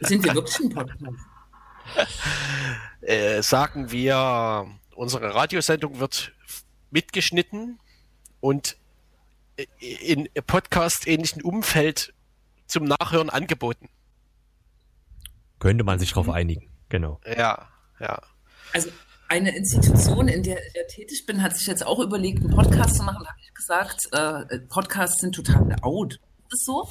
Sind 0.00 0.24
wir 0.24 0.34
wirklich 0.34 0.60
ein 0.60 0.70
Podcast? 0.70 1.16
Äh, 3.02 3.42
sagen 3.42 3.90
wir, 3.90 4.66
unsere 4.94 5.34
Radiosendung 5.34 6.00
wird 6.00 6.32
mitgeschnitten 6.90 7.78
und 8.40 8.76
in 9.78 10.28
Podcast-ähnlichen 10.46 11.42
Umfeld 11.42 12.14
zum 12.66 12.84
Nachhören 12.84 13.30
angeboten. 13.30 13.88
Könnte 15.58 15.84
man 15.84 15.98
sich 15.98 16.10
darauf 16.10 16.28
einigen, 16.28 16.70
genau. 16.88 17.20
Ja, 17.26 17.68
ja. 17.98 18.22
Also 18.72 18.90
eine 19.28 19.56
Institution, 19.56 20.28
in 20.28 20.42
der 20.42 20.58
ich 20.66 20.72
tätig 20.94 21.26
bin, 21.26 21.42
hat 21.42 21.56
sich 21.56 21.66
jetzt 21.66 21.86
auch 21.86 22.00
überlegt, 22.00 22.40
einen 22.42 22.50
Podcast 22.50 22.96
zu 22.96 23.02
machen. 23.02 23.22
Da 23.22 23.30
habe 23.30 23.40
ich 23.42 23.54
gesagt, 23.54 24.08
äh, 24.12 24.58
Podcasts 24.68 25.20
sind 25.20 25.34
total 25.34 25.76
out. 25.82 26.14
Ist 26.14 26.52
das 26.52 26.64
so? 26.64 26.88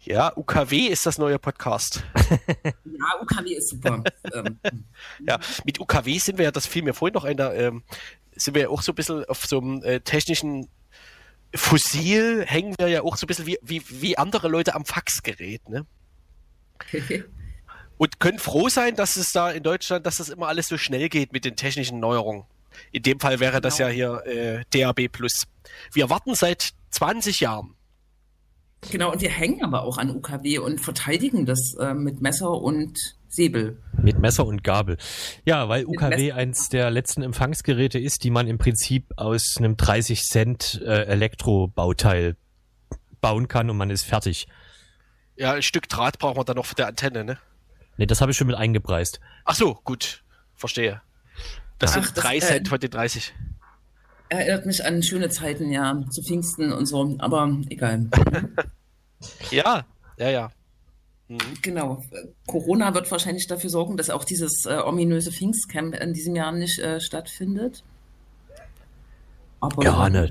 Ja, 0.00 0.32
UKW 0.36 0.86
ist 0.86 1.06
das 1.06 1.18
neue 1.18 1.38
Podcast. 1.38 2.04
ja, 2.64 3.22
UKW 3.22 3.54
ist 3.54 3.70
super. 3.70 4.02
Ähm, 4.34 4.58
ja, 5.26 5.38
mit 5.64 5.80
UKW 5.80 6.18
sind 6.18 6.38
wir 6.38 6.44
ja, 6.46 6.50
das 6.50 6.66
fiel 6.66 6.82
mir 6.82 6.92
vorhin 6.92 7.14
noch 7.14 7.24
ein, 7.24 7.36
da 7.36 7.52
ähm, 7.54 7.82
sind 8.36 8.54
wir 8.54 8.62
ja 8.62 8.68
auch 8.68 8.82
so 8.82 8.92
ein 8.92 8.94
bisschen 8.94 9.24
auf 9.24 9.46
so 9.46 9.58
einem 9.58 9.82
äh, 9.82 10.00
technischen 10.00 10.68
Fossil 11.54 12.44
hängen 12.46 12.74
wir 12.78 12.88
ja 12.88 13.02
auch 13.02 13.16
so 13.16 13.24
ein 13.24 13.28
bisschen 13.28 13.46
wie, 13.46 13.58
wie, 13.62 13.82
wie 13.88 14.18
andere 14.18 14.48
Leute 14.48 14.74
am 14.74 14.84
Faxgerät, 14.84 15.68
ne? 15.68 15.86
Und 17.98 18.20
können 18.20 18.38
froh 18.38 18.68
sein, 18.68 18.94
dass 18.94 19.16
es 19.16 19.32
da 19.32 19.50
in 19.50 19.64
Deutschland, 19.64 20.06
dass 20.06 20.18
das 20.18 20.28
immer 20.28 20.46
alles 20.46 20.68
so 20.68 20.78
schnell 20.78 21.08
geht 21.08 21.32
mit 21.32 21.44
den 21.44 21.56
technischen 21.56 21.98
Neuerungen. 21.98 22.44
In 22.92 23.02
dem 23.02 23.18
Fall 23.18 23.40
wäre 23.40 23.60
das 23.60 23.78
genau. 23.78 23.88
ja 23.88 23.94
hier 24.22 24.26
äh, 24.26 24.64
DAB+. 24.70 25.10
Wir 25.92 26.08
warten 26.10 26.36
seit 26.36 26.74
20 26.90 27.40
Jahren. 27.40 27.74
Genau, 28.92 29.10
und 29.12 29.20
wir 29.20 29.30
hängen 29.30 29.64
aber 29.64 29.82
auch 29.82 29.98
an 29.98 30.10
UKW 30.10 30.58
und 30.58 30.80
verteidigen 30.80 31.44
das 31.44 31.74
äh, 31.80 31.94
mit 31.94 32.20
Messer 32.20 32.52
und 32.52 33.16
Säbel. 33.28 33.78
Mit 34.00 34.18
Messer 34.18 34.46
und 34.46 34.64
Gabel. 34.64 34.96
Ja, 35.44 35.68
weil 35.68 35.84
Mit 35.84 35.96
UKW 35.96 36.16
Messer. 36.16 36.34
eins 36.36 36.68
der 36.68 36.90
letzten 36.90 37.22
Empfangsgeräte 37.22 37.98
ist, 37.98 38.24
die 38.24 38.30
man 38.30 38.46
im 38.46 38.58
Prinzip 38.58 39.12
aus 39.16 39.56
einem 39.58 39.76
30 39.76 40.22
Cent 40.22 40.80
äh, 40.84 41.04
Elektrobauteil 41.04 42.36
bauen 43.20 43.48
kann 43.48 43.68
und 43.70 43.76
man 43.76 43.90
ist 43.90 44.04
fertig. 44.04 44.48
Ja, 45.36 45.52
ein 45.52 45.62
Stück 45.62 45.88
Draht 45.88 46.18
brauchen 46.18 46.36
wir 46.36 46.44
dann 46.44 46.56
noch 46.56 46.66
für 46.66 46.74
die 46.74 46.84
Antenne, 46.84 47.24
ne? 47.24 47.38
Ne, 47.96 48.06
das 48.06 48.20
habe 48.20 48.30
ich 48.30 48.36
schon 48.36 48.46
mit 48.46 48.56
eingepreist. 48.56 49.20
Ach 49.44 49.54
so, 49.54 49.74
gut. 49.84 50.22
Verstehe. 50.54 51.00
Das 51.78 51.90
Ach, 51.90 51.94
sind 51.94 52.16
das, 52.16 52.24
drei 52.24 52.36
äh, 52.36 52.40
Cent 52.40 52.68
von 52.68 52.80
den 52.80 52.90
30. 52.90 53.34
Erinnert 54.30 54.66
mich 54.66 54.84
an 54.84 55.02
schöne 55.02 55.28
Zeiten, 55.30 55.70
ja, 55.70 56.04
zu 56.10 56.22
Pfingsten 56.22 56.72
und 56.72 56.86
so, 56.86 57.16
aber 57.18 57.56
egal. 57.68 58.08
Ja, 59.50 59.84
ja, 60.16 60.30
ja. 60.30 60.52
Mhm. 61.28 61.38
Genau. 61.62 62.02
Corona 62.46 62.94
wird 62.94 63.10
wahrscheinlich 63.10 63.46
dafür 63.46 63.70
sorgen, 63.70 63.96
dass 63.96 64.10
auch 64.10 64.24
dieses 64.24 64.64
äh, 64.64 64.78
ominöse 64.78 65.30
Pfingstcamp 65.30 65.94
in 65.94 66.14
diesem 66.14 66.34
Jahr 66.34 66.52
nicht 66.52 66.78
äh, 66.78 67.00
stattfindet. 67.00 67.84
Aber 69.60 69.84
Ja, 69.84 70.08
ne. 70.08 70.30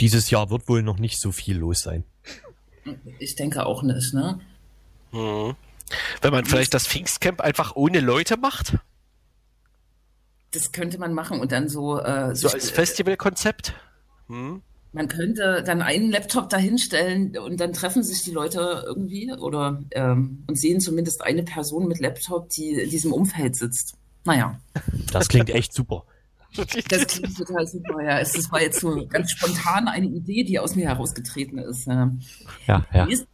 Dieses 0.00 0.30
Jahr 0.30 0.50
wird 0.50 0.68
wohl 0.68 0.82
noch 0.82 0.98
nicht 0.98 1.20
so 1.20 1.32
viel 1.32 1.56
los 1.56 1.80
sein. 1.82 2.04
ich 3.18 3.34
denke 3.36 3.64
auch 3.64 3.82
nicht, 3.82 4.12
ne? 4.12 4.40
Mhm. 5.12 5.54
Wenn 6.20 6.32
man 6.32 6.44
vielleicht 6.44 6.74
das 6.74 6.86
Pfingstcamp 6.86 7.40
einfach 7.40 7.76
ohne 7.76 8.00
Leute 8.00 8.36
macht, 8.36 8.76
Das 10.50 10.72
könnte 10.72 10.98
man 10.98 11.14
machen 11.14 11.40
und 11.40 11.52
dann 11.52 11.68
so, 11.68 12.00
äh, 12.00 12.34
so 12.34 12.48
als 12.48 12.70
Festivalkonzept. 12.70 13.74
Mhm. 14.28 14.62
Man 14.94 15.08
könnte 15.08 15.62
dann 15.66 15.82
einen 15.82 16.10
Laptop 16.10 16.48
dahinstellen 16.48 17.36
und 17.36 17.58
dann 17.58 17.72
treffen 17.72 18.04
sich 18.04 18.22
die 18.22 18.30
Leute 18.30 18.84
irgendwie 18.86 19.32
oder 19.32 19.82
ähm, 19.90 20.44
und 20.46 20.58
sehen 20.58 20.80
zumindest 20.80 21.22
eine 21.22 21.42
Person 21.42 21.88
mit 21.88 21.98
Laptop, 21.98 22.48
die 22.50 22.70
in 22.74 22.90
diesem 22.90 23.12
Umfeld 23.12 23.56
sitzt. 23.56 23.96
Naja, 24.24 24.58
Das 25.12 25.28
klingt 25.28 25.50
echt 25.50 25.74
super. 25.74 26.04
das 26.56 27.06
klingt 27.08 27.36
total 27.36 27.66
super. 27.66 28.02
Ja, 28.02 28.20
es 28.20 28.50
war 28.52 28.62
jetzt 28.62 28.80
so 28.80 29.06
ganz 29.08 29.32
spontan 29.32 29.88
eine 29.88 30.06
Idee, 30.06 30.44
die 30.44 30.60
aus 30.60 30.76
mir 30.76 30.86
herausgetreten 30.88 31.58
ist. 31.58 31.86
Ja. 31.86 32.12
Ja, 32.68 32.86
ja. 32.92 33.06
Nächst, 33.06 33.26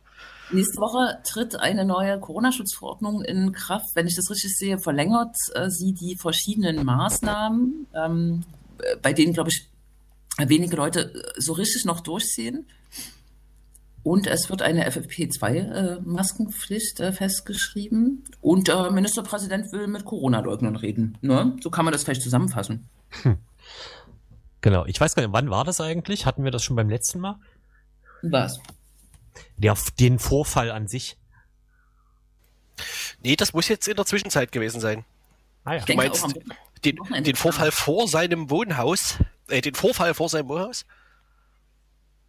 nächste 0.50 0.80
Woche 0.80 1.18
tritt 1.24 1.56
eine 1.56 1.84
neue 1.84 2.18
Corona-Schutzverordnung 2.18 3.22
in 3.22 3.52
Kraft. 3.52 3.94
Wenn 3.94 4.06
ich 4.06 4.16
das 4.16 4.30
richtig 4.30 4.56
sehe, 4.56 4.78
verlängert 4.78 5.36
äh, 5.54 5.68
sie 5.68 5.92
die 5.92 6.16
verschiedenen 6.16 6.84
Maßnahmen, 6.86 7.86
ähm, 7.94 8.44
äh, 8.78 8.96
bei 9.02 9.12
denen, 9.12 9.34
glaube 9.34 9.50
ich, 9.50 9.69
wenige 10.48 10.76
Leute 10.76 11.12
äh, 11.14 11.40
so 11.40 11.52
richtig 11.52 11.84
noch 11.84 12.00
durchziehen. 12.00 12.66
Und 14.02 14.26
es 14.26 14.48
wird 14.48 14.62
eine 14.62 14.88
FFP2-Maskenpflicht 14.88 17.00
äh, 17.00 17.12
festgeschrieben. 17.12 18.24
Und 18.40 18.68
der 18.68 18.90
Ministerpräsident 18.90 19.70
will 19.72 19.88
mit 19.88 20.06
Corona-Leugnern 20.06 20.76
reden. 20.76 21.18
Ne? 21.20 21.54
So 21.62 21.68
kann 21.70 21.84
man 21.84 21.92
das 21.92 22.04
vielleicht 22.04 22.22
zusammenfassen. 22.22 22.88
Genau. 24.62 24.84
Ich 24.86 25.00
weiß 25.00 25.14
gar 25.14 25.22
nicht, 25.22 25.32
wann 25.32 25.50
war 25.50 25.64
das 25.64 25.80
eigentlich? 25.80 26.26
Hatten 26.26 26.44
wir 26.44 26.50
das 26.50 26.62
schon 26.62 26.76
beim 26.76 26.90
letzten 26.90 27.20
Mal? 27.20 27.38
Was? 28.22 28.60
Der, 29.56 29.76
den 29.98 30.18
Vorfall 30.18 30.70
an 30.70 30.86
sich. 30.86 31.16
Nee, 33.22 33.36
das 33.36 33.52
muss 33.52 33.68
jetzt 33.68 33.86
in 33.88 33.96
der 33.96 34.06
Zwischenzeit 34.06 34.52
gewesen 34.52 34.80
sein. 34.80 35.04
Ah 35.64 35.74
ja. 35.74 35.84
Denke 35.84 36.08
meinst 36.08 36.26
Den, 36.84 36.96
den 37.24 37.36
Vorfall 37.36 37.70
vor 37.70 38.08
seinem 38.08 38.50
Wohnhaus, 38.50 39.18
äh, 39.50 39.60
den 39.60 39.74
Vorfall 39.74 40.14
vor 40.14 40.28
seinem 40.28 40.48
Wohnhaus? 40.48 40.84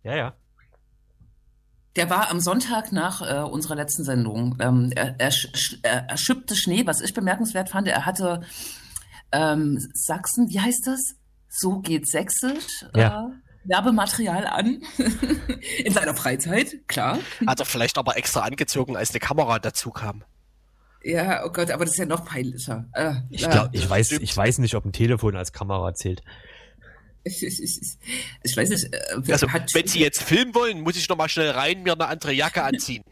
Ja, 0.03 0.15
ja. 0.15 0.33
Der 1.97 2.09
war 2.09 2.29
am 2.31 2.39
Sonntag 2.39 2.91
nach 2.93 3.21
äh, 3.21 3.41
unserer 3.43 3.75
letzten 3.75 4.03
Sendung. 4.05 4.55
Ähm, 4.59 4.91
er, 4.95 5.19
er, 5.19 5.31
sch- 5.31 5.77
er, 5.83 6.09
er 6.09 6.17
schippte 6.17 6.55
Schnee, 6.55 6.85
was 6.87 7.01
ich 7.01 7.13
bemerkenswert 7.13 7.69
fand. 7.69 7.87
Er 7.87 8.05
hatte 8.05 8.41
ähm, 9.33 9.77
Sachsen, 9.93 10.49
wie 10.49 10.59
heißt 10.61 10.87
das? 10.87 11.15
So 11.49 11.79
geht 11.79 12.07
Sächsisch. 12.09 12.85
Ja. 12.95 13.27
Äh, 13.27 13.69
Werbematerial 13.69 14.47
an. 14.47 14.81
In 15.83 15.93
seiner 15.93 16.15
Freizeit, 16.15 16.87
klar. 16.87 17.19
Hat 17.45 17.59
er 17.59 17.65
vielleicht 17.65 17.97
aber 17.97 18.17
extra 18.17 18.39
angezogen, 18.41 18.95
als 18.97 19.11
eine 19.11 19.19
Kamera 19.19 19.59
dazu 19.59 19.91
kam. 19.91 20.23
Ja, 21.03 21.45
oh 21.45 21.51
Gott, 21.51 21.69
aber 21.71 21.83
das 21.85 21.93
ist 21.95 21.99
ja 21.99 22.05
noch 22.05 22.25
peinlicher. 22.25 22.85
Äh, 22.93 23.15
Ich 23.29 23.41
ja. 23.41 23.49
glaube, 23.49 23.69
ich 23.73 23.87
weiß, 23.87 24.13
ich 24.13 24.35
weiß 24.35 24.59
nicht, 24.59 24.75
ob 24.75 24.85
ein 24.85 24.93
Telefon 24.93 25.35
als 25.35 25.51
Kamera 25.51 25.93
zählt. 25.93 26.23
ich, 28.43 28.57
weiß 28.57 28.69
nicht, 28.69 28.93
äh, 28.93 29.31
Also, 29.31 29.49
hat, 29.49 29.73
wenn 29.73 29.87
Sie 29.87 29.99
jetzt 29.99 30.23
filmen 30.23 30.55
wollen, 30.55 30.81
muss 30.81 30.95
ich 30.95 31.07
noch 31.07 31.17
mal 31.17 31.29
schnell 31.29 31.51
rein, 31.51 31.83
mir 31.83 31.93
eine 31.93 32.07
andere 32.07 32.33
Jacke 32.33 32.63
anziehen. 32.63 33.03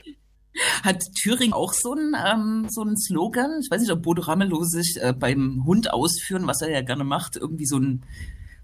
hat 0.84 1.04
Thüringen 1.22 1.54
auch 1.54 1.74
so 1.74 1.94
einen, 1.94 2.16
ähm, 2.16 2.68
so 2.70 2.82
einen 2.82 2.98
Slogan? 2.98 3.60
Ich 3.62 3.70
weiß 3.70 3.82
nicht, 3.82 3.92
ob 3.92 4.02
Bodo 4.02 4.24
Ramelow 4.24 4.64
sich 4.64 4.98
äh, 5.02 5.14
beim 5.14 5.64
Hund 5.66 5.92
ausführen, 5.92 6.48
was 6.48 6.62
er 6.62 6.72
ja 6.72 6.82
gerne 6.82 7.04
macht, 7.04 7.36
irgendwie 7.36 7.66
so 7.66 7.78
ein 7.78 8.06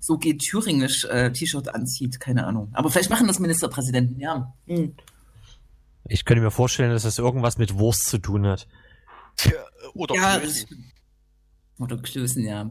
so 0.06 0.18
geht 0.18 0.42
thüringisch 0.42 1.06
äh, 1.06 1.32
T-Shirt 1.32 1.74
anzieht, 1.74 2.20
keine 2.20 2.46
Ahnung. 2.46 2.70
Aber 2.74 2.92
vielleicht 2.92 3.10
machen 3.10 3.28
das 3.28 3.40
Ministerpräsidenten, 3.40 4.20
ja. 4.20 4.54
Hm. 4.68 4.94
Ich 6.08 6.26
könnte 6.26 6.44
mir 6.44 6.52
vorstellen, 6.52 6.92
dass 6.92 7.04
das 7.04 7.18
irgendwas 7.18 7.58
mit 7.58 7.80
Wurst 7.80 8.06
zu 8.06 8.20
tun 8.20 8.46
hat. 8.46 8.68
Tja, 9.36 9.54
Oder 9.96 10.16
Ja, 10.16 10.38
Klößen. 10.38 10.92
Oder 11.80 11.98
Klößen, 11.98 12.46
ja. 12.46 12.70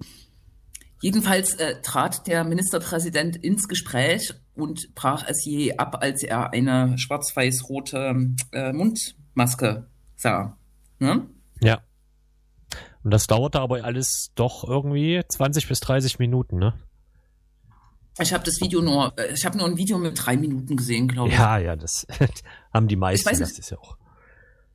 Jedenfalls 1.04 1.52
äh, 1.56 1.82
trat 1.82 2.26
der 2.28 2.44
Ministerpräsident 2.44 3.36
ins 3.36 3.68
Gespräch 3.68 4.32
und 4.54 4.94
brach 4.94 5.22
es 5.28 5.44
je 5.44 5.76
ab, 5.76 5.98
als 6.00 6.22
er 6.22 6.54
eine 6.54 6.96
schwarz-weiß-rote 6.96 8.34
äh, 8.52 8.72
Mundmaske 8.72 9.86
sah. 10.16 10.56
Ne? 11.00 11.26
Ja. 11.60 11.82
Und 13.02 13.10
das 13.10 13.26
dauerte 13.26 13.60
aber 13.60 13.84
alles 13.84 14.30
doch 14.34 14.66
irgendwie 14.66 15.20
20 15.28 15.68
bis 15.68 15.80
30 15.80 16.18
Minuten, 16.20 16.58
ne? 16.58 16.72
Ich 18.18 18.32
habe 18.32 18.42
das 18.44 18.62
Video 18.62 18.80
nur, 18.80 19.12
äh, 19.18 19.34
ich 19.34 19.44
habe 19.44 19.58
nur 19.58 19.66
ein 19.66 19.76
Video 19.76 19.98
mit 19.98 20.18
drei 20.24 20.38
Minuten 20.38 20.74
gesehen, 20.74 21.08
glaube 21.08 21.28
ich. 21.28 21.34
Ja, 21.34 21.58
ja, 21.58 21.76
das 21.76 22.06
haben 22.72 22.88
die 22.88 22.96
meisten. 22.96 23.28
weiß 23.28 23.40
Das 23.40 23.58
ist 23.58 23.68
ja 23.68 23.76
auch. 23.76 23.98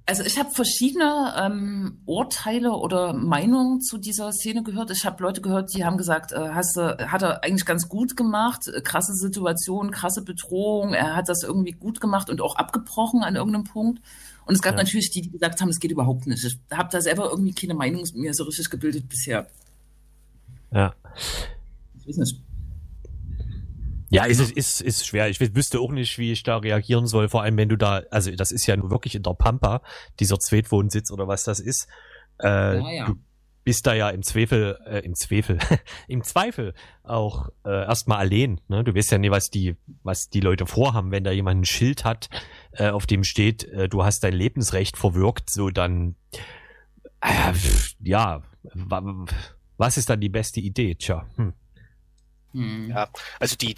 Also 0.06 0.24
ich 0.24 0.40
habe 0.40 0.50
verschiedene 0.50 1.36
ähm, 1.38 2.00
Urteile 2.08 2.72
oder 2.72 3.14
Meinungen 3.14 3.80
zu 3.80 4.00
dieser 4.00 4.32
Szene 4.32 4.64
gehört. 4.64 4.90
Ich 4.90 5.06
habe 5.06 5.22
Leute 5.22 5.40
gehört, 5.42 5.70
die 5.76 5.86
haben 5.86 5.98
gesagt, 5.98 6.32
äh, 6.32 6.50
hast 6.50 6.76
du, 6.76 6.98
hat 7.12 7.22
er 7.22 7.44
eigentlich 7.44 7.66
ganz 7.66 7.88
gut 7.88 8.18
gemacht, 8.18 8.68
äh, 8.68 8.82
krasse 8.82 9.14
Situation, 9.14 9.92
krasse 9.92 10.24
Bedrohung, 10.24 10.96
er 10.96 11.16
hat 11.16 11.30
das 11.30 11.44
irgendwie 11.44 11.74
gut 11.74 12.02
gemacht 12.02 12.32
und 12.32 12.42
auch 12.42 12.56
abgebrochen 12.56 13.22
an 13.22 13.36
irgendeinem 13.36 13.66
Punkt. 13.66 14.02
Und 14.48 14.56
es 14.56 14.64
gab 14.64 14.74
Ja. 14.74 14.78
natürlich 14.80 15.12
die, 15.12 15.22
die 15.22 15.30
gesagt 15.30 15.62
haben, 15.62 15.70
es 15.70 15.80
geht 15.80 15.92
überhaupt 15.92 16.26
nicht. 16.26 16.44
Ich 16.44 16.58
habe 16.76 16.90
da 16.92 17.02
selber 17.02 17.30
irgendwie 17.30 17.54
keine 17.54 17.76
Meinung 17.76 18.04
mir 18.16 18.34
so 18.34 18.46
richtig 18.46 18.72
gebildet 18.72 19.08
bisher. 19.08 19.46
Ja. 20.72 20.96
Ich 22.00 22.08
weiß 22.08 22.18
nicht. 22.18 22.42
Ja, 24.10 24.26
ist, 24.26 24.40
ist, 24.40 24.52
ist, 24.58 24.82
ist 24.82 25.06
schwer. 25.08 25.30
Ich 25.30 25.40
wüsste 25.40 25.80
auch 25.80 25.92
nicht, 25.92 26.18
wie 26.18 26.32
ich 26.32 26.44
da 26.44 26.58
reagieren 26.58 27.06
soll. 27.08 27.30
Vor 27.30 27.44
allem, 27.44 27.58
wenn 27.58 27.70
du 27.70 27.78
da, 27.78 28.02
also 28.10 28.32
das 28.32 28.52
ist 28.52 28.66
ja 28.66 28.76
nur 28.76 28.90
wirklich 28.90 29.16
in 29.16 29.24
der 29.24 29.34
Pampa, 29.34 29.82
dieser 30.20 30.40
Zweitwohnsitz 30.40 31.12
oder 31.12 31.28
was 31.28 31.44
das 31.44 31.60
ist. 31.60 31.88
Äh, 32.42 32.48
Ja, 32.80 32.92
ja. 32.92 33.06
Du 33.08 33.16
bist 33.66 33.86
da 33.86 33.94
ja 33.94 34.10
im 34.10 34.24
Zweifel, 34.24 34.80
äh, 34.88 35.00
im 35.06 35.14
Zweifel, 35.14 35.60
im 36.08 36.24
Zweifel 36.24 36.74
auch 37.04 37.50
äh, 37.66 37.70
erstmal 37.70 38.18
allein. 38.18 38.60
Ne? 38.68 38.84
Du 38.84 38.96
weißt 38.96 39.12
ja 39.12 39.18
nie, 39.20 39.30
was 39.30 39.52
die, 39.52 39.76
was 40.02 40.30
die 40.30 40.40
Leute 40.40 40.66
vorhaben. 40.66 41.12
Wenn 41.12 41.24
da 41.24 41.32
jemand 41.32 41.62
ein 41.62 41.66
Schild 41.66 42.04
hat, 42.04 42.30
äh, 42.72 42.90
auf 42.90 43.06
dem 43.06 43.24
steht, 43.24 43.66
äh, 43.66 43.88
du 43.88 44.04
hast 44.04 44.24
dein 44.24 44.34
Lebensrecht 44.34 44.98
verwirkt, 44.98 45.50
so 45.52 45.70
dann, 45.70 46.16
äh, 47.22 47.54
ja, 48.02 48.42
wa- 48.74 49.26
was 49.78 49.98
ist 49.98 50.10
dann 50.10 50.20
die 50.22 50.30
beste 50.30 50.60
Idee? 50.62 50.96
Tja, 50.96 51.26
hm. 51.36 51.54
Hm. 52.54 52.90
Ja, 52.90 53.10
also 53.40 53.56
die 53.56 53.76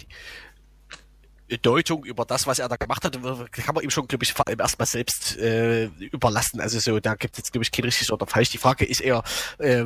Deutung 1.58 2.04
über 2.04 2.24
das, 2.24 2.46
was 2.46 2.58
er 2.58 2.68
da 2.68 2.76
gemacht 2.76 3.04
hat, 3.04 3.18
kann 3.52 3.74
man 3.74 3.84
ihm 3.84 3.90
schon, 3.90 4.08
glaube 4.08 4.24
ich, 4.24 4.32
vor 4.32 4.46
allem 4.46 4.60
erstmal 4.60 4.86
selbst 4.86 5.36
äh, 5.36 5.86
überlassen. 5.86 6.60
Also 6.60 6.78
so, 6.78 6.98
da 7.00 7.14
gibt 7.14 7.34
es 7.34 7.38
jetzt, 7.38 7.52
glaube 7.52 7.64
ich, 7.64 7.70
kein 7.70 7.84
richtig 7.84 8.10
oder 8.10 8.26
falsch. 8.26 8.50
Die 8.50 8.58
Frage 8.58 8.84
ist 8.84 9.00
eher, 9.00 9.22
äh, 9.58 9.84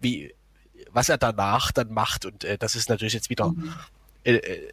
wie, 0.00 0.34
was 0.90 1.08
er 1.08 1.18
danach 1.18 1.72
dann 1.72 1.92
macht. 1.92 2.24
Und 2.24 2.44
äh, 2.44 2.56
das 2.56 2.76
ist 2.76 2.88
natürlich 2.88 3.14
jetzt 3.14 3.30
wieder 3.30 3.52
äh, 4.24 4.34
äh, 4.34 4.70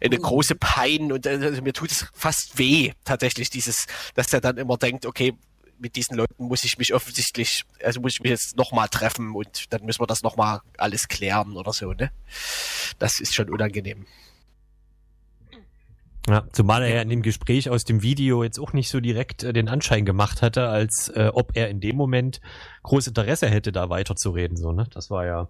eine 0.00 0.18
große 0.18 0.54
Pein 0.54 1.10
und 1.10 1.26
äh, 1.26 1.38
also 1.42 1.62
mir 1.62 1.72
tut 1.72 1.90
es 1.90 2.06
fast 2.14 2.58
weh, 2.58 2.92
tatsächlich, 3.04 3.50
dieses, 3.50 3.86
dass 4.14 4.32
er 4.32 4.40
dann 4.40 4.56
immer 4.56 4.76
denkt, 4.76 5.06
okay, 5.06 5.34
mit 5.78 5.96
diesen 5.96 6.16
Leuten 6.16 6.44
muss 6.44 6.64
ich 6.64 6.78
mich 6.78 6.94
offensichtlich, 6.94 7.64
also 7.82 8.00
muss 8.00 8.14
ich 8.14 8.20
mich 8.20 8.30
jetzt 8.30 8.56
nochmal 8.56 8.88
treffen 8.88 9.34
und 9.34 9.72
dann 9.72 9.84
müssen 9.84 10.00
wir 10.00 10.06
das 10.06 10.22
nochmal 10.22 10.60
alles 10.78 11.08
klären 11.08 11.56
oder 11.56 11.72
so, 11.72 11.92
ne? 11.92 12.10
Das 12.98 13.20
ist 13.20 13.34
schon 13.34 13.50
unangenehm. 13.50 14.06
Ja, 16.26 16.46
zumal 16.52 16.82
er 16.82 16.94
ja 16.94 17.02
in 17.02 17.10
dem 17.10 17.22
Gespräch 17.22 17.68
aus 17.68 17.84
dem 17.84 18.02
Video 18.02 18.42
jetzt 18.44 18.58
auch 18.58 18.72
nicht 18.72 18.88
so 18.88 19.00
direkt 19.00 19.42
äh, 19.42 19.52
den 19.52 19.68
Anschein 19.68 20.06
gemacht 20.06 20.40
hatte, 20.40 20.68
als 20.68 21.08
äh, 21.08 21.30
ob 21.32 21.54
er 21.54 21.68
in 21.68 21.80
dem 21.80 21.96
Moment 21.96 22.40
groß 22.82 23.08
Interesse 23.08 23.48
hätte, 23.50 23.72
da 23.72 23.90
weiterzureden. 23.90 24.56
So, 24.56 24.72
ne? 24.72 24.86
Das 24.90 25.10
war 25.10 25.26
ja. 25.26 25.48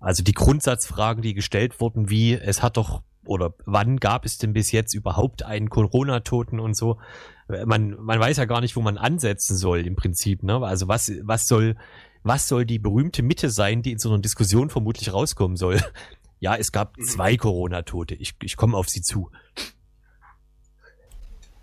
Also 0.00 0.24
die 0.24 0.32
Grundsatzfragen, 0.32 1.22
die 1.22 1.34
gestellt 1.34 1.80
wurden, 1.80 2.10
wie 2.10 2.34
es 2.34 2.62
hat 2.62 2.76
doch 2.76 3.02
oder 3.24 3.54
wann 3.64 3.98
gab 3.98 4.24
es 4.24 4.38
denn 4.38 4.52
bis 4.52 4.72
jetzt 4.72 4.94
überhaupt 4.94 5.42
einen 5.42 5.70
Corona-Toten 5.70 6.60
und 6.60 6.76
so? 6.76 6.98
Man, 7.66 7.96
man 8.00 8.18
weiß 8.18 8.36
ja 8.36 8.44
gar 8.44 8.60
nicht, 8.60 8.76
wo 8.76 8.80
man 8.80 8.98
ansetzen 8.98 9.56
soll 9.56 9.86
im 9.86 9.96
Prinzip. 9.96 10.42
Ne? 10.42 10.56
Also 10.64 10.88
was, 10.88 11.12
was 11.22 11.46
soll, 11.46 11.76
was 12.22 12.48
soll 12.48 12.64
die 12.64 12.78
berühmte 12.78 13.22
Mitte 13.22 13.50
sein, 13.50 13.82
die 13.82 13.92
in 13.92 13.98
so 13.98 14.08
einer 14.08 14.20
Diskussion 14.20 14.70
vermutlich 14.70 15.12
rauskommen 15.12 15.56
soll? 15.56 15.80
Ja, 16.40 16.56
es 16.56 16.72
gab 16.72 16.96
zwei 17.00 17.36
Corona-Tote. 17.36 18.16
Ich, 18.16 18.34
ich 18.42 18.56
komme 18.56 18.76
auf 18.76 18.88
sie 18.88 19.00
zu. 19.00 19.30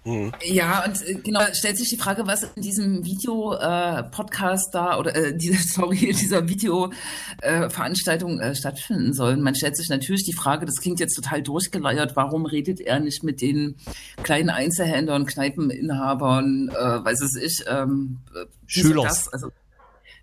Mhm. 0.10 0.32
Ja, 0.43 0.86
und 0.86 1.07
äh, 1.07 1.16
genau, 1.16 1.41
stellt 1.53 1.78
sich 1.78 1.89
die 1.89 1.97
Frage, 1.97 2.26
was 2.26 2.43
in 2.55 2.62
diesem 2.62 3.05
Video-Podcast 3.05 4.70
äh, 4.70 4.72
da 4.74 4.97
oder 4.97 5.16
äh, 5.16 5.38
diese, 5.38 5.57
sorry, 5.74 6.10
in 6.10 6.18
dieser 6.18 6.47
Video-Veranstaltung 6.47 8.39
äh, 8.39 8.55
stattfinden 8.55 9.14
soll. 9.14 9.38
Man 9.38 9.55
stellt 9.55 9.78
sich 9.78 9.89
natürlich 9.89 10.24
die 10.24 10.34
Frage, 10.34 10.66
das 10.66 10.78
klingt 10.78 10.99
jetzt 10.99 11.16
total 11.16 11.43
durchgeleiert, 11.43 12.16
warum 12.16 12.45
redet 12.45 12.80
er 12.82 12.99
nicht 12.99 13.24
mit 13.24 13.41
den 13.41 13.76
kleinen 14.24 14.49
Einzelhändlern, 14.49 15.26
Kneipeninhabern, 15.26 16.70
äh, 16.70 17.05
weiß 17.05 17.22
es 17.22 17.36
ich, 17.36 17.66
ähm, 17.68 18.20
Schülers. 18.66 19.32
also 19.32 19.51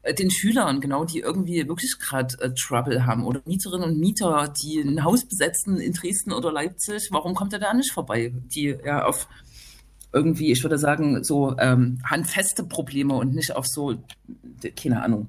äh, 0.07 0.15
den 0.15 0.31
Schülern, 0.31 0.81
genau, 0.81 1.05
die 1.05 1.21
irgendwie 1.21 1.67
wirklich 1.69 1.99
gerade 1.99 2.37
äh, 2.41 2.51
Trouble 2.55 3.07
haben 3.07 3.25
oder 3.25 3.43
Mieterinnen 3.45 3.91
und 3.91 3.99
Mieter, 3.99 4.53
die 4.63 4.81
ein 4.81 5.05
Haus 5.05 5.25
besetzen 5.25 5.79
in 5.79 5.93
Dresden 5.93 6.33
oder 6.33 6.53
Leipzig, 6.53 7.09
warum 7.11 7.35
kommt 7.35 7.53
er 7.53 7.59
da 7.59 7.75
nicht 7.75 7.93
vorbei? 7.93 8.33
Die 8.55 8.77
ja 8.85 9.05
auf 9.05 9.29
irgendwie, 10.17 10.51
ich 10.51 10.65
würde 10.65 10.79
sagen, 10.79 11.23
so 11.23 11.57
ähm, 11.59 12.01
handfeste 12.03 12.65
Probleme 12.65 13.15
und 13.15 13.35
nicht 13.35 13.55
auf 13.55 13.67
so, 13.67 13.97
keine 14.75 15.03
Ahnung, 15.03 15.29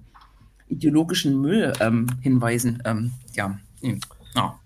ideologischen 0.70 1.42
Müll 1.42 1.74
ähm, 1.82 2.08
hinweisen. 2.22 2.82
Ähm, 2.86 3.12
ja. 3.34 3.60
Hm, 3.82 4.00
ja. 4.34 4.58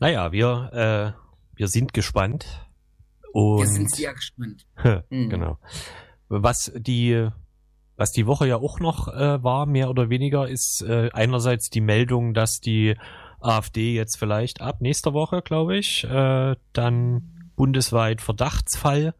Naja, 0.00 0.32
wir, 0.32 1.14
äh, 1.16 1.56
wir 1.56 1.68
sind 1.68 1.94
gespannt. 1.94 2.66
Und 3.32 3.60
wir 3.60 3.66
sind 3.66 3.90
sehr 3.90 4.12
gespannt. 4.12 4.66
mhm. 5.10 5.30
Genau. 5.30 5.58
Was 6.28 6.70
die, 6.76 7.28
was 7.96 8.12
die 8.12 8.26
Woche 8.26 8.46
ja 8.46 8.56
auch 8.56 8.80
noch 8.80 9.08
äh, 9.08 9.42
war, 9.42 9.64
mehr 9.64 9.88
oder 9.88 10.10
weniger, 10.10 10.46
ist 10.46 10.82
äh, 10.86 11.08
einerseits 11.14 11.70
die 11.70 11.80
Meldung, 11.80 12.34
dass 12.34 12.60
die 12.60 12.96
AfD 13.40 13.94
jetzt 13.94 14.18
vielleicht 14.18 14.60
ab 14.60 14.82
nächster 14.82 15.14
Woche, 15.14 15.40
glaube 15.40 15.78
ich, 15.78 16.04
äh, 16.04 16.54
dann 16.74 17.50
bundesweit 17.56 18.20
Verdachtsfall 18.20 19.14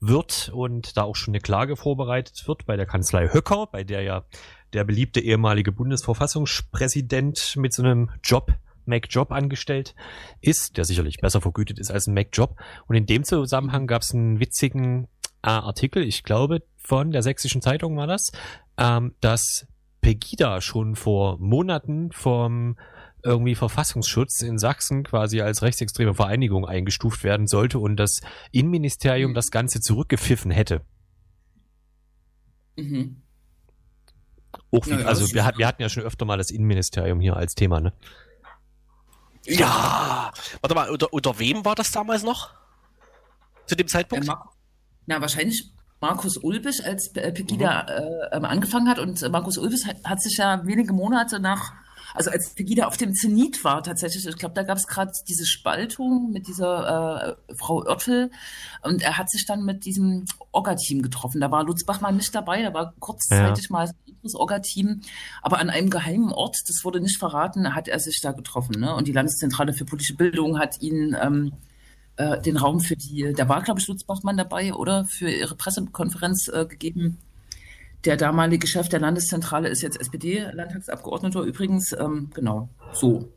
wird 0.00 0.50
und 0.52 0.96
da 0.96 1.02
auch 1.02 1.16
schon 1.16 1.32
eine 1.32 1.40
Klage 1.40 1.76
vorbereitet 1.76 2.46
wird 2.46 2.66
bei 2.66 2.76
der 2.76 2.86
Kanzlei 2.86 3.32
Höcker, 3.32 3.66
bei 3.66 3.84
der 3.84 4.02
ja 4.02 4.24
der 4.72 4.84
beliebte 4.84 5.20
ehemalige 5.20 5.72
Bundesverfassungspräsident 5.72 7.54
mit 7.56 7.72
so 7.72 7.82
einem 7.82 8.10
Job, 8.22 8.52
Mac-Job 8.84 9.32
angestellt 9.32 9.94
ist, 10.40 10.76
der 10.76 10.84
sicherlich 10.84 11.18
besser 11.18 11.40
vergütet 11.40 11.78
ist 11.78 11.90
als 11.90 12.06
ein 12.06 12.14
Mac-Job. 12.14 12.56
Und 12.86 12.96
in 12.96 13.06
dem 13.06 13.24
Zusammenhang 13.24 13.86
gab 13.86 14.02
es 14.02 14.12
einen 14.12 14.38
witzigen 14.38 15.08
äh, 15.42 15.48
Artikel, 15.48 16.02
ich 16.02 16.22
glaube 16.22 16.62
von 16.76 17.10
der 17.10 17.22
Sächsischen 17.22 17.62
Zeitung 17.62 17.96
war 17.96 18.06
das, 18.06 18.30
ähm, 18.78 19.14
dass 19.20 19.66
Pegida 20.00 20.60
schon 20.60 20.94
vor 20.94 21.36
Monaten 21.38 22.12
vom 22.12 22.76
irgendwie 23.26 23.54
Verfassungsschutz 23.54 24.40
in 24.42 24.58
Sachsen 24.58 25.04
quasi 25.04 25.40
als 25.40 25.62
rechtsextreme 25.62 26.14
Vereinigung 26.14 26.66
eingestuft 26.66 27.24
werden 27.24 27.46
sollte 27.46 27.78
und 27.78 27.96
das 27.96 28.20
Innenministerium 28.52 29.34
das 29.34 29.50
Ganze 29.50 29.80
zurückgepfiffen 29.80 30.50
hätte. 30.50 30.82
Mhm. 32.76 33.22
Auch 34.70 34.86
wie, 34.86 34.90
naja, 34.90 35.06
also 35.06 35.32
wir, 35.34 35.52
wir, 35.56 35.66
hatten 35.66 35.82
ja 35.82 35.88
schon 35.88 36.02
öfter 36.02 36.24
mal 36.24 36.38
das 36.38 36.50
Innenministerium 36.50 37.20
hier 37.20 37.36
als 37.36 37.54
Thema, 37.54 37.80
ne? 37.80 37.92
Ja, 39.44 40.32
warte 40.60 40.74
mal, 40.74 40.90
unter, 40.90 41.12
unter 41.12 41.38
wem 41.38 41.64
war 41.64 41.74
das 41.74 41.90
damals 41.90 42.22
noch? 42.22 42.50
Zu 43.66 43.76
dem 43.76 43.86
Zeitpunkt? 43.86 44.26
Ja, 44.26 44.50
na, 45.06 45.20
wahrscheinlich 45.20 45.72
Markus 46.00 46.36
Ulbisch, 46.36 46.82
als 46.84 47.12
Pegida 47.12 47.82
mhm. 48.32 48.44
äh, 48.44 48.46
angefangen 48.46 48.88
hat. 48.88 48.98
Und 48.98 49.20
Markus 49.30 49.58
Ulbisch 49.58 49.86
hat, 49.86 49.96
hat, 50.04 50.22
sich 50.22 50.36
ja 50.36 50.64
wenige 50.66 50.92
Monate 50.92 51.40
nach 51.40 51.72
also 52.16 52.30
als 52.30 52.50
Pegida 52.50 52.86
auf 52.86 52.96
dem 52.96 53.14
Zenit 53.14 53.62
war 53.62 53.82
tatsächlich, 53.82 54.26
ich 54.26 54.36
glaube, 54.36 54.54
da 54.54 54.62
gab 54.62 54.78
es 54.78 54.86
gerade 54.86 55.12
diese 55.28 55.46
Spaltung 55.46 56.30
mit 56.32 56.48
dieser 56.48 57.36
äh, 57.48 57.54
Frau 57.54 57.82
Oertel 57.84 58.30
und 58.82 59.02
er 59.02 59.18
hat 59.18 59.30
sich 59.30 59.46
dann 59.46 59.64
mit 59.64 59.84
diesem 59.84 60.24
Orga-Team 60.52 61.02
getroffen. 61.02 61.40
Da 61.40 61.50
war 61.50 61.64
Lutz 61.64 61.84
Bachmann 61.84 62.16
nicht 62.16 62.34
dabei, 62.34 62.62
da 62.62 62.74
war 62.74 62.94
kurzzeitig 62.98 63.66
ja. 63.66 63.72
mal 63.72 63.90
das 64.22 64.34
Orga-Team, 64.34 65.02
aber 65.42 65.58
an 65.58 65.70
einem 65.70 65.90
geheimen 65.90 66.32
Ort, 66.32 66.56
das 66.66 66.84
wurde 66.84 67.00
nicht 67.00 67.18
verraten, 67.18 67.74
hat 67.74 67.88
er 67.88 68.00
sich 68.00 68.20
da 68.20 68.32
getroffen. 68.32 68.80
Ne? 68.80 68.94
Und 68.94 69.06
die 69.06 69.12
Landeszentrale 69.12 69.72
für 69.72 69.84
politische 69.84 70.16
Bildung 70.16 70.58
hat 70.58 70.80
ihn 70.80 71.16
ähm, 71.20 71.52
äh, 72.16 72.40
den 72.40 72.56
Raum 72.56 72.80
für 72.80 72.96
die, 72.96 73.32
da 73.36 73.48
war, 73.48 73.62
glaube 73.62 73.80
ich, 73.80 73.86
Lutz 73.88 74.04
Bachmann 74.04 74.36
dabei, 74.36 74.74
oder? 74.74 75.04
Für 75.04 75.30
ihre 75.30 75.54
Pressekonferenz 75.54 76.48
äh, 76.48 76.66
gegeben. 76.66 77.18
Der 78.04 78.16
damalige 78.16 78.66
Chef 78.66 78.88
der 78.88 79.00
Landeszentrale 79.00 79.68
ist 79.68 79.82
jetzt 79.82 80.00
SPD-Landtagsabgeordneter 80.00 81.40
übrigens. 81.40 81.92
Ähm, 81.92 82.30
genau, 82.34 82.68
so. 82.92 83.32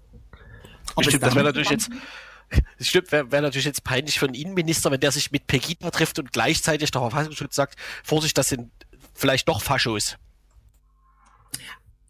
Stimmt, 1.01 1.23
das 1.23 1.35
wäre 1.35 1.45
natürlich 1.45 1.69
jetzt. 1.69 1.89
Stimmt, 2.79 3.11
wäre 3.11 3.31
wär 3.31 3.41
natürlich 3.41 3.65
jetzt 3.65 3.83
peinlich 3.83 4.19
für 4.19 4.25
einen 4.25 4.33
Innenminister, 4.33 4.89
wenn 4.91 4.99
der 4.99 5.11
sich 5.11 5.31
mit 5.31 5.45
Pegida 5.47 5.91
trifft 5.91 6.17
und 6.17 6.33
gleichzeitig 6.33 6.89
der 6.91 7.01
Verfassungsschutz 7.01 7.55
sagt, 7.55 7.75
Vorsicht, 8.03 8.37
das 8.37 8.49
sind 8.49 8.71
vielleicht 9.13 9.47
doch 9.47 9.61
Faschos. 9.61 10.17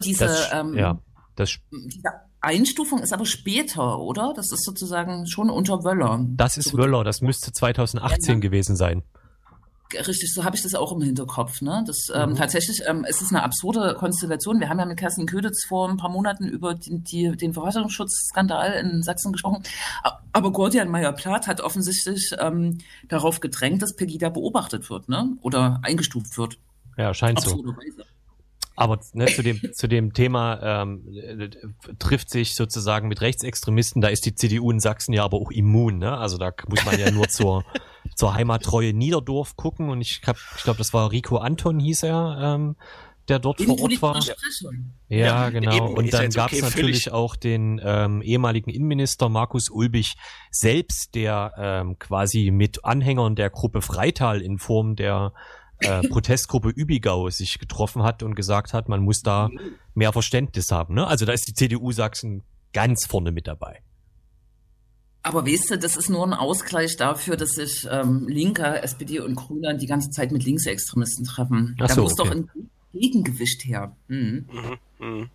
Diese, 0.02 0.24
das, 0.24 0.50
ähm, 0.52 0.74
ja, 0.74 0.98
das, 1.36 1.58
diese 1.70 2.08
Einstufung 2.40 3.00
ist 3.00 3.12
aber 3.12 3.26
später, 3.26 3.98
oder? 3.98 4.32
Das 4.34 4.50
ist 4.50 4.64
sozusagen 4.64 5.26
schon 5.26 5.50
unter 5.50 5.84
Wöller. 5.84 6.24
Das 6.26 6.56
ist 6.56 6.76
Wöller, 6.76 7.04
das 7.04 7.20
müsste 7.20 7.52
2018 7.52 8.34
ja, 8.34 8.40
gewesen 8.40 8.76
sein. 8.76 9.02
Richtig, 9.94 10.32
so 10.32 10.44
habe 10.44 10.56
ich 10.56 10.62
das 10.62 10.74
auch 10.74 10.92
im 10.92 11.02
Hinterkopf. 11.02 11.60
Ne? 11.62 11.82
Das, 11.86 12.08
ähm, 12.14 12.30
mhm. 12.30 12.36
Tatsächlich 12.36 12.82
ähm, 12.86 13.04
es 13.08 13.20
ist 13.20 13.32
eine 13.32 13.42
absurde 13.42 13.94
Konstellation. 13.94 14.60
Wir 14.60 14.68
haben 14.68 14.78
ja 14.78 14.86
mit 14.86 14.98
Kerstin 14.98 15.26
Köditz 15.26 15.64
vor 15.66 15.88
ein 15.88 15.96
paar 15.96 16.10
Monaten 16.10 16.46
über 16.46 16.74
die, 16.74 16.98
die, 16.98 17.36
den 17.36 17.52
Verfassungsschutzskandal 17.52 18.72
in 18.74 19.02
Sachsen 19.02 19.32
gesprochen. 19.32 19.62
Aber 20.32 20.52
Gordian 20.52 20.88
Meyer-Plath 20.88 21.46
hat 21.46 21.60
offensichtlich 21.60 22.32
ähm, 22.38 22.78
darauf 23.08 23.40
gedrängt, 23.40 23.82
dass 23.82 23.96
Pegida 23.96 24.28
beobachtet 24.28 24.90
wird 24.90 25.08
ne? 25.08 25.36
oder 25.42 25.80
eingestuft 25.82 26.38
wird. 26.38 26.58
Ja, 26.96 27.14
scheint 27.14 27.40
so. 27.40 27.64
Aber 28.76 28.98
ne, 29.12 29.26
zu, 29.26 29.42
dem, 29.42 29.60
zu 29.74 29.88
dem 29.88 30.14
Thema 30.14 30.82
ähm, 30.82 31.50
trifft 31.98 32.30
sich 32.30 32.54
sozusagen 32.54 33.08
mit 33.08 33.20
Rechtsextremisten, 33.20 34.00
da 34.00 34.08
ist 34.08 34.24
die 34.24 34.34
CDU 34.34 34.70
in 34.70 34.80
Sachsen 34.80 35.12
ja 35.12 35.22
aber 35.22 35.36
auch 35.36 35.50
immun. 35.50 35.98
Ne? 35.98 36.16
Also 36.16 36.38
da 36.38 36.50
muss 36.66 36.84
man 36.86 36.98
ja 36.98 37.10
nur 37.10 37.28
zur 37.28 37.64
zur 38.14 38.34
Heimattreue 38.34 38.92
Niederdorf 38.92 39.56
gucken 39.56 39.88
und 39.88 40.00
ich 40.00 40.22
hab, 40.26 40.36
ich 40.56 40.62
glaube, 40.62 40.78
das 40.78 40.92
war 40.92 41.10
Rico 41.10 41.36
Anton 41.38 41.78
hieß 41.78 42.04
er, 42.04 42.38
ähm, 42.40 42.76
der 43.28 43.38
dort 43.38 43.62
vor 43.62 43.80
Ort 43.80 44.02
war. 44.02 44.20
Ja, 45.08 45.18
ja 45.18 45.50
genau. 45.50 45.74
Eben, 45.74 45.96
und 45.96 46.12
dann 46.12 46.30
gab 46.30 46.52
es 46.52 46.58
okay, 46.58 46.62
natürlich 46.62 47.04
völlig. 47.04 47.12
auch 47.12 47.36
den 47.36 47.80
ähm, 47.82 48.22
ehemaligen 48.22 48.70
Innenminister 48.70 49.28
Markus 49.28 49.70
Ulbich 49.70 50.16
selbst, 50.50 51.14
der 51.14 51.52
ähm, 51.56 51.98
quasi 51.98 52.50
mit 52.50 52.84
Anhängern 52.84 53.36
der 53.36 53.50
Gruppe 53.50 53.82
Freital 53.82 54.40
in 54.40 54.58
Form 54.58 54.96
der 54.96 55.32
äh, 55.78 56.02
Protestgruppe 56.08 56.70
Übigau 56.70 57.30
sich 57.30 57.58
getroffen 57.58 58.02
hat 58.02 58.22
und 58.22 58.34
gesagt 58.34 58.74
hat, 58.74 58.88
man 58.88 59.00
muss 59.00 59.22
da 59.22 59.48
mehr 59.94 60.12
Verständnis 60.12 60.70
haben. 60.72 60.94
Ne? 60.94 61.06
Also 61.06 61.24
da 61.24 61.32
ist 61.32 61.46
die 61.46 61.54
CDU 61.54 61.92
Sachsen 61.92 62.42
ganz 62.72 63.06
vorne 63.06 63.32
mit 63.32 63.46
dabei. 63.46 63.80
Aber 65.22 65.46
weißt 65.46 65.70
du, 65.70 65.78
das 65.78 65.96
ist 65.96 66.08
nur 66.08 66.26
ein 66.26 66.32
Ausgleich 66.32 66.96
dafür, 66.96 67.36
dass 67.36 67.50
sich 67.50 67.86
ähm, 67.90 68.26
Linker, 68.26 68.82
SPD 68.82 69.20
und 69.20 69.34
Grüner 69.34 69.74
die 69.74 69.86
ganze 69.86 70.10
Zeit 70.10 70.32
mit 70.32 70.44
Linksextremisten 70.44 71.26
treffen. 71.26 71.76
Ach 71.80 71.88
da 71.88 71.94
so, 71.94 72.02
muss 72.02 72.18
okay. 72.18 72.28
doch 72.28 72.36
ein 72.36 72.50
Gegengewicht 72.92 73.64
her. 73.64 73.94
Mhm. 74.08 74.48
Mhm, 74.50 74.78
mh. 74.98 75.28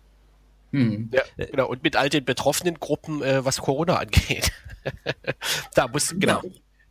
Hm. 0.72 1.10
Ja, 1.12 1.22
genau. 1.46 1.68
Und 1.68 1.82
mit 1.84 1.96
all 1.96 2.08
den 2.08 2.24
betroffenen 2.24 2.78
Gruppen, 2.80 3.22
äh, 3.22 3.44
was 3.44 3.58
Corona 3.58 3.96
angeht. 3.96 4.52
da 5.74 5.88
muss, 5.88 6.14
genau. 6.18 6.42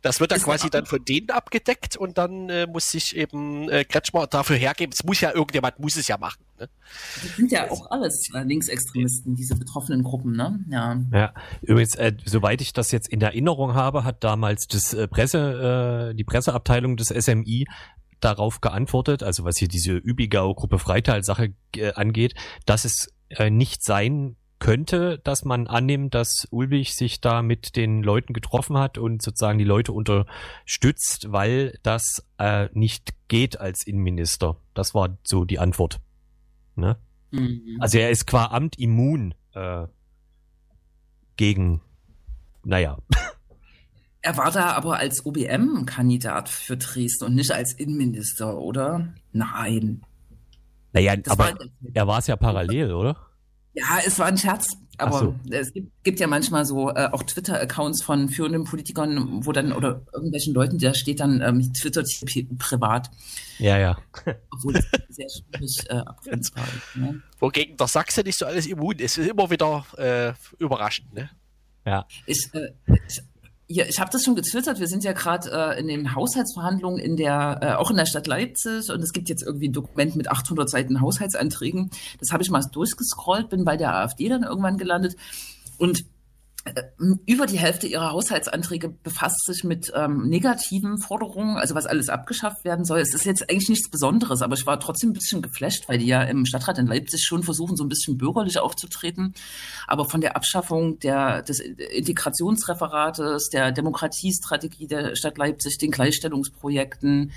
Das 0.06 0.20
wird 0.20 0.30
dann 0.30 0.40
quasi 0.40 0.70
dann 0.70 0.86
von 0.86 1.04
denen 1.04 1.30
abgedeckt 1.30 1.96
und 1.96 2.16
dann 2.16 2.48
äh, 2.48 2.68
muss 2.68 2.92
sich 2.92 3.16
eben 3.16 3.68
äh, 3.68 3.84
Kretschmer 3.84 4.28
dafür 4.28 4.54
hergeben. 4.54 4.92
Es 4.94 5.02
muss 5.02 5.20
ja 5.20 5.34
irgendjemand, 5.34 5.80
muss 5.80 5.96
es 5.96 6.06
ja 6.06 6.16
machen. 6.16 6.44
Ne? 6.60 6.68
Das 7.24 7.34
sind 7.34 7.50
ja 7.50 7.68
auch 7.68 7.90
alles 7.90 8.30
äh, 8.32 8.44
Linksextremisten, 8.44 9.34
diese 9.34 9.56
betroffenen 9.56 10.04
Gruppen, 10.04 10.36
ne? 10.36 10.60
Ja. 10.70 11.02
Ja, 11.12 11.34
übrigens, 11.60 11.96
äh, 11.96 12.12
soweit 12.24 12.60
ich 12.60 12.72
das 12.72 12.92
jetzt 12.92 13.08
in 13.08 13.20
Erinnerung 13.20 13.74
habe, 13.74 14.04
hat 14.04 14.22
damals 14.22 14.68
das 14.68 14.94
äh, 14.94 15.08
Presse, 15.08 16.12
äh, 16.12 16.14
die 16.14 16.22
Presseabteilung 16.22 16.96
des 16.96 17.08
SMI 17.08 17.66
darauf 18.20 18.60
geantwortet, 18.60 19.24
also 19.24 19.42
was 19.42 19.56
hier 19.56 19.66
diese 19.66 19.96
Übigau-Gruppe 19.96 20.78
Freital-Sache 20.78 21.52
äh, 21.74 21.94
angeht, 21.94 22.34
dass 22.64 22.84
es 22.84 23.12
äh, 23.30 23.50
nicht 23.50 23.82
sein 23.82 24.36
könnte, 24.58 25.18
dass 25.24 25.44
man 25.44 25.66
annimmt, 25.66 26.14
dass 26.14 26.46
Ulbich 26.50 26.94
sich 26.94 27.20
da 27.20 27.42
mit 27.42 27.76
den 27.76 28.02
Leuten 28.02 28.32
getroffen 28.32 28.78
hat 28.78 28.96
und 28.98 29.22
sozusagen 29.22 29.58
die 29.58 29.64
Leute 29.64 29.92
unterstützt, 29.92 31.26
weil 31.30 31.78
das 31.82 32.24
äh, 32.38 32.68
nicht 32.72 33.14
geht 33.28 33.60
als 33.60 33.86
Innenminister. 33.86 34.56
Das 34.74 34.94
war 34.94 35.18
so 35.24 35.44
die 35.44 35.58
Antwort. 35.58 36.00
Ne? 36.74 36.96
Mhm. 37.32 37.76
Also 37.80 37.98
er 37.98 38.10
ist 38.10 38.26
qua 38.26 38.46
Amt 38.46 38.78
immun 38.78 39.34
äh, 39.54 39.86
gegen 41.36 41.80
naja. 42.64 42.98
Er 44.22 44.36
war 44.36 44.50
da 44.50 44.72
aber 44.72 44.96
als 44.98 45.24
OBM-Kandidat 45.24 46.48
für 46.48 46.76
Dresden 46.76 47.26
und 47.26 47.36
nicht 47.36 47.52
als 47.52 47.74
Innenminister, 47.74 48.58
oder? 48.58 49.14
Nein. 49.30 50.02
Naja, 50.92 51.14
Das 51.14 51.32
aber 51.38 51.44
war- 51.60 51.66
er 51.94 52.06
war 52.08 52.18
es 52.18 52.26
ja 52.26 52.34
parallel, 52.34 52.92
oder? 52.92 53.16
Ja, 53.76 53.98
es 54.04 54.18
war 54.18 54.26
ein 54.26 54.38
Scherz. 54.38 54.76
Aber 54.98 55.18
so. 55.18 55.34
es 55.50 55.74
gibt, 55.74 55.92
gibt 56.04 56.20
ja 56.20 56.26
manchmal 56.26 56.64
so 56.64 56.88
äh, 56.88 57.10
auch 57.12 57.22
Twitter-Accounts 57.22 58.02
von 58.02 58.30
führenden 58.30 58.64
Politikern, 58.64 59.44
wo 59.44 59.52
dann 59.52 59.74
oder 59.74 60.00
irgendwelchen 60.14 60.54
Leuten, 60.54 60.78
da 60.78 60.94
steht 60.94 61.20
dann 61.20 61.42
ähm, 61.42 61.70
twittert 61.74 62.08
hier 62.08 62.46
privat, 62.56 63.10
Ja, 63.58 63.76
ja. 63.76 63.98
obwohl 64.50 64.76
es 64.76 64.86
sehr 65.10 65.28
schwierig 65.28 65.84
äh, 65.90 65.96
abgrenzbar 65.96 66.64
ist. 66.64 66.96
Ne? 66.96 67.20
Wogegen 67.38 67.76
der 67.76 67.88
Sachse 67.88 68.22
nicht 68.22 68.38
so 68.38 68.46
alles 68.46 68.66
immun 68.66 68.98
ist. 68.98 69.18
Ist 69.18 69.28
immer 69.28 69.50
wieder 69.50 69.84
äh, 69.98 70.32
überraschend, 70.58 71.12
ne? 71.12 71.28
Ja. 71.84 72.06
Ich, 72.24 72.48
äh, 72.54 72.72
ich, 73.06 73.20
ja, 73.68 73.84
ich 73.88 73.98
habe 73.98 74.10
das 74.12 74.22
schon 74.22 74.36
getwittert. 74.36 74.78
Wir 74.78 74.86
sind 74.86 75.02
ja 75.02 75.12
gerade 75.12 75.50
äh, 75.50 75.80
in 75.80 75.88
den 75.88 76.14
Haushaltsverhandlungen 76.14 77.00
in 77.00 77.16
der, 77.16 77.58
äh, 77.62 77.72
auch 77.74 77.90
in 77.90 77.96
der 77.96 78.06
Stadt 78.06 78.26
Leipzig 78.28 78.90
und 78.90 79.02
es 79.02 79.12
gibt 79.12 79.28
jetzt 79.28 79.42
irgendwie 79.42 79.68
ein 79.68 79.72
Dokument 79.72 80.14
mit 80.14 80.30
800 80.30 80.70
Seiten 80.70 81.00
Haushaltsanträgen. 81.00 81.90
Das 82.20 82.30
habe 82.30 82.42
ich 82.44 82.50
mal 82.50 82.62
durchgescrollt, 82.62 83.48
bin 83.48 83.64
bei 83.64 83.76
der 83.76 83.94
AfD 83.94 84.28
dann 84.28 84.44
irgendwann 84.44 84.78
gelandet 84.78 85.16
und 85.78 86.04
über 87.26 87.46
die 87.46 87.58
Hälfte 87.58 87.86
ihrer 87.86 88.12
Haushaltsanträge 88.12 88.88
befasst 88.88 89.44
sich 89.46 89.64
mit 89.64 89.92
ähm, 89.94 90.28
negativen 90.28 90.98
Forderungen, 90.98 91.56
also 91.56 91.74
was 91.74 91.86
alles 91.86 92.08
abgeschafft 92.08 92.64
werden 92.64 92.84
soll. 92.84 93.00
Es 93.00 93.14
ist 93.14 93.24
jetzt 93.24 93.48
eigentlich 93.50 93.68
nichts 93.68 93.90
Besonderes, 93.90 94.42
aber 94.42 94.54
ich 94.54 94.66
war 94.66 94.80
trotzdem 94.80 95.10
ein 95.10 95.14
bisschen 95.14 95.42
geflasht, 95.42 95.88
weil 95.88 95.98
die 95.98 96.06
ja 96.06 96.22
im 96.22 96.46
Stadtrat 96.46 96.78
in 96.78 96.86
Leipzig 96.86 97.24
schon 97.24 97.42
versuchen, 97.42 97.76
so 97.76 97.84
ein 97.84 97.88
bisschen 97.88 98.18
bürgerlich 98.18 98.58
aufzutreten. 98.58 99.34
Aber 99.86 100.08
von 100.08 100.20
der 100.20 100.36
Abschaffung 100.36 100.98
der, 100.98 101.42
des 101.42 101.60
Integrationsreferates, 101.60 103.48
der 103.50 103.72
Demokratiestrategie 103.72 104.86
der 104.86 105.16
Stadt 105.16 105.38
Leipzig, 105.38 105.78
den 105.78 105.90
Gleichstellungsprojekten, 105.90 107.32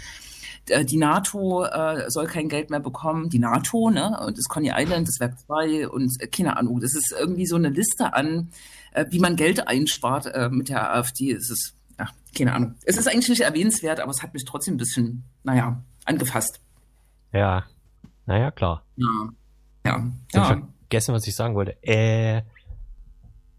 äh, 0.69 0.85
die 0.85 0.97
NATO 0.97 1.65
äh, 1.65 2.09
soll 2.09 2.27
kein 2.27 2.49
Geld 2.49 2.69
mehr 2.69 2.79
bekommen, 2.79 3.29
die 3.29 3.39
NATO, 3.39 3.89
ne, 3.89 4.19
und 4.25 4.37
das 4.37 4.45
Coney 4.45 4.71
Island, 4.75 5.07
das 5.07 5.19
Werk 5.19 5.39
2 5.39 5.87
und 5.89 6.11
äh, 6.19 6.27
keine 6.27 6.57
Ahnung, 6.57 6.79
das 6.79 6.95
ist 6.95 7.13
irgendwie 7.17 7.45
so 7.45 7.55
eine 7.55 7.69
Liste 7.69 8.13
an, 8.13 8.49
äh, 8.91 9.05
wie 9.09 9.19
man 9.19 9.35
Geld 9.35 9.67
einspart 9.67 10.25
äh, 10.27 10.49
mit 10.49 10.69
der 10.69 10.93
AfD. 10.93 11.31
Es 11.31 11.49
ist, 11.49 11.75
ja, 11.97 12.07
keine 12.37 12.53
Ahnung. 12.53 12.75
Es 12.85 12.97
ist 12.97 13.07
eigentlich 13.07 13.29
nicht 13.29 13.41
erwähnenswert, 13.41 13.99
aber 13.99 14.11
es 14.11 14.21
hat 14.23 14.33
mich 14.33 14.45
trotzdem 14.45 14.75
ein 14.75 14.77
bisschen, 14.77 15.23
naja, 15.43 15.83
angefasst. 16.05 16.59
Ja. 17.33 17.65
Naja, 18.25 18.51
klar. 18.51 18.83
Ja. 18.95 19.29
Ja, 19.85 20.11
ja, 20.33 20.43
vergessen, 20.89 21.13
was 21.15 21.25
ich 21.25 21.35
sagen 21.35 21.55
wollte. 21.55 21.81
Äh, 21.83 22.41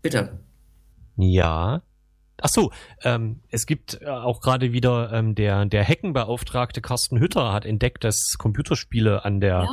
bitte. 0.02 0.40
ja. 1.16 1.82
Ach 2.42 2.48
so, 2.48 2.72
ähm, 3.02 3.40
es 3.50 3.66
gibt 3.66 4.00
äh, 4.00 4.06
auch 4.06 4.40
gerade 4.40 4.72
wieder 4.72 5.12
ähm, 5.12 5.34
der 5.34 5.66
der 5.66 5.86
Hackenbeauftragte 5.86 6.80
Carsten 6.80 7.18
Hütter 7.20 7.52
hat 7.52 7.66
entdeckt, 7.66 8.02
dass 8.02 8.36
Computerspiele 8.38 9.26
an 9.26 9.40
der 9.40 9.66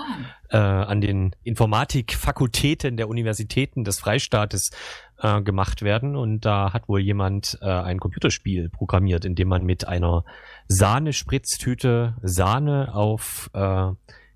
Ja. 0.51 0.81
äh, 0.81 0.85
an 0.85 0.99
den 0.99 1.33
Informatikfakultäten 1.43 2.97
der 2.97 3.07
Universitäten 3.07 3.85
des 3.85 3.99
Freistaates 3.99 4.71
äh, 5.20 5.41
gemacht 5.41 5.82
werden 5.82 6.15
und 6.15 6.41
da 6.41 6.74
hat 6.74 6.88
wohl 6.88 6.99
jemand 6.99 7.57
äh, 7.61 7.65
ein 7.65 7.99
Computerspiel 7.99 8.70
programmiert, 8.70 9.26
in 9.26 9.36
dem 9.36 9.47
man 9.47 9.63
mit 9.65 9.88
einer 9.88 10.24
Sahne-Spritztüte 10.68 12.15
Sahne 12.22 12.93
auf 12.93 13.49
äh, 13.53 13.91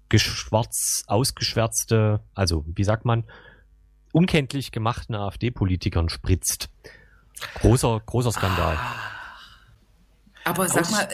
geschwarz 0.10 1.04
ausgeschwärzte, 1.08 2.22
also 2.34 2.66
wie 2.68 2.84
sagt 2.84 3.06
man, 3.06 3.24
unkenntlich 4.12 4.72
gemachten 4.72 5.16
AfD-Politikern 5.16 6.10
spritzt. 6.10 6.70
Großer, 7.56 8.02
großer 8.06 8.32
Skandal. 8.32 8.78
Aber 10.44 10.68
sag 10.68 10.92
mal, 10.92 11.08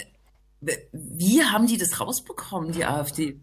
wie 0.92 1.44
haben 1.44 1.68
die 1.68 1.78
das 1.78 2.00
rausbekommen, 2.00 2.72
die 2.72 2.86
AfD? 2.86 3.40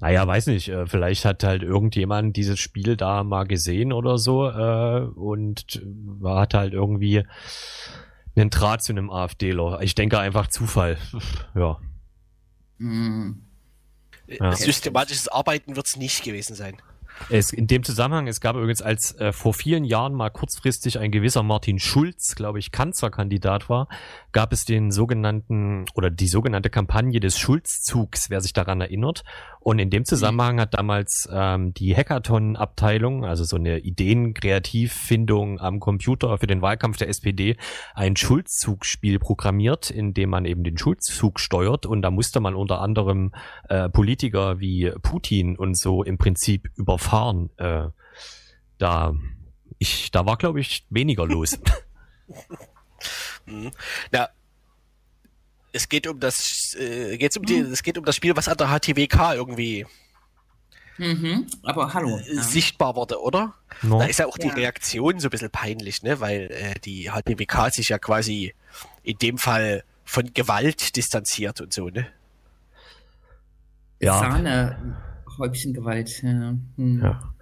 Naja, 0.00 0.26
weiß 0.26 0.48
nicht. 0.48 0.68
äh, 0.68 0.86
Vielleicht 0.86 1.24
hat 1.24 1.42
halt 1.42 1.62
irgendjemand 1.62 2.36
dieses 2.36 2.58
Spiel 2.58 2.96
da 2.96 3.24
mal 3.24 3.44
gesehen 3.44 3.92
oder 3.92 4.18
so 4.18 4.48
äh, 4.48 5.00
und 5.00 5.82
äh, 6.22 6.28
hat 6.28 6.54
halt 6.54 6.74
irgendwie 6.74 7.24
einen 8.36 8.50
Draht 8.50 8.82
zu 8.82 8.92
einem 8.92 9.10
AfDler. 9.10 9.80
Ich 9.80 9.94
denke 9.94 10.18
einfach 10.18 10.48
Zufall. 10.48 10.98
Ja. 11.54 11.78
Hm. 12.78 13.42
Ja. 14.26 14.52
Systematisches 14.52 15.28
Arbeiten 15.28 15.76
wird 15.76 15.86
es 15.86 15.96
nicht 15.96 16.22
gewesen 16.24 16.54
sein. 16.54 16.76
Es, 17.28 17.52
in 17.52 17.66
dem 17.66 17.82
Zusammenhang, 17.82 18.28
es 18.28 18.40
gab 18.40 18.56
übrigens, 18.56 18.82
als 18.82 19.12
äh, 19.18 19.32
vor 19.32 19.54
vielen 19.54 19.84
Jahren 19.84 20.14
mal 20.14 20.30
kurzfristig 20.30 20.98
ein 20.98 21.10
gewisser 21.10 21.42
Martin 21.42 21.78
Schulz, 21.78 22.34
glaube 22.36 22.58
ich, 22.58 22.70
Kanzlerkandidat 22.70 23.68
war, 23.68 23.88
gab 24.32 24.52
es 24.52 24.64
den 24.64 24.90
sogenannten 24.90 25.86
oder 25.94 26.10
die 26.10 26.28
sogenannte 26.28 26.70
Kampagne 26.70 27.18
des 27.20 27.38
Schulzzugs, 27.38 28.30
wer 28.30 28.40
sich 28.40 28.52
daran 28.52 28.80
erinnert. 28.80 29.24
Und 29.60 29.80
in 29.80 29.90
dem 29.90 30.04
Zusammenhang 30.04 30.60
hat 30.60 30.74
damals 30.74 31.28
ähm, 31.32 31.74
die 31.74 31.96
Hackathon-Abteilung, 31.96 33.24
also 33.24 33.42
so 33.42 33.56
eine 33.56 33.78
Ideen-Kreativfindung 33.78 35.58
am 35.58 35.80
Computer 35.80 36.38
für 36.38 36.46
den 36.46 36.62
Wahlkampf 36.62 36.98
der 36.98 37.08
SPD, 37.08 37.56
ein 37.94 38.14
Schulzzugspiel 38.14 39.18
programmiert, 39.18 39.90
in 39.90 40.14
dem 40.14 40.30
man 40.30 40.44
eben 40.44 40.62
den 40.62 40.78
Schulzzug 40.78 41.40
steuert. 41.40 41.86
Und 41.86 42.02
da 42.02 42.12
musste 42.12 42.38
man 42.38 42.54
unter 42.54 42.80
anderem 42.80 43.32
äh, 43.68 43.88
Politiker 43.88 44.60
wie 44.60 44.92
Putin 45.02 45.56
und 45.56 45.76
so 45.76 46.04
im 46.04 46.18
Prinzip 46.18 46.70
überfahren. 46.76 47.05
Äh, 47.56 47.88
da 48.78 49.14
ich, 49.78 50.10
da 50.10 50.24
war 50.26 50.36
glaube 50.36 50.60
ich 50.60 50.84
weniger 50.90 51.26
los. 51.26 51.58
Mhm. 53.48 53.70
Na, 54.10 54.28
es 55.72 55.88
geht 55.88 56.08
um 56.08 56.18
das, 56.18 56.74
äh, 56.76 57.16
geht's 57.16 57.36
um 57.36 57.44
die, 57.44 57.58
es 57.58 57.82
geht 57.84 57.96
um 57.96 58.04
das 58.04 58.16
Spiel, 58.16 58.34
was 58.34 58.48
an 58.48 58.56
der 58.56 58.68
HTWK 58.68 59.34
irgendwie 59.34 59.86
Mhm. 60.98 61.46
Aber 61.62 61.92
hallo. 61.94 62.16
äh, 62.18 62.34
Ja. 62.36 62.42
sichtbar 62.42 62.96
wurde, 62.96 63.20
oder? 63.20 63.54
No? 63.82 63.98
Da 64.00 64.06
ist 64.06 64.18
ja 64.18 64.26
auch 64.26 64.38
die 64.38 64.48
Ja. 64.48 64.54
Reaktion 64.54 65.20
so 65.20 65.28
ein 65.28 65.30
bisschen 65.30 65.50
peinlich, 65.50 66.02
ne? 66.02 66.18
Weil 66.20 66.50
äh, 66.50 66.74
die 66.80 67.10
HTWK 67.10 67.70
sich 67.70 67.90
ja 67.90 67.98
quasi 67.98 68.54
in 69.02 69.18
dem 69.18 69.36
Fall 69.38 69.84
von 70.04 70.32
Gewalt 70.32 70.96
distanziert 70.96 71.60
und 71.60 71.72
so, 71.74 71.88
ne? 71.90 72.08
Ja. 74.00 74.18
Sahne, 74.18 74.96
Häubchengewalt. 75.38 76.22
Ja. 76.22 76.56
Hm. 76.76 77.00
Ja. 77.02 77.34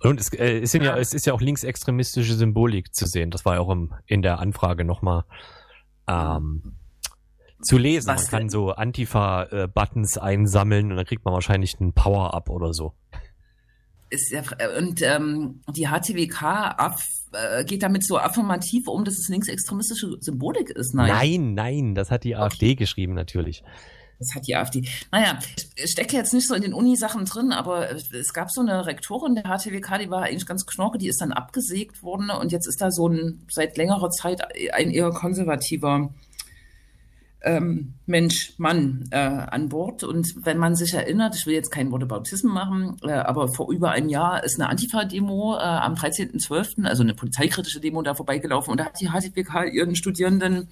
Und 0.00 0.20
es, 0.20 0.32
äh, 0.32 0.60
es, 0.60 0.72
sind 0.72 0.82
ja, 0.82 0.96
es 0.96 1.14
ist 1.14 1.26
ja 1.26 1.32
auch 1.32 1.40
linksextremistische 1.40 2.34
Symbolik 2.34 2.94
zu 2.94 3.06
sehen. 3.06 3.30
Das 3.30 3.44
war 3.44 3.54
ja 3.54 3.60
auch 3.60 3.70
im, 3.70 3.94
in 4.06 4.22
der 4.22 4.40
Anfrage 4.40 4.84
nochmal 4.84 5.24
ähm, 6.08 6.74
zu 7.62 7.78
lesen. 7.78 8.08
Was 8.08 8.22
man 8.24 8.30
kann 8.30 8.40
denn? 8.40 8.48
so 8.50 8.72
Antifa-Buttons 8.72 10.18
einsammeln 10.18 10.90
und 10.90 10.96
dann 10.96 11.06
kriegt 11.06 11.24
man 11.24 11.34
wahrscheinlich 11.34 11.80
einen 11.80 11.92
Power-Up 11.92 12.50
oder 12.50 12.72
so. 12.72 12.94
Ja, 14.30 14.42
und 14.76 15.00
ähm, 15.02 15.62
die 15.74 15.86
HTWK 15.86 16.42
aff, 16.42 17.02
äh, 17.32 17.64
geht 17.64 17.82
damit 17.82 18.04
so 18.04 18.18
affirmativ 18.18 18.88
um, 18.88 19.04
dass 19.04 19.14
es 19.14 19.28
linksextremistische 19.28 20.16
Symbolik 20.20 20.70
ist. 20.70 20.94
Nein. 20.94 21.08
Nein, 21.08 21.54
nein, 21.54 21.94
das 21.94 22.10
hat 22.10 22.24
die 22.24 22.36
AfD 22.36 22.74
geschrieben 22.74 23.14
natürlich. 23.14 23.62
Das 24.22 24.34
hat 24.34 24.46
die 24.46 24.56
AfD. 24.56 24.88
Naja, 25.10 25.38
ich 25.76 25.90
stecke 25.90 26.16
jetzt 26.16 26.32
nicht 26.32 26.46
so 26.46 26.54
in 26.54 26.62
den 26.62 26.74
Uni-Sachen 26.74 27.24
drin, 27.24 27.52
aber 27.52 27.90
es 27.90 28.32
gab 28.32 28.50
so 28.50 28.60
eine 28.60 28.86
Rektorin 28.86 29.34
der 29.34 29.44
HTWK, 29.44 29.98
die 29.98 30.10
war 30.10 30.22
eigentlich 30.22 30.46
ganz 30.46 30.64
knorke, 30.66 30.98
die 30.98 31.08
ist 31.08 31.20
dann 31.20 31.32
abgesägt 31.32 32.02
worden 32.02 32.30
und 32.30 32.52
jetzt 32.52 32.66
ist 32.66 32.80
da 32.80 32.90
so 32.90 33.08
ein 33.08 33.46
seit 33.50 33.76
längerer 33.76 34.10
Zeit 34.10 34.42
ein 34.72 34.90
eher 34.90 35.10
konservativer 35.10 36.10
ähm, 37.44 37.94
Mensch, 38.06 38.54
Mann 38.58 39.08
äh, 39.10 39.16
an 39.16 39.68
Bord. 39.68 40.04
Und 40.04 40.34
wenn 40.44 40.58
man 40.58 40.76
sich 40.76 40.94
erinnert, 40.94 41.34
ich 41.36 41.46
will 41.46 41.54
jetzt 41.54 41.70
kein 41.70 41.90
Whataboutism 41.90 42.48
machen, 42.48 42.96
äh, 43.02 43.12
aber 43.12 43.48
vor 43.48 43.70
über 43.72 43.90
einem 43.90 44.08
Jahr 44.08 44.44
ist 44.44 44.60
eine 44.60 44.68
Antifa-Demo 44.68 45.56
äh, 45.56 45.60
am 45.60 45.94
13.12., 45.94 46.84
also 46.86 47.02
eine 47.02 47.14
polizeikritische 47.14 47.80
Demo 47.80 48.02
da 48.02 48.14
vorbeigelaufen 48.14 48.70
und 48.70 48.78
da 48.78 48.86
hat 48.86 49.00
die 49.00 49.08
HTWK 49.08 49.72
ihren 49.72 49.96
Studierenden 49.96 50.68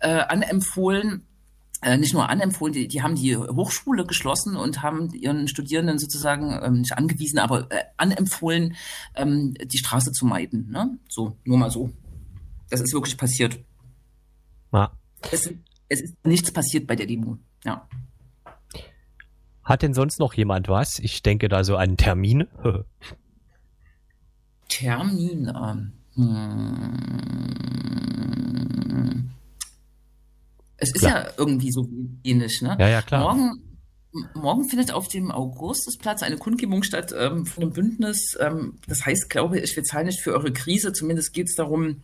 äh, 0.00 0.08
anempfohlen, 0.08 1.26
nicht 1.96 2.12
nur 2.12 2.28
anempfohlen, 2.28 2.72
die, 2.72 2.88
die 2.88 3.02
haben 3.02 3.14
die 3.14 3.36
Hochschule 3.36 4.04
geschlossen 4.04 4.56
und 4.56 4.82
haben 4.82 5.12
ihren 5.14 5.46
Studierenden 5.46 5.98
sozusagen 5.98 6.58
ähm, 6.62 6.80
nicht 6.80 6.98
angewiesen, 6.98 7.38
aber 7.38 7.70
äh, 7.70 7.84
anempfohlen, 7.96 8.74
ähm, 9.14 9.54
die 9.54 9.78
Straße 9.78 10.10
zu 10.12 10.26
meiden. 10.26 10.70
Ne? 10.70 10.98
So, 11.08 11.36
nur 11.44 11.58
mal 11.58 11.70
so. 11.70 11.90
Das 12.70 12.80
ist 12.80 12.92
wirklich 12.92 13.16
passiert. 13.16 13.58
Ja. 14.72 14.92
Es, 15.30 15.50
es 15.88 16.00
ist 16.00 16.16
nichts 16.24 16.50
passiert 16.50 16.86
bei 16.86 16.96
der 16.96 17.06
Demo. 17.06 17.38
Ja. 17.64 17.88
Hat 19.62 19.82
denn 19.82 19.94
sonst 19.94 20.18
noch 20.18 20.34
jemand 20.34 20.68
was? 20.68 20.98
Ich 20.98 21.22
denke 21.22 21.48
da 21.48 21.62
so 21.62 21.76
an 21.76 21.96
Termine. 21.96 22.48
Termine. 24.68 25.92
Hm. 26.14 27.08
Es 30.78 30.94
ist 30.94 31.02
ja. 31.02 31.10
Klar. 31.10 31.32
irgendwie 31.36 31.70
so 31.70 31.86
ähnlich, 32.24 32.62
ne? 32.62 32.76
ja, 32.80 32.88
ja, 32.88 33.02
klar. 33.02 33.22
Morgen, 33.22 33.62
Morgen 34.34 34.64
findet 34.68 34.92
auf 34.92 35.06
dem 35.08 35.30
Augustusplatz 35.30 36.22
eine 36.22 36.38
Kundgebung 36.38 36.82
statt 36.82 37.14
ähm, 37.16 37.44
von 37.44 37.60
dem 37.60 37.72
Bündnis. 37.72 38.36
Ähm, 38.40 38.78
das 38.86 39.04
heißt, 39.04 39.28
glaube 39.28 39.60
ich, 39.60 39.76
wir 39.76 39.84
zahlen 39.84 40.06
nicht 40.06 40.20
für 40.20 40.32
eure 40.32 40.52
Krise. 40.52 40.92
Zumindest 40.92 41.34
geht 41.34 41.48
es 41.48 41.54
darum, 41.54 42.00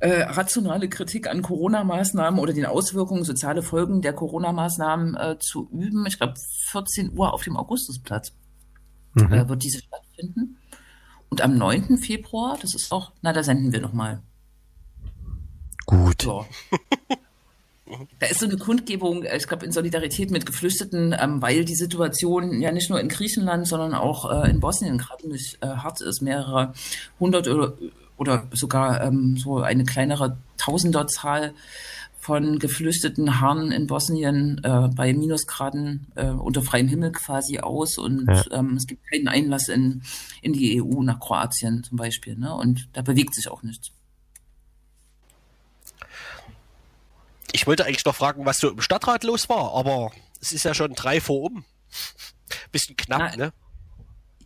äh, 0.00 0.22
rationale 0.22 0.88
Kritik 0.88 1.28
an 1.28 1.40
Corona-Maßnahmen 1.40 2.40
oder 2.40 2.52
den 2.52 2.66
Auswirkungen, 2.66 3.22
soziale 3.22 3.62
Folgen 3.62 4.02
der 4.02 4.12
Corona-Maßnahmen 4.12 5.14
äh, 5.14 5.38
zu 5.38 5.68
üben. 5.70 6.04
Ich 6.06 6.18
glaube, 6.18 6.34
14 6.70 7.16
Uhr 7.16 7.32
auf 7.32 7.44
dem 7.44 7.56
Augustusplatz 7.56 8.32
Mhm. 9.14 9.32
äh, 9.32 9.48
wird 9.48 9.62
diese 9.62 9.78
stattfinden. 9.78 10.58
Und 11.30 11.40
am 11.40 11.56
9. 11.56 11.98
Februar, 11.98 12.58
das 12.60 12.74
ist 12.74 12.92
auch, 12.92 13.12
na, 13.22 13.32
da 13.32 13.42
senden 13.42 13.72
wir 13.72 13.80
nochmal. 13.80 14.22
Gut. 15.86 16.24
Ja. 16.24 16.44
Da 18.18 18.26
ist 18.26 18.40
so 18.40 18.46
eine 18.46 18.56
Kundgebung, 18.56 19.24
äh, 19.24 19.36
ich 19.36 19.46
glaube, 19.46 19.66
in 19.66 19.72
Solidarität 19.72 20.30
mit 20.30 20.46
Geflüchteten, 20.46 21.14
ähm, 21.18 21.42
weil 21.42 21.64
die 21.64 21.74
Situation 21.74 22.60
ja 22.60 22.72
nicht 22.72 22.88
nur 22.90 23.00
in 23.00 23.08
Griechenland, 23.08 23.68
sondern 23.68 23.94
auch 23.94 24.30
äh, 24.44 24.50
in 24.50 24.60
Bosnien 24.60 24.98
gerade 24.98 25.28
nicht 25.28 25.58
äh, 25.60 25.66
hart 25.66 26.00
ist. 26.00 26.22
Mehrere 26.22 26.72
hundert 27.20 27.46
oder, 27.48 27.74
oder 28.16 28.46
sogar 28.52 29.02
ähm, 29.02 29.36
so 29.36 29.58
eine 29.60 29.84
kleinere 29.84 30.38
Tausenderzahl 30.56 31.52
von 32.18 32.58
geflüchteten 32.58 33.40
Herren 33.40 33.70
in 33.70 33.86
Bosnien 33.86 34.58
äh, 34.64 34.88
bei 34.96 35.12
Minusgraden 35.12 36.06
äh, 36.14 36.28
unter 36.30 36.62
freiem 36.62 36.88
Himmel 36.88 37.12
quasi 37.12 37.58
aus 37.58 37.98
und 37.98 38.26
Ja. 38.26 38.44
ähm, 38.50 38.76
es 38.78 38.86
gibt 38.86 39.02
keinen 39.10 39.28
Einlass 39.28 39.68
in, 39.68 40.00
in 40.40 40.54
die 40.54 40.82
EU 40.82 41.02
nach 41.02 41.20
Kroatien 41.20 41.84
zum 41.84 41.98
Beispiel. 41.98 42.34
Ne? 42.38 42.54
Und 42.54 42.88
da 42.94 43.02
bewegt 43.02 43.34
sich 43.34 43.48
auch 43.50 43.62
nichts. 43.62 43.90
Ich 47.52 47.66
wollte 47.66 47.84
eigentlich 47.84 48.04
noch 48.04 48.14
fragen, 48.14 48.44
was 48.44 48.58
so 48.58 48.70
im 48.70 48.80
Stadtrat 48.80 49.24
los 49.24 49.48
war, 49.48 49.74
aber 49.74 50.12
es 50.40 50.52
ist 50.52 50.64
ja 50.64 50.74
schon 50.74 50.94
drei 50.94 51.20
vor 51.20 51.36
oben. 51.36 51.64
Bisschen 52.72 52.96
knapp, 52.96 53.20
Na, 53.20 53.36
ne? 53.36 53.52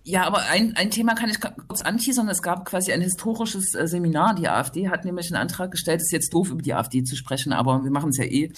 Ja, 0.09 0.27
aber 0.27 0.47
ein, 0.47 0.75
ein 0.75 0.91
Thema 0.91 1.15
kann 1.15 1.29
ich 1.29 1.39
kurz 1.39 1.83
anteasern. 1.83 2.31
Es 2.31 2.41
gab 2.41 2.65
quasi 2.65 2.93
ein 2.93 3.03
historisches 3.03 3.75
äh, 3.75 3.87
Seminar. 3.87 4.35
Die 4.35 4.49
AfD 4.49 4.89
hat 4.89 5.05
nämlich 5.05 5.27
einen 5.27 5.37
Antrag 5.37 5.71
gestellt. 5.71 6.01
Es 6.01 6.07
ist 6.07 6.13
jetzt 6.13 6.33
doof, 6.33 6.49
über 6.49 6.63
die 6.63 6.73
AfD 6.73 7.05
zu 7.05 7.15
sprechen, 7.15 7.53
aber 7.53 7.85
wir 7.85 7.91
machen 7.91 8.09
es 8.09 8.17
ja 8.17 8.25
eh. 8.25 8.51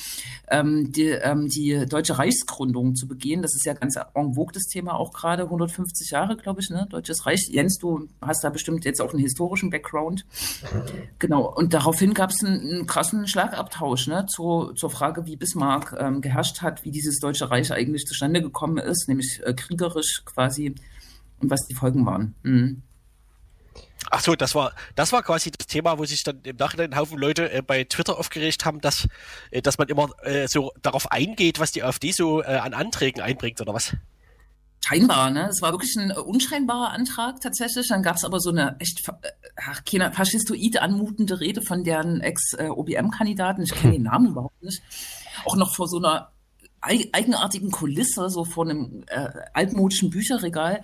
Ähm, 0.48 0.92
die, 0.92 1.08
ähm, 1.08 1.48
die 1.48 1.86
deutsche 1.88 2.18
Reichsgründung 2.18 2.94
zu 2.94 3.08
begehen. 3.08 3.42
Das 3.42 3.56
ist 3.56 3.66
ja 3.66 3.72
ganz 3.72 3.96
en 3.96 4.34
vogue, 4.34 4.52
das 4.52 4.68
Thema 4.68 4.94
auch 4.94 5.12
gerade. 5.12 5.42
150 5.42 6.12
Jahre, 6.12 6.36
glaube 6.36 6.60
ich, 6.60 6.70
ne? 6.70 6.86
Deutsches 6.88 7.26
Reich. 7.26 7.48
Jens, 7.50 7.78
du 7.78 8.06
hast 8.22 8.44
da 8.44 8.50
bestimmt 8.50 8.84
jetzt 8.84 9.02
auch 9.02 9.12
einen 9.12 9.22
historischen 9.22 9.70
Background. 9.70 10.26
Genau. 11.18 11.52
Und 11.52 11.74
daraufhin 11.74 12.14
gab 12.14 12.30
es 12.30 12.44
einen, 12.44 12.60
einen 12.60 12.86
krassen 12.86 13.26
Schlagabtausch, 13.26 14.06
ne? 14.06 14.24
Zur, 14.26 14.76
zur 14.76 14.90
Frage, 14.90 15.26
wie 15.26 15.34
Bismarck 15.34 15.96
ähm, 15.98 16.20
geherrscht 16.20 16.62
hat, 16.62 16.84
wie 16.84 16.92
dieses 16.92 17.18
Deutsche 17.18 17.50
Reich 17.50 17.72
eigentlich 17.72 18.06
zustande 18.06 18.40
gekommen 18.40 18.78
ist, 18.78 19.08
nämlich 19.08 19.40
äh, 19.44 19.52
kriegerisch 19.52 20.22
quasi 20.24 20.76
und 21.40 21.50
was 21.50 21.66
die 21.66 21.74
Folgen 21.74 22.06
waren. 22.06 22.34
Mhm. 22.42 22.82
Ach 24.10 24.20
so, 24.20 24.34
das 24.34 24.54
war, 24.54 24.72
das 24.96 25.12
war 25.12 25.22
quasi 25.22 25.50
das 25.50 25.66
Thema, 25.66 25.98
wo 25.98 26.04
sich 26.04 26.24
dann 26.24 26.40
im 26.42 26.56
Nachhinein 26.56 26.92
ein 26.92 26.98
Haufen 26.98 27.18
Leute 27.18 27.52
äh, 27.52 27.62
bei 27.62 27.84
Twitter 27.84 28.18
aufgeregt 28.18 28.64
haben, 28.64 28.80
dass, 28.80 29.06
äh, 29.50 29.62
dass 29.62 29.78
man 29.78 29.88
immer 29.88 30.08
äh, 30.22 30.48
so 30.48 30.72
darauf 30.82 31.12
eingeht, 31.12 31.60
was 31.60 31.70
die 31.70 31.82
AfD 31.84 32.10
so 32.10 32.42
äh, 32.42 32.46
an 32.46 32.74
Anträgen 32.74 33.22
einbringt 33.22 33.60
oder 33.60 33.74
was. 33.74 33.94
Scheinbar, 34.82 35.30
ne? 35.30 35.48
Es 35.50 35.60
war 35.60 35.72
wirklich 35.72 35.94
ein 35.96 36.10
äh, 36.10 36.14
unscheinbarer 36.14 36.90
Antrag 36.92 37.40
tatsächlich. 37.42 37.86
Dann 37.88 38.02
gab 38.02 38.16
es 38.16 38.24
aber 38.24 38.40
so 38.40 38.50
eine 38.50 38.76
echt 38.80 39.06
äh, 39.06 39.28
ach, 39.56 39.84
keine 39.84 40.10
faschistoid 40.12 40.78
anmutende 40.78 41.38
Rede 41.38 41.60
von 41.62 41.84
deren 41.84 42.20
Ex-OBM-Kandidaten. 42.22 43.62
Ich 43.62 43.72
kenne 43.74 43.92
den 43.92 44.04
Namen 44.04 44.28
überhaupt 44.30 44.62
nicht. 44.62 44.82
Auch 45.44 45.56
noch 45.56 45.76
vor 45.76 45.86
so 45.86 45.98
einer 45.98 46.12
ei- 46.22 46.26
eigenartigen 46.82 47.70
Kulisse, 47.70 48.30
so 48.30 48.44
vor 48.44 48.64
einem 48.64 49.04
äh, 49.08 49.28
altmodischen 49.52 50.10
Bücherregal. 50.10 50.82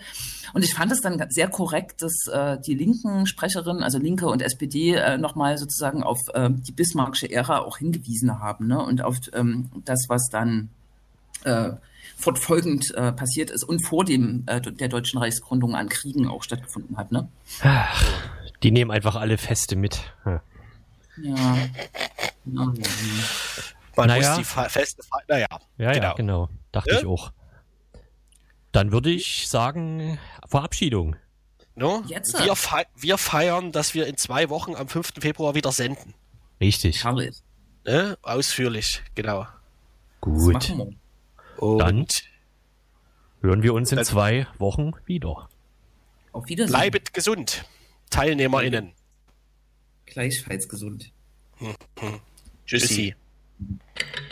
Und 0.53 0.63
ich 0.63 0.75
fand 0.75 0.93
es 0.93 1.01
dann 1.01 1.25
sehr 1.31 1.49
korrekt, 1.49 2.03
dass 2.03 2.27
äh, 2.27 2.59
die 2.61 2.75
linken 2.75 3.27
Sprecherinnen, 3.27 3.83
also 3.83 3.99
Linke 3.99 4.27
und 4.27 4.43
SPD, 4.43 4.95
äh, 4.95 5.17
nochmal 5.17 5.57
sozusagen 5.59 6.03
auf 6.03 6.19
äh, 6.35 6.51
die 6.51 6.73
bismarckische 6.73 7.31
Ära 7.31 7.61
auch 7.61 7.79
hingewiesen 7.79 8.41
haben 8.41 8.67
ne? 8.67 8.83
und 8.83 9.03
auf 9.03 9.17
ähm, 9.33 9.71
das, 9.85 10.05
was 10.09 10.29
dann 10.31 10.69
äh, 11.45 11.73
fortfolgend 12.17 12.95
äh, 12.95 13.13
passiert 13.13 13.51
ist 13.51 13.65
und 13.65 13.81
vor 13.81 14.05
dem 14.05 14.45
äh, 14.47 14.61
der 14.61 14.89
deutschen 14.89 15.19
Reichsgründung 15.19 15.75
an 15.75 15.89
Kriegen 15.89 16.29
auch 16.29 16.43
stattgefunden 16.43 16.97
hat. 16.97 17.13
Ne? 17.13 17.29
Ach, 17.63 18.05
die 18.63 18.71
nehmen 18.71 18.91
einfach 18.91 19.17
alle 19.17 19.39
Feste 19.39 19.77
mit. 19.77 20.01
Ja. 20.25 20.43
Ja. 21.23 21.59
ja. 22.47 22.73
Man 23.97 24.09
Naja. 24.09 24.37
muss 24.37 24.39
die 24.39 24.45
feste, 24.69 25.03
naja, 25.29 25.47
Ja, 25.79 25.93
ja, 25.93 25.93
Genau. 25.93 26.15
genau. 26.15 26.49
Dachte 26.73 26.91
Ja? 26.93 26.99
ich 27.01 27.07
auch. 27.07 27.33
Dann 28.73 28.93
würde 28.93 29.11
ich 29.11 29.49
sagen, 29.49 30.19
Verabschiedung. 30.49 31.17
ne? 31.75 32.03
Jetzt? 32.07 32.39
Wir, 32.45 32.55
fei 32.57 32.85
wir 32.97 33.17
feiern, 33.19 33.73
dass 33.73 33.95
wir 33.95 34.07
in 34.07 34.17
zwei 34.17 34.49
Wochen 34.51 34.75
am 34.75 34.89
5. 34.89 35.15
Februar 35.21 35.55
wieder 35.55 35.73
senden. 35.73 36.15
Richtig. 36.61 37.05
Herrlich. 37.05 37.37
Ne? 37.85 38.19
Ausführlich, 38.23 39.03
genau. 39.15 39.47
Gut. 40.21 40.71
Und 41.59 41.79
Dann 41.81 42.07
hören 43.41 43.63
wir 43.63 43.73
uns 43.75 43.93
in 43.93 44.05
zwei 44.05 44.47
Wochen 44.59 44.93
wieder. 45.07 45.49
Auf 46.33 46.47
Wiedersehen. 46.49 46.73
bleibet 46.73 47.15
gesund, 47.15 47.65
TeilnehmerInnen. 48.11 48.93
Gleichfalls 50.05 50.69
gesund. 50.69 51.13
Tschüssi. 52.67 52.67
Tschüssi. 52.67 53.15
Mm-hmm. 53.63 54.26